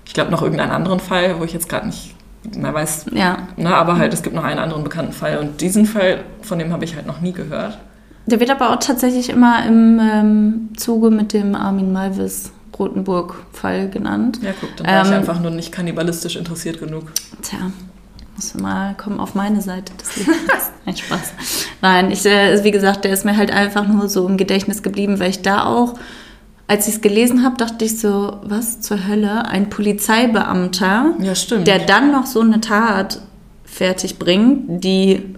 ich 0.06 0.14
glaube 0.14 0.30
noch 0.32 0.42
irgendeinen 0.44 0.72
anderen 0.72 1.00
Fall, 1.00 1.40
wo 1.40 1.44
ich 1.44 1.52
jetzt 1.54 1.68
gerade 1.68 1.88
nicht 1.88 2.14
mehr 2.56 2.74
weiß, 2.74 3.08
Ja. 3.12 3.38
Ne, 3.58 3.76
aber 3.76 3.98
halt, 3.98 4.14
es 4.14 4.22
gibt 4.24 4.36
noch 4.36 4.44
einen 4.44 4.60
anderen 4.60 4.84
bekannten 4.84 5.12
Fall. 5.14 5.38
Und 5.40 5.60
diesen 5.62 5.86
Fall, 5.86 6.20
von 6.42 6.60
dem 6.60 6.72
habe 6.72 6.86
ich 6.86 6.96
halt 6.96 7.08
noch 7.08 7.20
nie 7.20 7.34
gehört. 7.34 7.78
Der 8.28 8.40
wird 8.40 8.50
aber 8.52 8.72
auch 8.72 8.80
tatsächlich 8.80 9.30
immer 9.30 9.66
im 9.66 10.00
ähm, 10.00 10.70
Zuge 10.78 11.10
mit 11.10 11.34
dem 11.34 11.56
Armin 11.56 11.92
Malvis 11.94 12.52
Rotenburg-Fall 12.78 13.90
genannt. 13.90 14.40
Ja, 14.44 14.52
guck, 14.60 14.76
dann 14.78 14.86
war 14.88 15.02
ich 15.02 15.08
Ähm, 15.08 15.14
einfach 15.16 15.40
nur 15.40 15.52
nicht 15.52 15.72
kannibalistisch 15.72 16.36
interessiert 16.36 16.80
genug. 16.80 17.12
Tja, 17.42 17.72
musst 18.36 18.54
du 18.54 18.60
mal 18.62 18.94
kommen 18.96 19.20
auf 19.20 19.34
meine 19.34 19.62
Seite 19.62 19.94
des 19.94 20.16
Lebens. 20.18 20.38
Nein, 20.86 20.96
Spaß. 20.98 21.34
Nein, 21.82 22.12
ich, 22.12 22.26
äh, 22.26 22.64
wie 22.64 22.72
gesagt, 22.72 23.06
der 23.06 23.14
ist 23.14 23.26
mir 23.26 23.36
halt 23.36 23.52
einfach 23.52 23.88
nur 23.88 24.10
so 24.10 24.28
im 24.28 24.38
Gedächtnis 24.38 24.84
geblieben, 24.84 25.20
weil 25.20 25.30
ich 25.32 25.42
da 25.42 25.66
auch, 25.66 25.96
als 26.68 26.88
ich 26.88 26.96
es 26.96 27.02
gelesen 27.02 27.44
habe, 27.44 27.58
dachte 27.58 27.86
ich 27.86 28.00
so, 28.00 28.38
was 28.44 28.82
zur 28.82 29.08
Hölle? 29.08 29.46
Ein 29.46 29.70
Polizeibeamter, 29.70 31.14
Ja, 31.20 31.34
der 31.64 31.80
dann 31.80 32.12
noch 32.12 32.26
so 32.26 32.42
eine 32.42 32.62
Tat 32.62 33.22
fertig 33.64 34.20
bringt, 34.20 34.84
die 34.84 35.36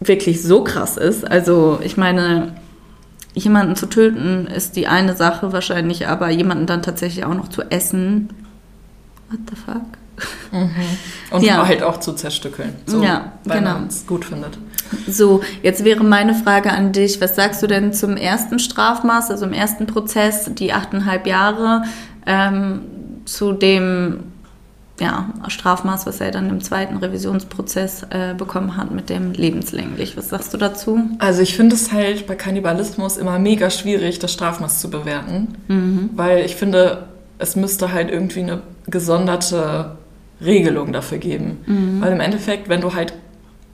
wirklich 0.00 0.42
so 0.42 0.64
krass 0.64 0.96
ist. 0.96 1.28
Also, 1.30 1.78
ich 1.82 1.96
meine, 1.96 2.54
jemanden 3.34 3.76
zu 3.76 3.86
töten 3.86 4.46
ist 4.46 4.76
die 4.76 4.86
eine 4.86 5.14
Sache 5.14 5.52
wahrscheinlich, 5.52 6.08
aber 6.08 6.30
jemanden 6.30 6.66
dann 6.66 6.82
tatsächlich 6.82 7.24
auch 7.24 7.34
noch 7.34 7.48
zu 7.48 7.62
essen. 7.70 8.30
What 9.30 9.40
the 9.50 9.56
fuck? 9.56 9.82
Und 11.30 11.42
Ja. 11.42 11.66
halt 11.66 11.82
auch 11.82 11.98
zu 12.00 12.12
zerstückeln. 12.12 12.74
So, 12.86 13.02
Ja, 13.02 13.32
weil 13.44 13.58
genau. 13.60 13.74
man 13.74 13.86
es 13.86 14.06
gut 14.06 14.24
findet. 14.24 14.58
So, 15.08 15.40
jetzt 15.62 15.84
wäre 15.84 16.02
meine 16.02 16.34
Frage 16.34 16.72
an 16.72 16.92
dich. 16.92 17.20
Was 17.20 17.36
sagst 17.36 17.62
du 17.62 17.66
denn 17.66 17.92
zum 17.92 18.16
ersten 18.16 18.58
Strafmaß, 18.58 19.30
also 19.30 19.46
im 19.46 19.52
ersten 19.52 19.86
Prozess, 19.86 20.50
die 20.52 20.72
achteinhalb 20.72 21.26
Jahre, 21.26 21.84
ähm, 22.26 22.80
zu 23.24 23.52
dem 23.52 24.24
ja, 25.00 25.30
Strafmaß, 25.48 26.06
was 26.06 26.20
er 26.20 26.30
dann 26.30 26.50
im 26.50 26.60
zweiten 26.60 26.98
Revisionsprozess 26.98 28.04
äh, 28.10 28.34
bekommen 28.34 28.76
hat 28.76 28.90
mit 28.90 29.08
dem 29.08 29.32
lebenslänglich? 29.32 30.16
Was 30.16 30.28
sagst 30.28 30.52
du 30.52 30.58
dazu? 30.58 31.00
Also 31.18 31.42
ich 31.42 31.56
finde 31.56 31.74
es 31.74 31.90
halt 31.90 32.26
bei 32.26 32.34
Kannibalismus 32.34 33.16
immer 33.16 33.38
mega 33.38 33.70
schwierig, 33.70 34.18
das 34.18 34.32
Strafmaß 34.32 34.80
zu 34.80 34.90
bewerten. 34.90 35.56
Mhm. 35.68 36.10
Weil 36.14 36.44
ich 36.44 36.54
finde, 36.54 37.08
es 37.38 37.56
müsste 37.56 37.92
halt 37.92 38.10
irgendwie 38.10 38.40
eine 38.40 38.62
gesonderte 38.86 39.96
Regelung 40.44 40.92
dafür 40.92 41.18
geben. 41.18 41.58
Mhm. 41.66 42.00
Weil 42.00 42.12
im 42.12 42.20
Endeffekt, 42.20 42.68
wenn 42.68 42.82
du 42.82 42.94
halt 42.94 43.14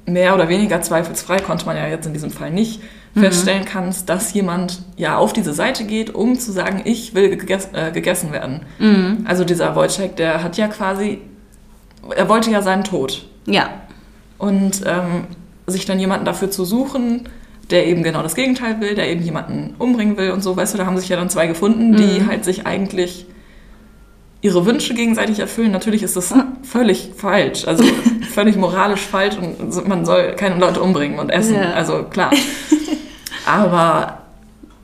mehr 0.06 0.34
oder 0.34 0.48
weniger 0.48 0.80
zweifelsfrei, 0.82 1.38
konnte 1.40 1.66
man 1.66 1.76
ja 1.76 1.86
jetzt 1.88 2.06
in 2.06 2.12
diesem 2.12 2.30
Fall 2.30 2.50
nicht, 2.50 2.80
Mhm. 3.14 3.20
feststellen 3.22 3.64
kannst, 3.64 4.08
dass 4.10 4.34
jemand 4.34 4.82
ja 4.98 5.16
auf 5.16 5.32
diese 5.32 5.54
Seite 5.54 5.84
geht, 5.84 6.14
um 6.14 6.38
zu 6.38 6.52
sagen, 6.52 6.82
ich 6.84 7.14
will 7.14 7.34
geges 7.36 7.70
äh, 7.72 7.90
gegessen 7.90 8.30
werden. 8.30 8.60
Mhm. 8.78 9.24
Also 9.26 9.44
dieser 9.44 9.74
Wojciech, 9.74 10.14
der 10.16 10.42
hat 10.42 10.58
ja 10.58 10.68
quasi, 10.68 11.20
er 12.14 12.28
wollte 12.28 12.50
ja 12.50 12.60
seinen 12.60 12.84
Tod. 12.84 13.26
Ja, 13.46 13.70
Und 14.38 14.82
ähm, 14.86 15.24
sich 15.66 15.86
dann 15.86 15.98
jemanden 15.98 16.26
dafür 16.26 16.50
zu 16.50 16.64
suchen, 16.66 17.26
der 17.70 17.86
eben 17.86 18.02
genau 18.02 18.22
das 18.22 18.34
Gegenteil 18.34 18.80
will, 18.82 18.94
der 18.94 19.08
eben 19.10 19.22
jemanden 19.22 19.74
umbringen 19.78 20.16
will 20.18 20.30
und 20.30 20.42
so, 20.42 20.54
weißt 20.56 20.74
du, 20.74 20.78
da 20.78 20.84
haben 20.86 20.98
sich 20.98 21.08
ja 21.08 21.16
dann 21.16 21.30
zwei 21.30 21.46
gefunden, 21.46 21.96
die 21.96 22.20
Mhm. 22.20 22.26
halt 22.28 22.44
sich 22.44 22.66
eigentlich 22.66 23.24
ihre 24.46 24.64
Wünsche 24.64 24.94
gegenseitig 24.94 25.40
erfüllen. 25.40 25.72
Natürlich 25.72 26.02
ist 26.04 26.16
das 26.16 26.32
völlig 26.62 27.10
falsch, 27.16 27.66
also 27.66 27.84
völlig 28.32 28.56
moralisch 28.56 29.00
falsch 29.00 29.36
und 29.36 29.88
man 29.88 30.04
soll 30.06 30.34
keine 30.36 30.56
Leute 30.58 30.80
umbringen 30.80 31.18
und 31.18 31.30
essen, 31.30 31.54
Ja. 31.56 31.72
also 31.72 32.04
klar. 32.04 32.30
Aber 33.44 34.18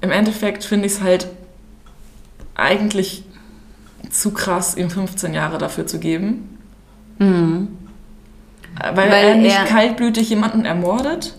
im 0.01 0.11
Endeffekt 0.11 0.65
finde 0.65 0.87
ich 0.87 0.93
es 0.95 1.01
halt 1.01 1.29
eigentlich 2.55 3.25
zu 4.11 4.33
krass, 4.33 4.77
ihm 4.77 4.91
15 4.91 5.33
Jahre 5.33 5.59
dafür 5.59 5.87
zu 5.87 5.99
geben. 5.99 6.59
Weil, 8.81 9.11
Weil 9.11 9.25
er 9.25 9.35
nicht 9.37 9.57
er- 9.57 9.65
kaltblütig 9.67 10.29
jemanden 10.31 10.65
ermordet. 10.65 11.35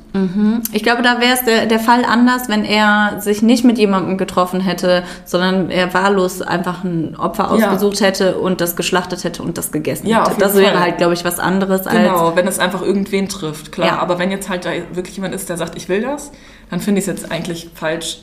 Ich 0.71 0.83
glaube, 0.83 1.01
da 1.01 1.19
wäre 1.19 1.33
es 1.33 1.43
der, 1.43 1.65
der 1.65 1.79
Fall 1.79 2.05
anders, 2.05 2.47
wenn 2.47 2.63
er 2.63 3.19
sich 3.19 3.41
nicht 3.41 3.65
mit 3.65 3.79
jemandem 3.79 4.19
getroffen 4.19 4.61
hätte, 4.61 5.03
sondern 5.25 5.71
er 5.71 5.91
wahllos 5.95 6.43
einfach 6.43 6.83
ein 6.83 7.15
Opfer 7.17 7.45
Ja. 7.57 7.69
ausgesucht 7.71 7.99
hätte 8.01 8.37
und 8.37 8.61
das 8.61 8.75
geschlachtet 8.75 9.23
hätte 9.23 9.41
und 9.41 9.57
das 9.57 9.71
gegessen 9.71 10.05
Ja, 10.05 10.29
hätte. 10.29 10.39
Das 10.39 10.55
wäre 10.55 10.73
Fall. 10.73 10.81
halt, 10.81 10.97
glaube 10.99 11.15
ich, 11.15 11.25
was 11.25 11.39
anderes 11.39 11.87
als. 11.87 11.97
Genau, 11.97 12.35
wenn 12.35 12.47
es 12.47 12.59
einfach 12.59 12.83
irgendwen 12.83 13.27
trifft, 13.27 13.71
klar. 13.71 13.87
Ja. 13.87 13.97
Aber 13.97 14.19
wenn 14.19 14.29
jetzt 14.29 14.49
halt 14.49 14.65
da 14.65 14.69
wirklich 14.93 15.15
jemand 15.15 15.33
ist, 15.33 15.49
der 15.49 15.57
sagt, 15.57 15.75
ich 15.75 15.89
will 15.89 16.03
das, 16.03 16.31
dann 16.69 16.79
finde 16.79 16.99
ich 17.01 17.07
es 17.07 17.19
jetzt 17.21 17.31
eigentlich 17.31 17.71
falsch, 17.73 18.19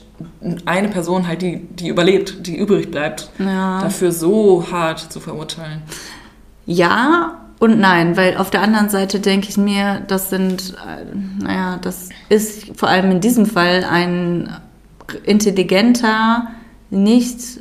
eine 0.66 0.88
Person 0.88 1.26
halt, 1.26 1.42
die, 1.42 1.56
die 1.70 1.88
überlebt, 1.88 2.46
die 2.46 2.56
übrig 2.56 2.92
bleibt, 2.92 3.30
Ja. 3.40 3.80
dafür 3.80 4.12
so 4.12 4.64
hart 4.70 5.00
zu 5.00 5.18
verurteilen. 5.18 5.82
Ja 6.66 7.32
und 7.60 7.78
nein, 7.78 8.16
weil 8.16 8.38
auf 8.38 8.50
der 8.50 8.62
anderen 8.62 8.88
Seite 8.88 9.20
denke 9.20 9.50
ich 9.50 9.58
mir, 9.58 10.00
das 10.08 10.30
sind, 10.30 10.74
äh, 10.74 11.44
naja, 11.44 11.78
das 11.82 12.08
ist 12.30 12.76
vor 12.76 12.88
allem 12.88 13.10
in 13.10 13.20
diesem 13.20 13.44
Fall 13.44 13.84
ein 13.84 14.56
intelligenter, 15.24 16.48
nicht 16.88 17.60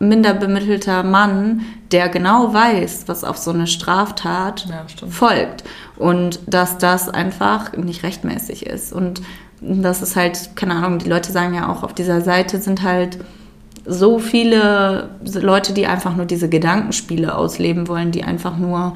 minder 0.00 0.34
bemittelter 0.34 1.04
Mann, 1.04 1.60
der 1.92 2.08
genau 2.08 2.52
weiß, 2.52 3.04
was 3.06 3.22
auf 3.22 3.36
so 3.36 3.52
eine 3.52 3.68
Straftat 3.68 4.66
Ja, 4.68 4.84
folgt. 5.08 5.62
Und 5.96 6.40
dass 6.48 6.78
das 6.78 7.08
einfach 7.08 7.76
nicht 7.76 8.02
rechtmäßig 8.02 8.66
ist. 8.66 8.92
Und 8.92 9.22
das 9.60 10.02
ist 10.02 10.16
halt, 10.16 10.56
keine 10.56 10.74
Ahnung, 10.74 10.98
die 10.98 11.08
Leute 11.08 11.30
sagen 11.30 11.54
ja 11.54 11.68
auch, 11.68 11.84
auf 11.84 11.94
dieser 11.94 12.20
Seite 12.20 12.58
sind 12.58 12.82
halt 12.82 13.18
so 13.86 14.18
viele 14.18 15.10
Leute, 15.40 15.72
die 15.72 15.86
einfach 15.86 16.16
nur 16.16 16.26
diese 16.26 16.48
Gedankenspiele 16.48 17.34
ausleben 17.34 17.86
wollen, 17.86 18.10
die 18.10 18.24
einfach 18.24 18.56
nur 18.56 18.94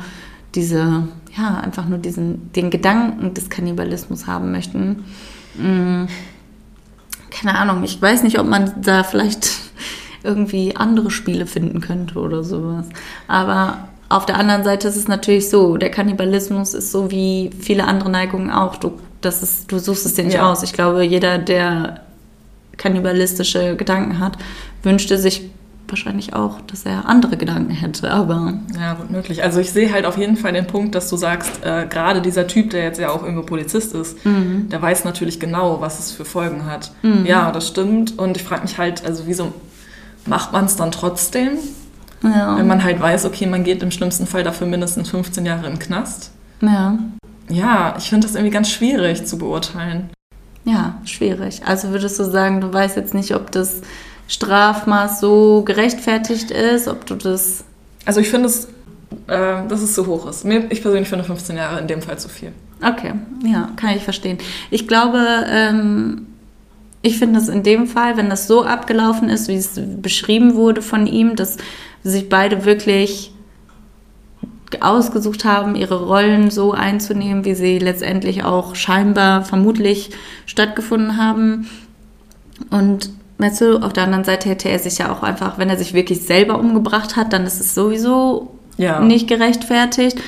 diese, 0.55 1.09
ja, 1.37 1.57
einfach 1.59 1.87
nur 1.87 1.99
diesen, 1.99 2.53
den 2.53 2.71
Gedanken 2.71 3.35
des 3.35 3.51
Kannibalismus 3.51 4.27
haben 4.27 4.53
möchten. 4.53 5.05
Mm, 5.57 6.05
keine 7.31 7.59
Ahnung, 7.59 7.83
ich 7.85 8.01
weiß 8.01 8.23
nicht, 8.23 8.39
ob 8.39 8.47
man 8.47 8.73
da 8.83 9.03
vielleicht 9.03 9.51
irgendwie 10.23 10.77
andere 10.77 11.11
Spiele 11.11 11.47
finden 11.47 11.81
könnte 11.81 12.19
oder 12.19 12.45
sowas. 12.45 12.87
Aber 13.29 13.89
auf 14.09 14.27
der 14.27 14.37
anderen 14.39 14.65
Seite 14.65 14.89
ist 14.89 14.97
es 14.97 15.09
natürlich 15.09 15.51
so, 15.51 15.77
der 15.77 15.91
Kannibalismus 15.91 16.75
ist 16.75 16.93
so 16.93 17.11
wie 17.11 17.51
viele 17.61 17.85
andere 17.85 18.11
Neigungen 18.11 18.51
auch. 18.51 18.77
Du, 18.77 18.93
das 19.21 19.43
ist, 19.43 19.73
du 19.73 19.79
suchst 19.79 20.07
es 20.07 20.15
dir 20.15 20.25
nicht 20.25 20.35
Ja. 20.35 20.51
aus. 20.51 20.63
Ich 20.63 20.73
glaube, 20.73 21.03
jeder, 21.03 21.39
der 21.39 22.01
kannibalistische 22.77 23.77
Gedanken 23.77 24.19
hat, 24.19 24.37
wünschte 24.83 25.19
sich 25.19 25.51
wahrscheinlich 25.95 26.35
auch, 26.35 26.61
dass 26.63 26.85
er 26.85 27.09
andere 27.09 27.37
Gedanken 27.37 27.71
hätte. 27.71 28.11
Aber 28.11 28.55
Ja, 28.79 28.95
gut 28.95 29.11
möglich. 29.11 29.43
Also 29.45 29.61
ich 29.61 29.71
sehe 29.71 29.93
halt 29.93 30.07
auf 30.07 30.19
jeden 30.19 30.37
Fall 30.37 30.53
den 30.53 30.67
Punkt, 30.67 30.95
dass 30.97 31.09
du 31.09 31.17
sagst, 31.17 31.65
äh, 31.65 31.87
gerade 31.89 32.21
dieser 32.21 32.47
Typ, 32.49 32.71
der 32.71 32.83
jetzt 32.83 32.99
ja 32.99 33.11
auch 33.11 33.23
irgendwo 33.23 33.43
Polizist 33.43 33.95
ist, 33.95 34.19
der 34.25 34.83
weiß 34.83 35.05
natürlich 35.05 35.39
genau, 35.39 35.81
was 35.81 35.99
es 36.01 36.11
für 36.13 36.25
Folgen 36.25 36.67
hat. 36.67 36.91
Ja, 37.25 37.53
das 37.53 37.69
stimmt. 37.69 38.19
Und 38.19 38.37
ich 38.37 38.43
frage 38.43 38.63
mich 38.63 38.77
halt, 38.77 39.05
also 39.07 39.23
wieso 39.27 39.53
macht 40.27 40.53
man 40.53 40.65
es 40.65 40.75
dann 40.77 40.91
trotzdem, 40.91 41.53
ja, 42.23 42.57
wenn 42.59 42.67
man 42.67 42.83
halt 42.83 43.01
weiß, 43.01 43.25
okay, 43.27 43.47
man 43.47 43.63
geht 43.65 43.83
im 43.83 43.91
schlimmsten 43.91 44.27
Fall 44.27 44.43
dafür 44.43 44.67
mindestens 44.67 45.11
15 45.11 45.47
Jahre 45.47 45.67
in 45.67 45.75
den 45.75 45.79
Knast? 45.79 46.33
ja, 46.61 46.99
Ja, 47.49 47.95
ich 47.99 48.09
finde 48.09 48.27
das 48.27 48.35
irgendwie 48.35 48.53
ganz 48.53 48.71
schwierig 48.71 49.27
zu 49.27 49.37
beurteilen. 49.39 50.09
ja, 50.65 50.95
schwierig. 51.05 51.61
Also 51.67 51.91
würdest 51.91 52.19
du 52.19 52.25
sagen, 52.25 52.61
du 52.63 52.73
weißt 52.73 52.97
jetzt 52.97 53.13
nicht, 53.15 53.35
ob 53.35 53.51
das 53.53 53.83
Strafmaß 54.29 55.21
so 55.21 55.63
gerechtfertigt 55.65 56.51
ist, 56.51 56.89
ob 56.89 57.07
du 57.07 57.15
das 57.15 57.65
Also 58.07 58.21
ich 58.21 58.31
finde 58.31 58.49
es, 58.49 58.67
äh, 59.27 59.67
dass 59.69 59.83
es 59.83 59.95
zu 59.95 60.07
hoch 60.07 60.27
ist. 60.27 60.45
Ich 60.45 60.83
persönlich 60.83 61.09
finde 61.09 61.25
15 61.25 61.57
Jahre 61.57 61.81
in 61.81 61.87
dem 61.87 62.03
Fall 62.03 62.19
zu 62.19 62.29
viel. 62.29 62.53
Okay, 62.83 63.13
ja, 63.45 63.71
kann 63.77 63.97
ich 63.97 64.03
verstehen. 64.03 64.39
Ich 64.71 64.89
glaube, 64.89 65.19
ähm, 65.49 66.27
ich 67.03 67.19
finde 67.19 67.39
es 67.39 67.49
in 67.49 67.63
dem 67.63 67.87
Fall, 67.87 68.17
wenn 68.17 68.31
das 68.31 68.47
so 68.47 68.65
abgelaufen 68.65 69.29
ist, 69.29 69.49
wie 69.49 69.57
es 69.57 69.81
beschrieben 70.01 70.55
wurde 70.55 70.83
von 70.83 71.07
ihm, 71.07 71.37
dass 71.37 71.59
sich 72.03 72.29
beide 72.29 72.65
wirklich 72.65 73.31
ausgesucht 74.81 75.45
haben, 75.45 75.77
ihre 75.77 76.07
Rollen 76.07 76.51
so 76.51 76.73
einzunehmen, 76.73 77.45
wie 77.45 77.55
sie 77.55 77.79
letztendlich 77.79 78.45
auch 78.45 78.75
scheinbar 78.75 79.45
vermutlich 79.45 80.11
stattgefunden 80.47 81.17
haben. 81.17 81.69
Und 82.71 83.11
weißt 83.39 83.61
du, 83.61 83.79
auf 83.79 83.93
der 83.93 84.05
anderen 84.05 84.25
Seite 84.25 84.49
hätte 84.49 84.69
er 84.69 84.79
sich 84.79 84.99
ja 84.99 85.13
auch 85.13 85.23
einfach, 85.23 85.59
wenn 85.59 85.69
er 85.71 85.77
sich 85.77 85.93
wirklich 85.95 86.23
selber 86.23 86.59
umgebracht 86.59 87.17
hat, 87.17 87.33
dann 87.33 87.45
ist 87.47 87.61
es 87.61 87.75
sowieso 87.75 88.57
Ja. 88.77 89.01
nicht 89.01 89.29
gerechtfertigt. 89.29 90.19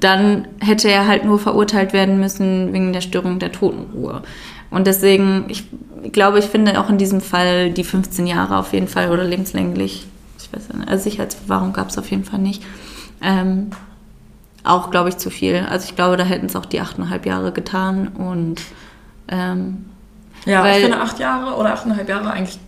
Dann 0.00 0.48
hätte 0.60 0.90
er 0.90 1.06
halt 1.06 1.24
nur 1.24 1.38
verurteilt 1.38 1.92
werden 1.92 2.18
müssen 2.18 2.72
wegen 2.72 2.92
der 2.92 3.00
Störung 3.02 3.38
der 3.38 3.52
Totenruhe. 3.52 4.22
Und 4.70 4.86
deswegen, 4.86 5.44
ich 5.48 5.64
glaube, 6.12 6.38
ich 6.40 6.46
finde 6.46 6.80
auch 6.80 6.88
in 6.90 6.98
diesem 6.98 7.20
Fall 7.20 7.70
die 7.70 7.84
15 7.84 8.26
Jahre 8.26 8.56
auf 8.56 8.72
jeden 8.72 8.88
Fall 8.88 9.10
oder 9.12 9.22
lebenslänglich, 9.22 10.06
ich 10.38 10.52
weiß 10.52 10.74
nicht, 10.76 10.88
also 10.88 11.04
Sicherheitsverwahrung 11.04 11.72
gab 11.72 11.90
es 11.90 11.98
auf 11.98 12.10
jeden 12.10 12.24
Fall 12.24 12.40
nicht. 12.40 12.62
Ähm, 13.22 13.68
auch, 14.64 14.90
glaube 14.90 15.08
ich, 15.10 15.18
zu 15.18 15.30
viel. 15.30 15.64
Also 15.68 15.86
ich 15.88 15.94
glaube, 15.94 16.16
da 16.16 16.24
hätten 16.24 16.46
es 16.46 16.56
auch 16.56 16.66
die 16.66 16.80
8,5 16.80 17.26
Jahre 17.26 17.52
getan 17.52 18.08
und 18.08 18.60
ähm, 19.28 19.84
Ja, 20.46 20.62
Weil- 20.62 20.76
ich 20.78 20.84
finde 20.84 21.00
acht 21.00 21.18
Jahre 21.18 21.56
oder 21.56 21.72
achteinhalb 21.74 22.08
Jahre 22.08 22.30
eigentlich 22.30 22.58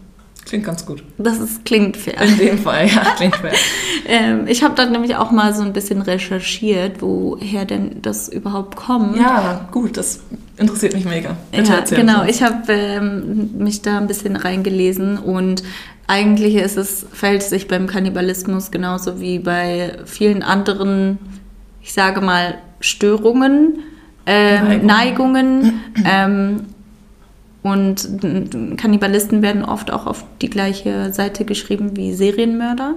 klingt 0.44 0.64
ganz 0.66 0.84
gut. 0.84 1.02
das 1.18 1.38
ist, 1.38 1.64
klingt 1.64 1.96
fair. 1.96 2.20
In 2.20 2.36
dem 2.36 2.58
Fall, 2.58 2.86
ja, 2.86 3.00
klingt 3.16 3.36
fair. 3.36 3.52
Ähm, 4.06 4.46
ich 4.46 4.62
habe 4.62 4.74
dann 4.74 4.92
nämlich 4.92 5.16
auch 5.16 5.30
mal 5.30 5.54
so 5.54 5.62
ein 5.62 5.72
bisschen 5.72 6.02
recherchiert, 6.02 7.00
woher 7.00 7.64
denn 7.64 8.02
das 8.02 8.28
überhaupt 8.28 8.76
kommt. 8.76 9.16
Ja, 9.16 9.66
gut, 9.72 9.96
das 9.96 10.20
interessiert 10.58 10.94
mich 10.94 11.04
mega. 11.06 11.36
Bitte 11.50 11.72
Ja, 11.72 11.80
genau. 11.80 12.20
uns. 12.20 12.30
Ich 12.30 12.42
habe 12.42 12.72
ähm, 12.72 13.50
mich 13.58 13.82
da 13.82 13.96
ein 13.98 14.06
bisschen 14.06 14.36
reingelesen 14.36 15.18
und 15.18 15.62
eigentlich 16.06 16.56
ist 16.56 16.76
es, 16.76 17.06
verhält 17.12 17.40
es 17.42 17.48
sich 17.50 17.66
beim 17.66 17.86
Kannibalismus 17.86 18.70
genauso 18.70 19.20
wie 19.20 19.38
bei 19.38 19.96
vielen 20.04 20.42
anderen, 20.42 21.18
ich 21.80 21.94
sage 21.94 22.20
mal, 22.20 22.56
Störungen, 22.80 23.78
ähm, 24.26 24.84
Neigungen. 24.86 24.86
Neigungen. 24.86 25.80
ähm, 26.04 26.60
und 27.64 28.76
Kannibalisten 28.76 29.40
werden 29.40 29.64
oft 29.64 29.90
auch 29.90 30.06
auf 30.06 30.24
die 30.42 30.50
gleiche 30.50 31.14
Seite 31.14 31.46
geschrieben 31.46 31.96
wie 31.96 32.12
Serienmörder. 32.12 32.94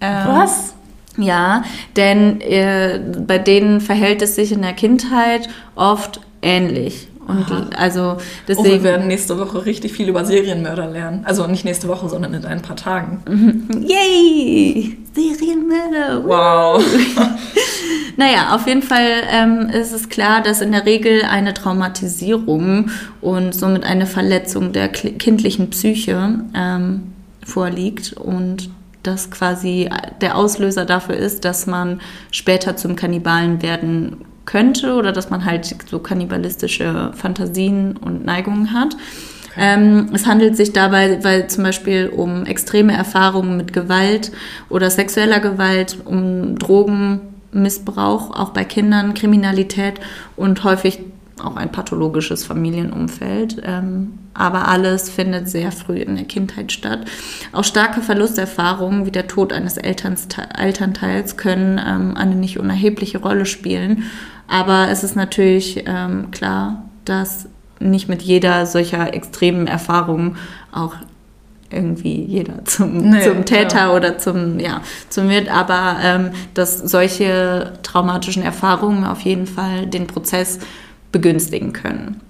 Ähm, 0.00 0.28
Was? 0.28 0.74
ja, 1.16 1.64
denn 1.96 2.40
äh, 2.40 3.00
bei 3.26 3.38
denen 3.38 3.80
verhält 3.80 4.22
es 4.22 4.36
sich 4.36 4.52
in 4.52 4.62
der 4.62 4.72
Kindheit 4.72 5.48
oft 5.74 6.20
ähnlich. 6.42 7.08
Und 7.26 7.50
Aha. 7.50 7.66
also 7.76 8.00
Oh, 8.02 8.18
wir 8.46 8.56
deswegen. 8.56 8.84
werden 8.84 9.06
nächste 9.06 9.38
Woche 9.38 9.64
richtig 9.66 9.92
viel 9.92 10.08
über 10.08 10.24
Serienmörder 10.24 10.86
lernen. 10.88 11.22
Also 11.24 11.46
nicht 11.46 11.64
nächste 11.64 11.88
Woche, 11.88 12.08
sondern 12.08 12.34
in 12.34 12.44
ein 12.44 12.62
paar 12.62 12.76
Tagen. 12.76 13.22
Yay! 13.86 14.98
Serienmörder! 15.14 16.24
Wow. 16.24 16.84
Naja, 18.16 18.54
auf 18.54 18.68
jeden 18.68 18.82
Fall 18.82 19.24
ähm, 19.28 19.68
ist 19.70 19.92
es 19.92 20.08
klar, 20.08 20.40
dass 20.40 20.60
in 20.60 20.70
der 20.70 20.86
Regel 20.86 21.22
eine 21.28 21.52
Traumatisierung 21.52 22.90
und 23.20 23.52
somit 23.54 23.82
eine 23.82 24.06
Verletzung 24.06 24.72
der 24.72 24.88
kindlichen 24.88 25.70
Psyche 25.70 26.38
ähm, 26.54 27.12
vorliegt 27.44 28.12
und 28.12 28.70
das 29.02 29.32
quasi 29.32 29.90
der 30.20 30.36
Auslöser 30.36 30.84
dafür 30.84 31.16
ist, 31.16 31.44
dass 31.44 31.66
man 31.66 32.00
später 32.30 32.76
zum 32.76 32.94
Kannibalen 32.94 33.62
werden 33.62 34.18
könnte 34.44 34.94
oder 34.94 35.12
dass 35.12 35.30
man 35.30 35.44
halt 35.44 35.74
so 35.88 35.98
kannibalistische 35.98 37.12
Fantasien 37.14 37.96
und 37.96 38.24
Neigungen 38.24 38.72
hat. 38.72 38.96
Ähm, 39.56 40.08
es 40.12 40.26
handelt 40.26 40.56
sich 40.56 40.72
dabei 40.72 41.22
weil 41.22 41.46
zum 41.48 41.64
Beispiel 41.64 42.08
um 42.08 42.44
extreme 42.44 42.92
Erfahrungen 42.92 43.56
mit 43.56 43.72
Gewalt 43.72 44.32
oder 44.68 44.90
sexueller 44.90 45.40
Gewalt, 45.40 45.98
um 46.04 46.58
Drogenmissbrauch, 46.58 48.30
auch 48.30 48.50
bei 48.50 48.64
Kindern, 48.64 49.14
Kriminalität 49.14 50.00
und 50.36 50.64
häufig 50.64 51.00
auch 51.42 51.56
ein 51.56 51.72
pathologisches 51.72 52.44
Familienumfeld. 52.44 53.60
Ähm, 53.64 54.18
aber 54.34 54.68
alles 54.68 55.08
findet 55.08 55.48
sehr 55.48 55.70
früh 55.72 55.98
in 55.98 56.16
der 56.16 56.24
Kindheit 56.24 56.72
statt. 56.72 57.04
Auch 57.52 57.64
starke 57.64 58.00
Verlusterfahrungen 58.00 59.06
wie 59.06 59.10
der 59.10 59.28
Tod 59.28 59.52
eines 59.52 59.76
Elternteils 59.76 61.36
können 61.36 61.80
ähm, 61.84 62.16
eine 62.16 62.34
nicht 62.34 62.58
unerhebliche 62.58 63.18
Rolle 63.18 63.46
spielen. 63.46 64.04
Aber 64.46 64.88
es 64.90 65.04
ist 65.04 65.16
natürlich 65.16 65.84
ähm, 65.86 66.30
klar, 66.30 66.84
dass 67.04 67.48
nicht 67.80 68.08
mit 68.08 68.22
jeder 68.22 68.66
solcher 68.66 69.14
extremen 69.14 69.66
Erfahrung 69.66 70.36
auch 70.72 70.94
irgendwie 71.70 72.24
jeder 72.24 72.64
zum, 72.64 72.98
Nee, 72.98 73.22
zum 73.22 73.44
Täter 73.44 73.66
klar. 73.66 73.94
oder 73.94 74.18
zum, 74.18 74.60
ja, 74.60 74.80
zum 75.08 75.28
wird, 75.28 75.48
aber 75.48 75.96
ähm, 76.02 76.30
dass 76.54 76.78
solche 76.78 77.72
traumatischen 77.82 78.42
Erfahrungen 78.42 79.04
auf 79.04 79.20
jeden 79.20 79.46
Fall 79.46 79.86
den 79.86 80.06
Prozess 80.06 80.60
begünstigen 81.10 81.72
können. 81.72 82.20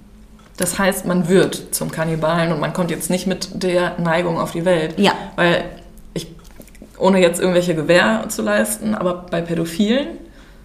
Das 0.57 0.79
heißt, 0.79 1.05
man 1.05 1.29
wird 1.29 1.75
zum 1.75 1.91
Kannibalen 1.91 2.53
und 2.53 2.61
man 2.61 2.73
kommt 2.73 2.91
jetzt 2.91 3.11
nicht 3.11 3.27
mit 3.27 3.63
der 3.63 3.99
Neigung 3.99 4.39
auf 4.39 4.53
die 4.53 4.65
Welt. 4.65 4.99
Ja. 4.99 5.13
Weil 5.35 5.65
ich, 6.15 6.29
ohne 6.97 7.21
jetzt 7.21 7.41
irgendwelche 7.41 7.75
Gewähr 7.75 8.25
zu 8.29 8.43
leisten, 8.43 8.95
aber 8.95 9.27
bei 9.31 9.41
Pädophilen 9.41 10.07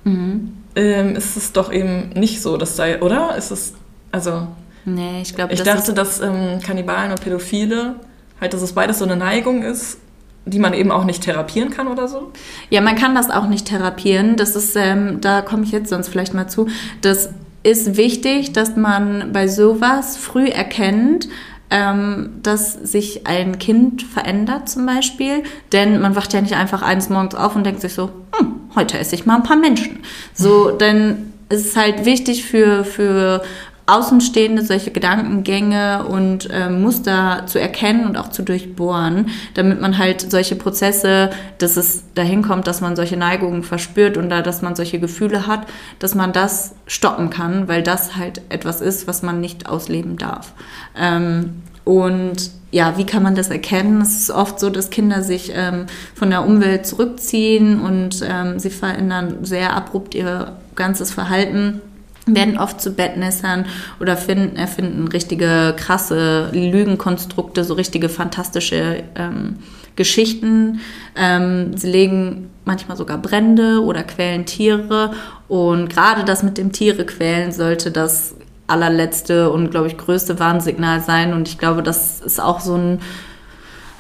Mhm. 0.04 0.54
Ähm, 0.76 1.16
ist 1.16 1.36
es 1.36 1.52
doch 1.52 1.72
eben 1.72 2.10
nicht 2.10 2.42
so, 2.42 2.58
dass 2.58 2.76
sei, 2.76 3.02
oder? 3.02 3.36
Ist 3.36 3.52
es, 3.52 3.74
also 4.12 4.48
Nee, 4.86 5.22
ich 5.22 5.36
glaube, 5.36 5.54
ich 5.54 5.62
dachte, 5.64 5.94
dass 5.94 6.22
ähm, 6.22 6.60
Kannibalen 6.64 7.12
und 7.12 7.22
Pädophile 7.22 7.96
halt, 8.40 8.54
dass 8.54 8.62
es 8.62 8.74
beides 8.74 9.00
so 9.00 9.06
eine 9.06 9.18
Neigung 9.18 9.62
ist, 9.64 10.00
die 10.46 10.60
man 10.60 10.74
eben 10.74 10.92
auch 10.92 11.04
nicht 11.04 11.24
therapieren 11.24 11.70
kann 11.70 11.88
oder 11.88 12.08
so. 12.08 12.32
ja, 12.70 12.82
man 12.82 12.96
kann 12.96 13.14
das 13.14 13.30
auch 13.30 13.48
nicht 13.48 13.68
therapieren. 13.68 14.36
Das 14.36 14.56
ist, 14.56 14.76
ähm, 14.76 15.22
da 15.22 15.42
komme 15.42 15.64
ich 15.64 15.72
jetzt 15.72 15.90
sonst 15.90 16.08
vielleicht 16.08 16.34
mal 16.34 16.48
zu. 16.48 16.68
Das 17.02 17.30
ist 17.62 17.98
wichtig, 17.98 18.54
dass 18.54 18.78
man 18.78 19.32
bei 19.34 19.48
sowas 19.48 20.18
früh 20.18 20.48
erkennt, 20.48 21.28
ähm, 21.72 22.40
dass 22.42 22.74
sich 22.74 23.28
ein 23.28 23.60
Kind 23.60 24.02
verändert 24.04 24.70
zum 24.70 24.86
Beispiel. 24.86 25.44
Denn 25.72 26.02
man 26.02 26.16
wacht 26.16 26.34
ja 26.34 26.42
nicht 26.42 26.56
einfach 26.56 26.82
eines 26.82 27.10
Morgens 27.10 27.36
auf 27.36 27.56
und 27.56 27.66
denkt 27.66 27.82
sich 27.82 27.94
so, 27.94 28.10
hm, 28.38 28.56
heute 28.76 28.98
esse 28.98 29.16
ich 29.16 29.26
mal 29.26 29.36
ein 29.36 29.44
paar 29.44 29.58
Menschen. 29.58 30.00
So, 30.34 30.72
denn 30.78 31.34
es 31.50 31.66
ist 31.66 31.78
halt 31.78 32.06
wichtig 32.06 32.46
für, 32.46 32.84
für 32.84 33.42
Außenstehende 33.90 34.64
solche 34.64 34.92
Gedankengänge 34.92 36.06
und 36.06 36.48
ähm, 36.52 36.82
Muster 36.82 37.44
zu 37.48 37.60
erkennen 37.60 38.06
und 38.06 38.18
auch 38.18 38.30
zu 38.30 38.44
durchbohren, 38.44 39.30
damit 39.56 39.82
man 39.82 39.98
halt 39.98 40.30
solche 40.30 40.56
Prozesse, 40.56 41.32
dass 41.58 41.76
es 41.76 42.04
dahin 42.14 42.44
kommt, 42.44 42.68
dass 42.68 42.82
man 42.82 42.96
solche 42.96 43.18
Neigungen 43.18 43.64
verspürt 43.64 44.16
und 44.16 44.30
da, 44.30 44.44
dass 44.44 44.62
man 44.62 44.76
solche 44.76 45.00
Gefühle 45.00 45.48
hat, 45.48 45.66
dass 45.98 46.14
man 46.14 46.34
das 46.34 46.76
stoppen 46.86 47.32
kann, 47.32 47.68
weil 47.68 47.82
das 47.82 48.16
halt 48.16 48.42
etwas 48.50 48.80
ist, 48.80 49.08
was 49.08 49.24
man 49.24 49.42
nicht 49.42 49.68
ausleben 49.68 50.18
darf. 50.18 50.54
Ähm, 50.96 51.64
und 51.84 52.52
ja, 52.70 52.98
wie 52.98 53.06
kann 53.06 53.24
man 53.24 53.34
das 53.34 53.50
erkennen? 53.50 54.02
Es 54.02 54.20
ist 54.20 54.30
oft 54.30 54.60
so, 54.60 54.70
dass 54.70 54.92
Kinder 54.92 55.24
sich 55.24 55.52
ähm, 55.56 55.88
von 56.14 56.30
der 56.30 56.46
Umwelt 56.46 56.86
zurückziehen 56.86 57.82
und 57.82 58.24
ähm, 58.24 58.60
sie 58.60 58.70
verändern 58.70 59.38
sehr 59.42 59.76
abrupt 59.76 60.14
ihr 60.14 60.54
ganzes 60.76 61.12
Verhalten 61.12 61.82
werden 62.26 62.58
oft 62.58 62.82
zu 62.82 62.92
Bettnässern 62.92 63.66
oder 64.00 64.18
finden, 64.18 64.56
erfinden 64.56 65.08
richtige 65.08 65.74
krasse 65.78 66.50
Lügenkonstrukte, 66.52 67.64
so 67.64 67.74
richtige 67.74 68.10
fantastische 68.10 69.04
ähm, 69.16 69.58
Geschichten. 69.96 70.80
Ähm, 71.16 71.76
sie 71.76 71.90
legen 71.90 72.50
manchmal 72.66 72.98
sogar 72.98 73.18
Brände 73.18 73.82
oder 73.82 74.04
quälen 74.04 74.46
Tiere. 74.46 75.12
Und 75.48 75.90
gerade 75.90 76.24
das 76.24 76.44
mit 76.44 76.58
dem 76.58 76.72
Tiere 76.72 77.06
quälen 77.06 77.52
sollte 77.52 77.92
das 77.92 78.36
allerletzte 78.68 79.52
und, 79.52 79.72
glaube 79.72 79.88
ich, 79.88 79.98
größte 79.98 80.40
Warnsignal 80.40 81.02
sein. 81.02 81.34
Und 81.34 81.48
ich 81.48 81.58
glaube, 81.58 81.82
das 81.82 82.22
ist 82.22 82.40
auch 82.40 82.60
so 82.60 82.76
ein 82.76 83.00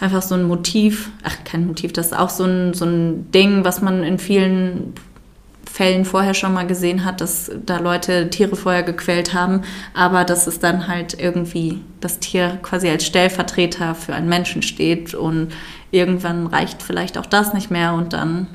einfach 0.01 0.22
so 0.22 0.36
ein 0.36 0.43
Motiv, 0.43 1.09
ach 1.24 1.43
kein 1.43 1.67
Motiv, 1.67 1.93
das 1.93 2.07
ist 2.07 2.17
auch 2.17 2.30
so 2.30 2.45
ein, 2.45 2.74
so 2.74 2.86
ein 2.86 3.32
Ding, 3.32 3.65
was 3.65 3.82
man 3.82 4.03
in 4.03 4.17
vielen 4.17 4.93
Fällen 5.80 6.04
vorher 6.04 6.34
schon 6.34 6.54
mal 6.54 6.68
gesehen 6.68 7.06
hat, 7.06 7.22
dass 7.22 7.50
da 7.66 7.78
Leute 7.78 8.30
Tiere 8.30 8.58
vorher 8.58 8.84
gequält 8.84 9.34
haben, 9.34 9.62
aber 9.94 10.26
dass 10.26 10.46
es 10.46 10.60
dann 10.60 10.90
halt 10.90 11.18
irgendwie 11.18 11.80
das 12.02 12.20
Tier 12.20 12.60
quasi 12.62 12.90
als 12.90 13.06
Stellvertreter 13.06 13.96
für 13.96 14.14
einen 14.14 14.28
Menschen 14.28 14.62
steht 14.62 15.14
und 15.14 15.54
irgendwann 15.92 16.48
reicht 16.48 16.84
vielleicht 16.84 17.18
auch 17.18 17.26
das 17.26 17.54
nicht 17.54 17.72
mehr 17.72 17.94
und 17.94 18.12
dann 18.12 18.48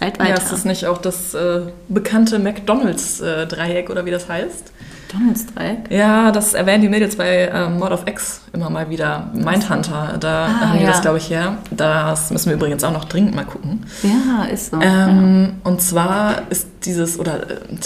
halt 0.00 0.18
weiter. 0.18 0.30
Ja, 0.30 0.36
ist 0.36 0.52
das 0.52 0.64
nicht 0.64 0.86
auch 0.86 0.98
das 0.98 1.34
äh, 1.34 1.62
bekannte 1.88 2.38
McDonalds-Dreieck 2.38 3.88
äh, 3.88 3.92
oder 3.92 4.04
wie 4.04 4.10
das 4.10 4.28
heißt? 4.28 4.72
McDonalds-Dreieck? 5.06 5.90
Ja, 5.90 6.32
das 6.32 6.54
erwähnen 6.54 6.82
die 6.82 6.88
Mädels 6.88 7.16
bei 7.16 7.50
ähm, 7.52 7.78
Mod 7.78 7.92
of 7.92 8.06
X 8.06 8.42
immer 8.52 8.70
mal 8.70 8.90
wieder. 8.90 9.30
Mindhunter, 9.32 10.16
da 10.18 10.46
ah, 10.46 10.60
haben 10.60 10.78
die 10.78 10.84
ja. 10.84 10.90
das, 10.90 11.02
glaube 11.02 11.18
ich, 11.18 11.30
her. 11.30 11.58
Das 11.70 12.30
müssen 12.30 12.50
wir 12.50 12.56
übrigens 12.56 12.84
auch 12.84 12.92
noch 12.92 13.04
dringend 13.04 13.34
mal 13.34 13.44
gucken. 13.44 13.86
Ja, 14.02 14.44
ist 14.44 14.70
so. 14.70 14.80
Ähm, 14.80 15.44
ja. 15.64 15.70
Und 15.70 15.80
zwar 15.80 16.42
ist 16.50 16.68
dieses, 16.84 17.18
oder 17.18 17.50
äh, 17.50 17.80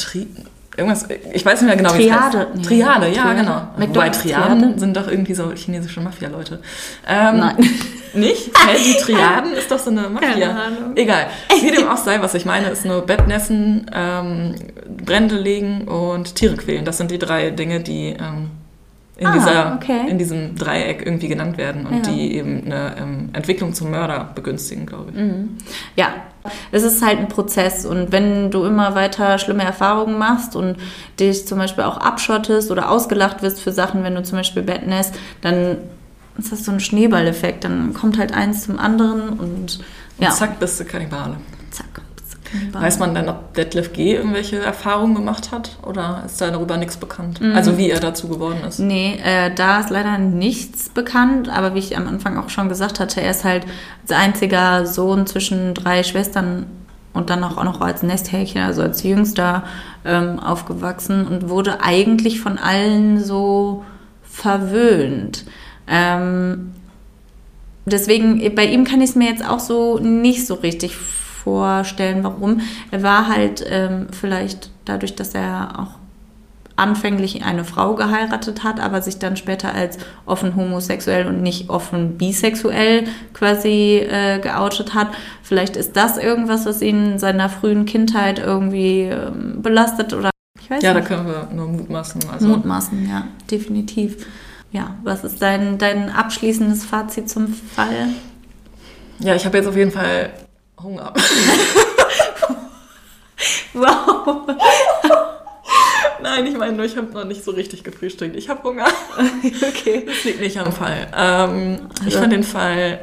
irgendwas, 0.81 1.07
ich 1.33 1.45
weiß 1.45 1.61
nicht 1.61 1.68
mehr 1.68 1.76
genau, 1.76 1.97
wie 1.97 2.09
es 2.09 2.12
heißt. 2.12 2.37
Nee. 2.55 2.62
Triade, 2.62 3.09
ja, 3.09 3.22
Triade. 3.22 3.41
genau. 3.41 3.62
McDonald's 3.76 4.18
Wobei 4.18 4.31
Triaden 4.35 4.61
Triade? 4.61 4.78
sind 4.81 4.97
doch 4.97 5.09
irgendwie 5.09 5.35
so 5.35 5.53
chinesische 5.53 6.01
Mafia-Leute. 6.01 6.61
Ähm, 7.09 7.39
Nein. 7.39 7.57
Nicht? 8.14 8.51
Hä, 8.59 8.76
die 8.76 9.01
Triaden 9.01 9.53
ist 9.53 9.70
doch 9.70 9.78
so 9.78 9.91
eine 9.91 10.09
Mafia. 10.09 10.31
Keine 10.31 10.51
Ahnung. 10.51 10.97
Egal. 10.97 11.26
Wie 11.61 11.70
dem 11.70 11.89
auch 11.89 11.97
sei, 11.97 12.20
was 12.20 12.35
ich 12.35 12.45
meine, 12.45 12.68
ist 12.68 12.85
nur 12.85 13.03
Bettnässen, 13.03 13.89
ähm, 13.95 14.55
Brände 15.05 15.37
legen 15.37 15.87
und 15.87 16.35
Tiere 16.35 16.57
quälen. 16.57 16.85
Das 16.85 16.99
sind 16.99 17.12
die 17.12 17.18
drei 17.18 17.51
Dinge, 17.51 17.81
die 17.81 18.16
ähm, 18.18 18.51
in, 19.21 19.27
ah, 19.27 19.33
dieser, 19.35 19.75
okay. 19.75 20.09
in 20.09 20.16
diesem 20.16 20.57
Dreieck 20.57 21.05
irgendwie 21.05 21.29
genannt 21.29 21.59
werden 21.59 21.85
und 21.85 22.07
ja. 22.07 22.12
die 22.12 22.35
eben 22.37 22.64
eine 22.64 22.97
ähm, 22.99 23.29
Entwicklung 23.35 23.75
zum 23.75 23.91
Mörder 23.91 24.31
begünstigen, 24.35 24.87
glaube 24.87 25.11
ich. 25.11 25.16
Mhm. 25.16 25.59
Ja, 25.95 26.09
es 26.73 26.85
ist 26.85 27.05
halt 27.05 27.18
ein 27.18 27.29
Prozess 27.29 27.85
und 27.85 28.12
wenn 28.12 28.51
du 28.51 28.64
immer 28.64 28.95
weiter 28.95 29.39
schlimme 29.39 29.62
Erfahrungen 29.62 30.18
machst 30.18 30.57
und 30.57 30.79
dich 31.21 31.47
zum 31.47 31.59
Beispiel 31.59 31.85
auch 31.85 31.99
abschottest 31.99 32.71
oder 32.71 32.91
ausgelacht 32.91 33.43
wirst 33.43 33.61
für 33.61 33.73
Sachen, 33.73 34.05
wenn 34.05 34.14
du 34.14 34.23
zum 34.23 34.39
Beispiel 34.39 34.62
bettnässt, 34.62 35.14
dann 35.43 35.77
ist 36.39 36.51
das 36.51 36.64
so 36.64 36.73
ein 36.73 36.81
Schneeballeffekt. 36.81 37.64
Dann 37.64 37.93
kommt 37.93 38.16
halt 38.16 38.33
eins 38.33 38.62
zum 38.62 38.79
anderen 38.79 39.39
und 39.39 39.81
ja. 40.18 40.31
Und 40.31 40.35
zack, 40.35 40.59
bist 40.59 40.81
du 40.81 40.85
Kannibale. 40.87 41.37
Zack. 41.71 42.01
Weiß 42.73 42.99
man 42.99 43.15
denn, 43.15 43.29
ob 43.29 43.55
Detlef 43.55 43.93
G. 43.93 44.15
irgendwelche 44.15 44.59
Erfahrungen 44.59 45.15
gemacht 45.15 45.53
hat 45.53 45.79
oder 45.87 46.23
ist 46.27 46.41
da 46.41 46.51
darüber 46.51 46.77
nichts 46.77 46.97
bekannt? 46.97 47.41
Mhm. 47.41 47.55
Also 47.55 47.79
wie 47.79 47.91
er 47.91 48.01
dazu 48.01 48.29
geworden 48.29 48.59
ist? 48.67 48.81
Nee, 48.81 49.21
äh, 49.25 49.55
da 49.55 49.81
ist 49.81 49.91
leider 49.91 50.19
nichts 50.19 50.89
bekannt, 50.89 51.49
aber 51.49 51.75
wie 51.75 51.79
ich 51.79 51.97
am 51.97 52.09
Anfang 52.09 52.37
auch 52.39 52.49
schon 52.49 52.69
gesagt 52.69 52.99
hatte, 52.99 53.21
er 53.21 53.31
ist 53.31 53.45
halt 53.45 53.67
als 54.03 54.13
einziger 54.13 54.87
Sohn 54.87 55.27
zwischen 55.27 55.75
drei 55.75 56.03
Schwestern 56.03 56.67
und 57.13 57.31
dann 57.31 57.45
auch 57.45 57.63
noch 57.63 57.81
als 57.81 58.03
Nesthäkchen, 58.03 58.63
also 58.63 58.83
als 58.83 59.03
Jüngster 59.03 59.65
ähm, 60.05 60.39
aufgewachsen 60.39 61.27
und 61.27 61.49
wurde 61.49 61.83
eigentlich 61.83 62.41
von 62.41 62.59
allen 62.59 63.23
so 63.23 63.85
verwöhnt. 64.23 65.45
Ähm, 65.89 66.73
deswegen, 67.85 68.55
bei 68.55 68.67
ihm 68.67 68.85
kann 68.85 69.01
ich 69.01 69.11
es 69.11 69.17
mir 69.17 69.29
jetzt 69.29 69.45
auch 69.45 69.61
so 69.61 69.99
nicht 69.99 70.47
so 70.47 70.55
richtig 70.55 70.97
vorstellen, 70.97 71.30
warum. 71.47 72.61
Er 72.91 73.03
war 73.03 73.28
halt 73.28 73.64
ähm, 73.68 74.09
vielleicht 74.12 74.70
dadurch, 74.84 75.14
dass 75.14 75.34
er 75.34 75.78
auch 75.78 76.01
anfänglich 76.80 77.45
eine 77.45 77.64
Frau 77.64 77.95
geheiratet 77.95 78.64
hat, 78.64 78.80
aber 78.80 79.03
sich 79.03 79.18
dann 79.18 79.36
später 79.36 79.74
als 79.74 79.99
offen 80.24 80.57
homosexuell 80.57 81.26
und 81.26 81.43
nicht 81.43 81.68
offen 81.68 82.16
bisexuell 82.16 83.05
quasi 83.34 83.99
äh, 83.99 84.38
geoutet 84.38 84.95
hat. 84.95 85.09
Vielleicht 85.43 85.76
ist 85.76 85.97
das 85.97 86.16
irgendwas, 86.16 86.64
was 86.64 86.80
ihn 86.80 87.12
in 87.12 87.18
seiner 87.18 87.51
frühen 87.51 87.84
Kindheit 87.84 88.38
irgendwie 88.38 89.03
ähm, 89.03 89.61
belastet 89.62 90.14
oder 90.14 90.30
ich 90.59 90.70
weiß 90.70 90.82
ja, 90.82 90.95
nicht. 90.95 91.05
da 91.05 91.14
können 91.14 91.26
wir 91.26 91.49
nur 91.55 91.68
mutmaßen. 91.68 92.22
Also. 92.32 92.49
Mutmaßen, 92.49 93.09
ja, 93.09 93.26
definitiv. 93.51 94.26
Ja, 94.72 94.95
was 95.03 95.24
ist 95.24 95.43
dein, 95.43 95.78
dein 95.78 96.11
abschließendes 96.11 96.84
Fazit 96.84 97.28
zum 97.28 97.49
Fall? 97.49 98.09
Ja, 99.18 99.34
ich 99.34 99.45
habe 99.45 99.59
jetzt 99.59 99.66
auf 99.66 99.76
jeden 99.76 99.91
Fall 99.91 100.30
Hunger. 100.83 101.12
wow. 103.72 104.47
Nein, 106.22 106.47
ich 106.47 106.57
meine 106.57 106.72
nur, 106.72 106.85
ich 106.85 106.97
habe 106.97 107.07
noch 107.12 107.24
nicht 107.24 107.45
so 107.45 107.51
richtig 107.53 107.85
gefrühstückt. 107.85 108.37
Ich 108.37 108.49
habe 108.49 108.62
Hunger. 108.62 108.87
okay. 109.68 110.05
Das 110.07 110.24
liegt 110.24 110.41
nicht 110.41 110.59
am 110.59 110.72
Fall. 110.72 111.07
Ähm. 111.16 111.91
Ich 112.07 112.14
fand 112.14 112.33
den 112.33 112.45
Fall 112.45 113.01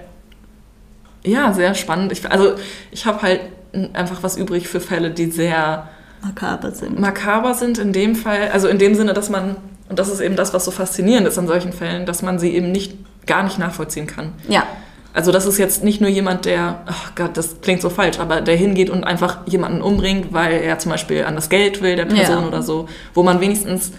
ja 1.24 1.54
sehr 1.54 1.74
spannend. 1.76 2.12
Ich, 2.12 2.30
also 2.30 2.56
ich 2.92 3.06
habe 3.06 3.22
halt 3.22 3.42
einfach 3.94 4.24
was 4.24 4.38
übrig 4.38 4.68
für 4.68 4.80
Fälle, 4.80 5.12
die 5.12 5.32
sehr 5.32 5.90
makaber 6.22 6.72
sind. 6.72 7.00
Makaber 7.00 7.54
sind 7.54 7.78
in 7.78 7.94
dem 7.94 8.16
Fall, 8.16 8.50
also 8.52 8.68
in 8.68 8.80
dem 8.80 8.96
Sinne, 8.96 9.14
dass 9.14 9.30
man 9.30 9.58
und 9.90 10.00
das 10.00 10.10
ist 10.10 10.20
eben 10.20 10.36
das, 10.36 10.54
was 10.54 10.66
so 10.66 10.72
faszinierend 10.72 11.28
ist 11.28 11.38
an 11.38 11.48
solchen 11.48 11.72
Fällen, 11.72 12.06
dass 12.06 12.22
man 12.22 12.40
sie 12.40 12.54
eben 12.54 12.72
nicht 12.72 12.98
gar 13.26 13.44
nicht 13.44 13.58
nachvollziehen 13.58 14.08
kann. 14.08 14.34
Ja. 14.48 14.64
Also 15.14 15.32
das 15.32 15.46
ist 15.46 15.58
jetzt 15.58 15.84
nicht 15.84 16.00
nur 16.00 16.10
jemand, 16.10 16.46
der, 16.46 16.82
ach 16.86 17.16
Gott, 17.16 17.36
das 17.36 17.62
klingt 17.62 17.82
so 17.82 17.90
falsch, 17.90 18.20
aber 18.20 18.42
der 18.42 18.56
hingeht 18.56 18.90
und 18.90 19.04
einfach 19.04 19.40
jemanden 19.48 19.82
umbringt, 19.82 20.32
weil 20.32 20.62
er 20.62 20.78
zum 20.80 20.92
Beispiel 20.92 21.24
an 21.24 21.36
das 21.36 21.50
Geld 21.50 21.82
will 21.82 21.96
der 21.96 22.06
Person 22.06 22.44
ja. 22.44 22.48
oder 22.48 22.62
so, 22.62 22.88
wo 23.14 23.24
man 23.24 23.42
wenigstens 23.42 23.92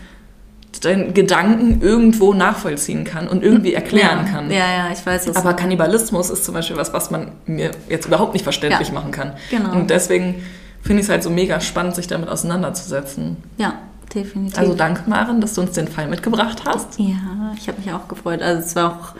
den 0.85 1.15
Gedanken 1.15 1.81
irgendwo 1.81 2.35
nachvollziehen 2.35 3.05
kann 3.05 3.27
und 3.27 3.43
irgendwie 3.43 3.75
erklären 3.75 4.27
ja. 4.27 4.33
kann. 4.33 4.51
Ja, 4.51 4.57
ja, 4.59 4.91
ich 4.93 5.05
weiß 5.05 5.27
es. 5.29 5.37
Aber 5.37 5.55
Kannibalismus 5.55 6.31
ist 6.31 6.45
zum 6.45 6.55
Beispiel 6.55 6.77
was, 6.77 6.93
was 6.93 7.11
man 7.11 7.33
mir 7.47 7.73
jetzt 7.89 8.07
überhaupt 8.07 8.35
nicht 8.35 8.45
verständlich 8.45 8.89
ja. 8.89 8.95
machen 8.95 9.11
kann. 9.11 9.33
Genau. 9.51 9.73
Und 9.73 9.91
deswegen 9.91 10.45
finde 10.83 11.01
ich 11.01 11.07
es 11.07 11.11
halt 11.11 11.23
so 11.23 11.31
mega 11.31 11.61
spannend, 11.61 11.95
sich 11.97 12.07
damit 12.07 12.29
auseinanderzusetzen. 12.29 13.39
Ja, 13.57 13.75
definitiv. 14.15 14.59
Also 14.59 14.75
danke, 14.75 15.09
Maren, 15.09 15.41
dass 15.41 15.55
du 15.55 15.63
uns 15.63 15.73
den 15.73 15.89
Fall 15.89 16.07
mitgebracht 16.07 16.63
hast. 16.65 16.99
Ja, 16.99 17.53
ich 17.57 17.69
habe 17.69 17.79
mich 17.81 17.93
auch 17.93 18.07
gefreut. 18.09 18.43
Also 18.43 18.63
es 18.63 18.77
war 18.77 18.91
auch, 18.91 19.15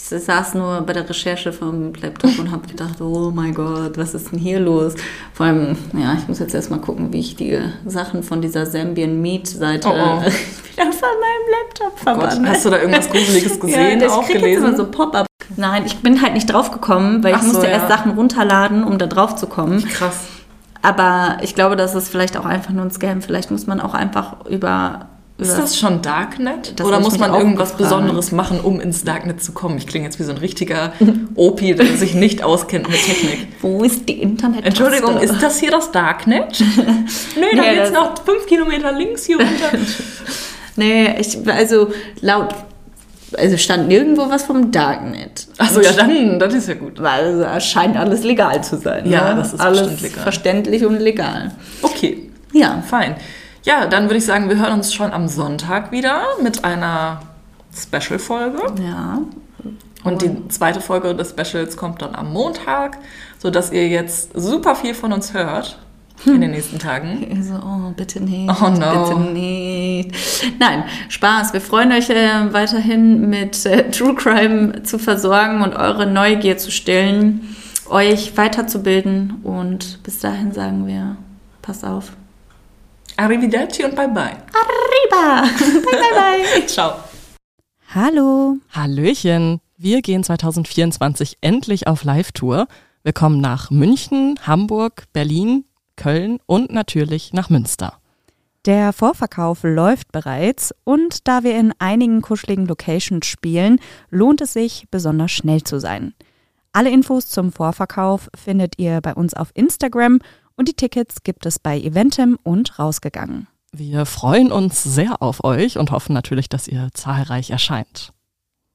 ich 0.00 0.24
saß 0.24 0.54
nur 0.54 0.82
bei 0.82 0.92
der 0.92 1.08
Recherche 1.08 1.52
vom 1.52 1.92
Laptop 1.94 2.38
und 2.38 2.52
habe 2.52 2.68
gedacht, 2.68 3.00
oh 3.00 3.32
mein 3.34 3.52
Gott, 3.52 3.98
was 3.98 4.14
ist 4.14 4.30
denn 4.30 4.38
hier 4.38 4.60
los? 4.60 4.94
Vor 5.32 5.46
allem, 5.46 5.76
ja, 5.92 6.14
ich 6.14 6.28
muss 6.28 6.38
jetzt 6.38 6.54
erstmal 6.54 6.80
gucken, 6.80 7.12
wie 7.12 7.18
ich 7.18 7.34
die 7.34 7.58
Sachen 7.84 8.22
von 8.22 8.40
dieser 8.40 8.64
Zambian 8.64 9.20
Meat-Seite 9.20 9.88
oh, 9.88 9.92
oh. 9.92 10.20
wieder 10.22 10.92
von 10.92 11.08
meinem 11.20 11.48
Laptop 11.50 11.98
verbanne. 11.98 12.46
Oh 12.46 12.48
Hast 12.48 12.64
du 12.64 12.70
da 12.70 12.78
irgendwas 12.78 13.10
Gruseliges 13.10 13.58
gesehen, 13.60 14.00
ja, 14.00 14.08
auch 14.08 14.26
gelesen? 14.26 14.64
Immer 14.64 14.76
so 14.76 14.86
Pop-up. 14.86 15.26
Nein, 15.56 15.84
ich 15.84 15.96
bin 15.96 16.22
halt 16.22 16.34
nicht 16.34 16.52
drauf 16.52 16.70
gekommen, 16.70 17.24
weil 17.24 17.34
Ach 17.34 17.40
ich 17.40 17.48
musste 17.48 17.66
ja. 17.66 17.72
erst 17.72 17.88
Sachen 17.88 18.12
runterladen, 18.12 18.84
um 18.84 18.98
da 18.98 19.06
drauf 19.06 19.34
zu 19.34 19.48
kommen. 19.48 19.82
Krass. 19.84 20.26
Aber 20.80 21.38
ich 21.42 21.56
glaube, 21.56 21.74
das 21.74 21.96
ist 21.96 22.08
vielleicht 22.08 22.36
auch 22.36 22.44
einfach 22.44 22.70
nur 22.70 22.84
ein 22.84 22.90
Scam. 22.92 23.20
Vielleicht 23.20 23.50
muss 23.50 23.66
man 23.66 23.80
auch 23.80 23.94
einfach 23.94 24.46
über. 24.46 25.08
Ist 25.38 25.56
das 25.56 25.78
schon 25.78 26.02
Darknet? 26.02 26.80
Oder 26.82 26.98
muss 26.98 27.16
man 27.16 27.32
irgendwas 27.32 27.70
gefragt. 27.70 27.90
Besonderes 27.90 28.32
machen, 28.32 28.58
um 28.58 28.80
ins 28.80 29.04
Darknet 29.04 29.40
zu 29.40 29.52
kommen? 29.52 29.78
Ich 29.78 29.86
klinge 29.86 30.04
jetzt 30.04 30.18
wie 30.18 30.24
so 30.24 30.32
ein 30.32 30.38
richtiger 30.38 30.92
Opi, 31.36 31.76
der 31.76 31.96
sich 31.96 32.14
nicht 32.14 32.42
auskennt 32.42 32.88
mit 32.88 33.00
Technik. 33.00 33.46
Wo 33.62 33.84
ist 33.84 34.08
die 34.08 34.20
Internet? 34.20 34.66
Entschuldigung, 34.66 35.16
ist 35.18 35.40
das 35.40 35.60
hier 35.60 35.70
das 35.70 35.92
Darknet? 35.92 36.60
nee, 37.36 37.56
da 37.56 37.62
nee, 37.62 37.74
geht's 37.76 37.92
noch 37.92 38.14
fünf 38.24 38.46
Kilometer 38.46 38.90
links 38.90 39.26
hier 39.26 39.36
runter. 39.36 39.78
nee, 40.76 41.14
ich, 41.20 41.38
also 41.48 41.92
laut 42.20 42.52
also 43.36 43.58
stand 43.58 43.88
nirgendwo 43.88 44.28
was 44.30 44.44
vom 44.44 44.72
Darknet. 44.72 45.46
Achso, 45.58 45.80
ja, 45.82 45.92
dann, 45.92 46.38
das 46.38 46.54
ist 46.54 46.66
ja 46.68 46.74
gut. 46.74 47.00
Weil 47.00 47.42
es 47.42 47.66
scheint 47.66 47.96
alles 47.96 48.24
legal 48.24 48.64
zu 48.64 48.78
sein. 48.78 49.08
Ja, 49.08 49.34
ne? 49.34 49.40
das 49.40 49.52
ist 49.52 49.60
alles 49.60 50.00
verständlich 50.12 50.84
und 50.84 50.98
legal. 50.98 51.52
Okay. 51.82 52.30
Ja. 52.52 52.82
Fein. 52.88 53.16
Ja, 53.68 53.84
dann 53.84 54.04
würde 54.04 54.16
ich 54.16 54.24
sagen, 54.24 54.48
wir 54.48 54.56
hören 54.56 54.72
uns 54.72 54.94
schon 54.94 55.12
am 55.12 55.28
Sonntag 55.28 55.92
wieder 55.92 56.22
mit 56.42 56.64
einer 56.64 57.20
Special-Folge. 57.76 58.62
Ja. 58.82 59.18
Und 60.04 60.22
die 60.22 60.48
zweite 60.48 60.80
Folge 60.80 61.14
des 61.14 61.30
Specials 61.30 61.76
kommt 61.76 62.00
dann 62.00 62.14
am 62.14 62.32
Montag, 62.32 62.96
sodass 63.36 63.70
ihr 63.70 63.86
jetzt 63.86 64.30
super 64.34 64.74
viel 64.74 64.94
von 64.94 65.12
uns 65.12 65.34
hört. 65.34 65.78
in 66.24 66.40
den 66.40 66.52
nächsten 66.52 66.78
Tagen. 66.78 67.42
So, 67.42 67.56
oh, 67.56 67.92
bitte 67.94 68.22
nicht. 68.22 68.50
Oh 68.50 68.70
no. 68.70 69.04
Bitte 69.04 69.20
nicht. 69.34 70.14
Nein, 70.58 70.84
Spaß. 71.10 71.52
Wir 71.52 71.60
freuen 71.60 71.92
euch 71.92 72.08
äh, 72.08 72.50
weiterhin 72.52 73.28
mit 73.28 73.66
äh, 73.66 73.90
True 73.90 74.14
Crime 74.14 74.82
zu 74.82 74.98
versorgen 74.98 75.60
und 75.60 75.76
eure 75.76 76.06
Neugier 76.06 76.56
zu 76.56 76.70
stillen, 76.70 77.54
euch 77.90 78.34
weiterzubilden. 78.34 79.42
Und 79.42 80.02
bis 80.04 80.20
dahin 80.20 80.52
sagen 80.52 80.86
wir, 80.86 81.16
passt 81.60 81.84
auf. 81.84 82.12
Arrivederci 83.18 83.84
und 83.84 83.96
bye 83.96 84.06
bye. 84.06 84.36
Arriba! 84.54 85.42
bye, 85.58 85.98
bye, 85.98 86.44
bye. 86.54 86.66
Ciao. 86.66 87.00
Hallo. 87.92 88.58
Hallöchen. 88.70 89.60
Wir 89.76 90.02
gehen 90.02 90.22
2024 90.22 91.38
endlich 91.40 91.88
auf 91.88 92.04
Live-Tour. 92.04 92.68
Wir 93.02 93.12
kommen 93.12 93.40
nach 93.40 93.72
München, 93.72 94.38
Hamburg, 94.46 95.04
Berlin, 95.12 95.64
Köln 95.96 96.38
und 96.46 96.72
natürlich 96.72 97.32
nach 97.32 97.50
Münster. 97.50 97.94
Der 98.66 98.92
Vorverkauf 98.92 99.64
läuft 99.64 100.12
bereits 100.12 100.72
und 100.84 101.26
da 101.26 101.42
wir 101.42 101.58
in 101.58 101.72
einigen 101.80 102.22
kuscheligen 102.22 102.66
Locations 102.66 103.26
spielen, 103.26 103.80
lohnt 104.10 104.42
es 104.42 104.52
sich, 104.52 104.84
besonders 104.92 105.32
schnell 105.32 105.64
zu 105.64 105.80
sein. 105.80 106.14
Alle 106.72 106.90
Infos 106.90 107.26
zum 107.26 107.50
Vorverkauf 107.50 108.28
findet 108.36 108.78
ihr 108.78 109.00
bei 109.00 109.14
uns 109.14 109.34
auf 109.34 109.50
Instagram 109.54 110.20
und 110.58 110.68
die 110.68 110.74
Tickets 110.74 111.22
gibt 111.22 111.46
es 111.46 111.58
bei 111.58 111.80
Eventim 111.80 112.38
und 112.42 112.78
rausgegangen. 112.78 113.46
Wir 113.72 114.06
freuen 114.06 114.50
uns 114.50 114.82
sehr 114.82 115.22
auf 115.22 115.44
euch 115.44 115.78
und 115.78 115.90
hoffen 115.90 116.12
natürlich, 116.12 116.48
dass 116.48 116.68
ihr 116.68 116.88
zahlreich 116.92 117.50
erscheint. 117.50 118.12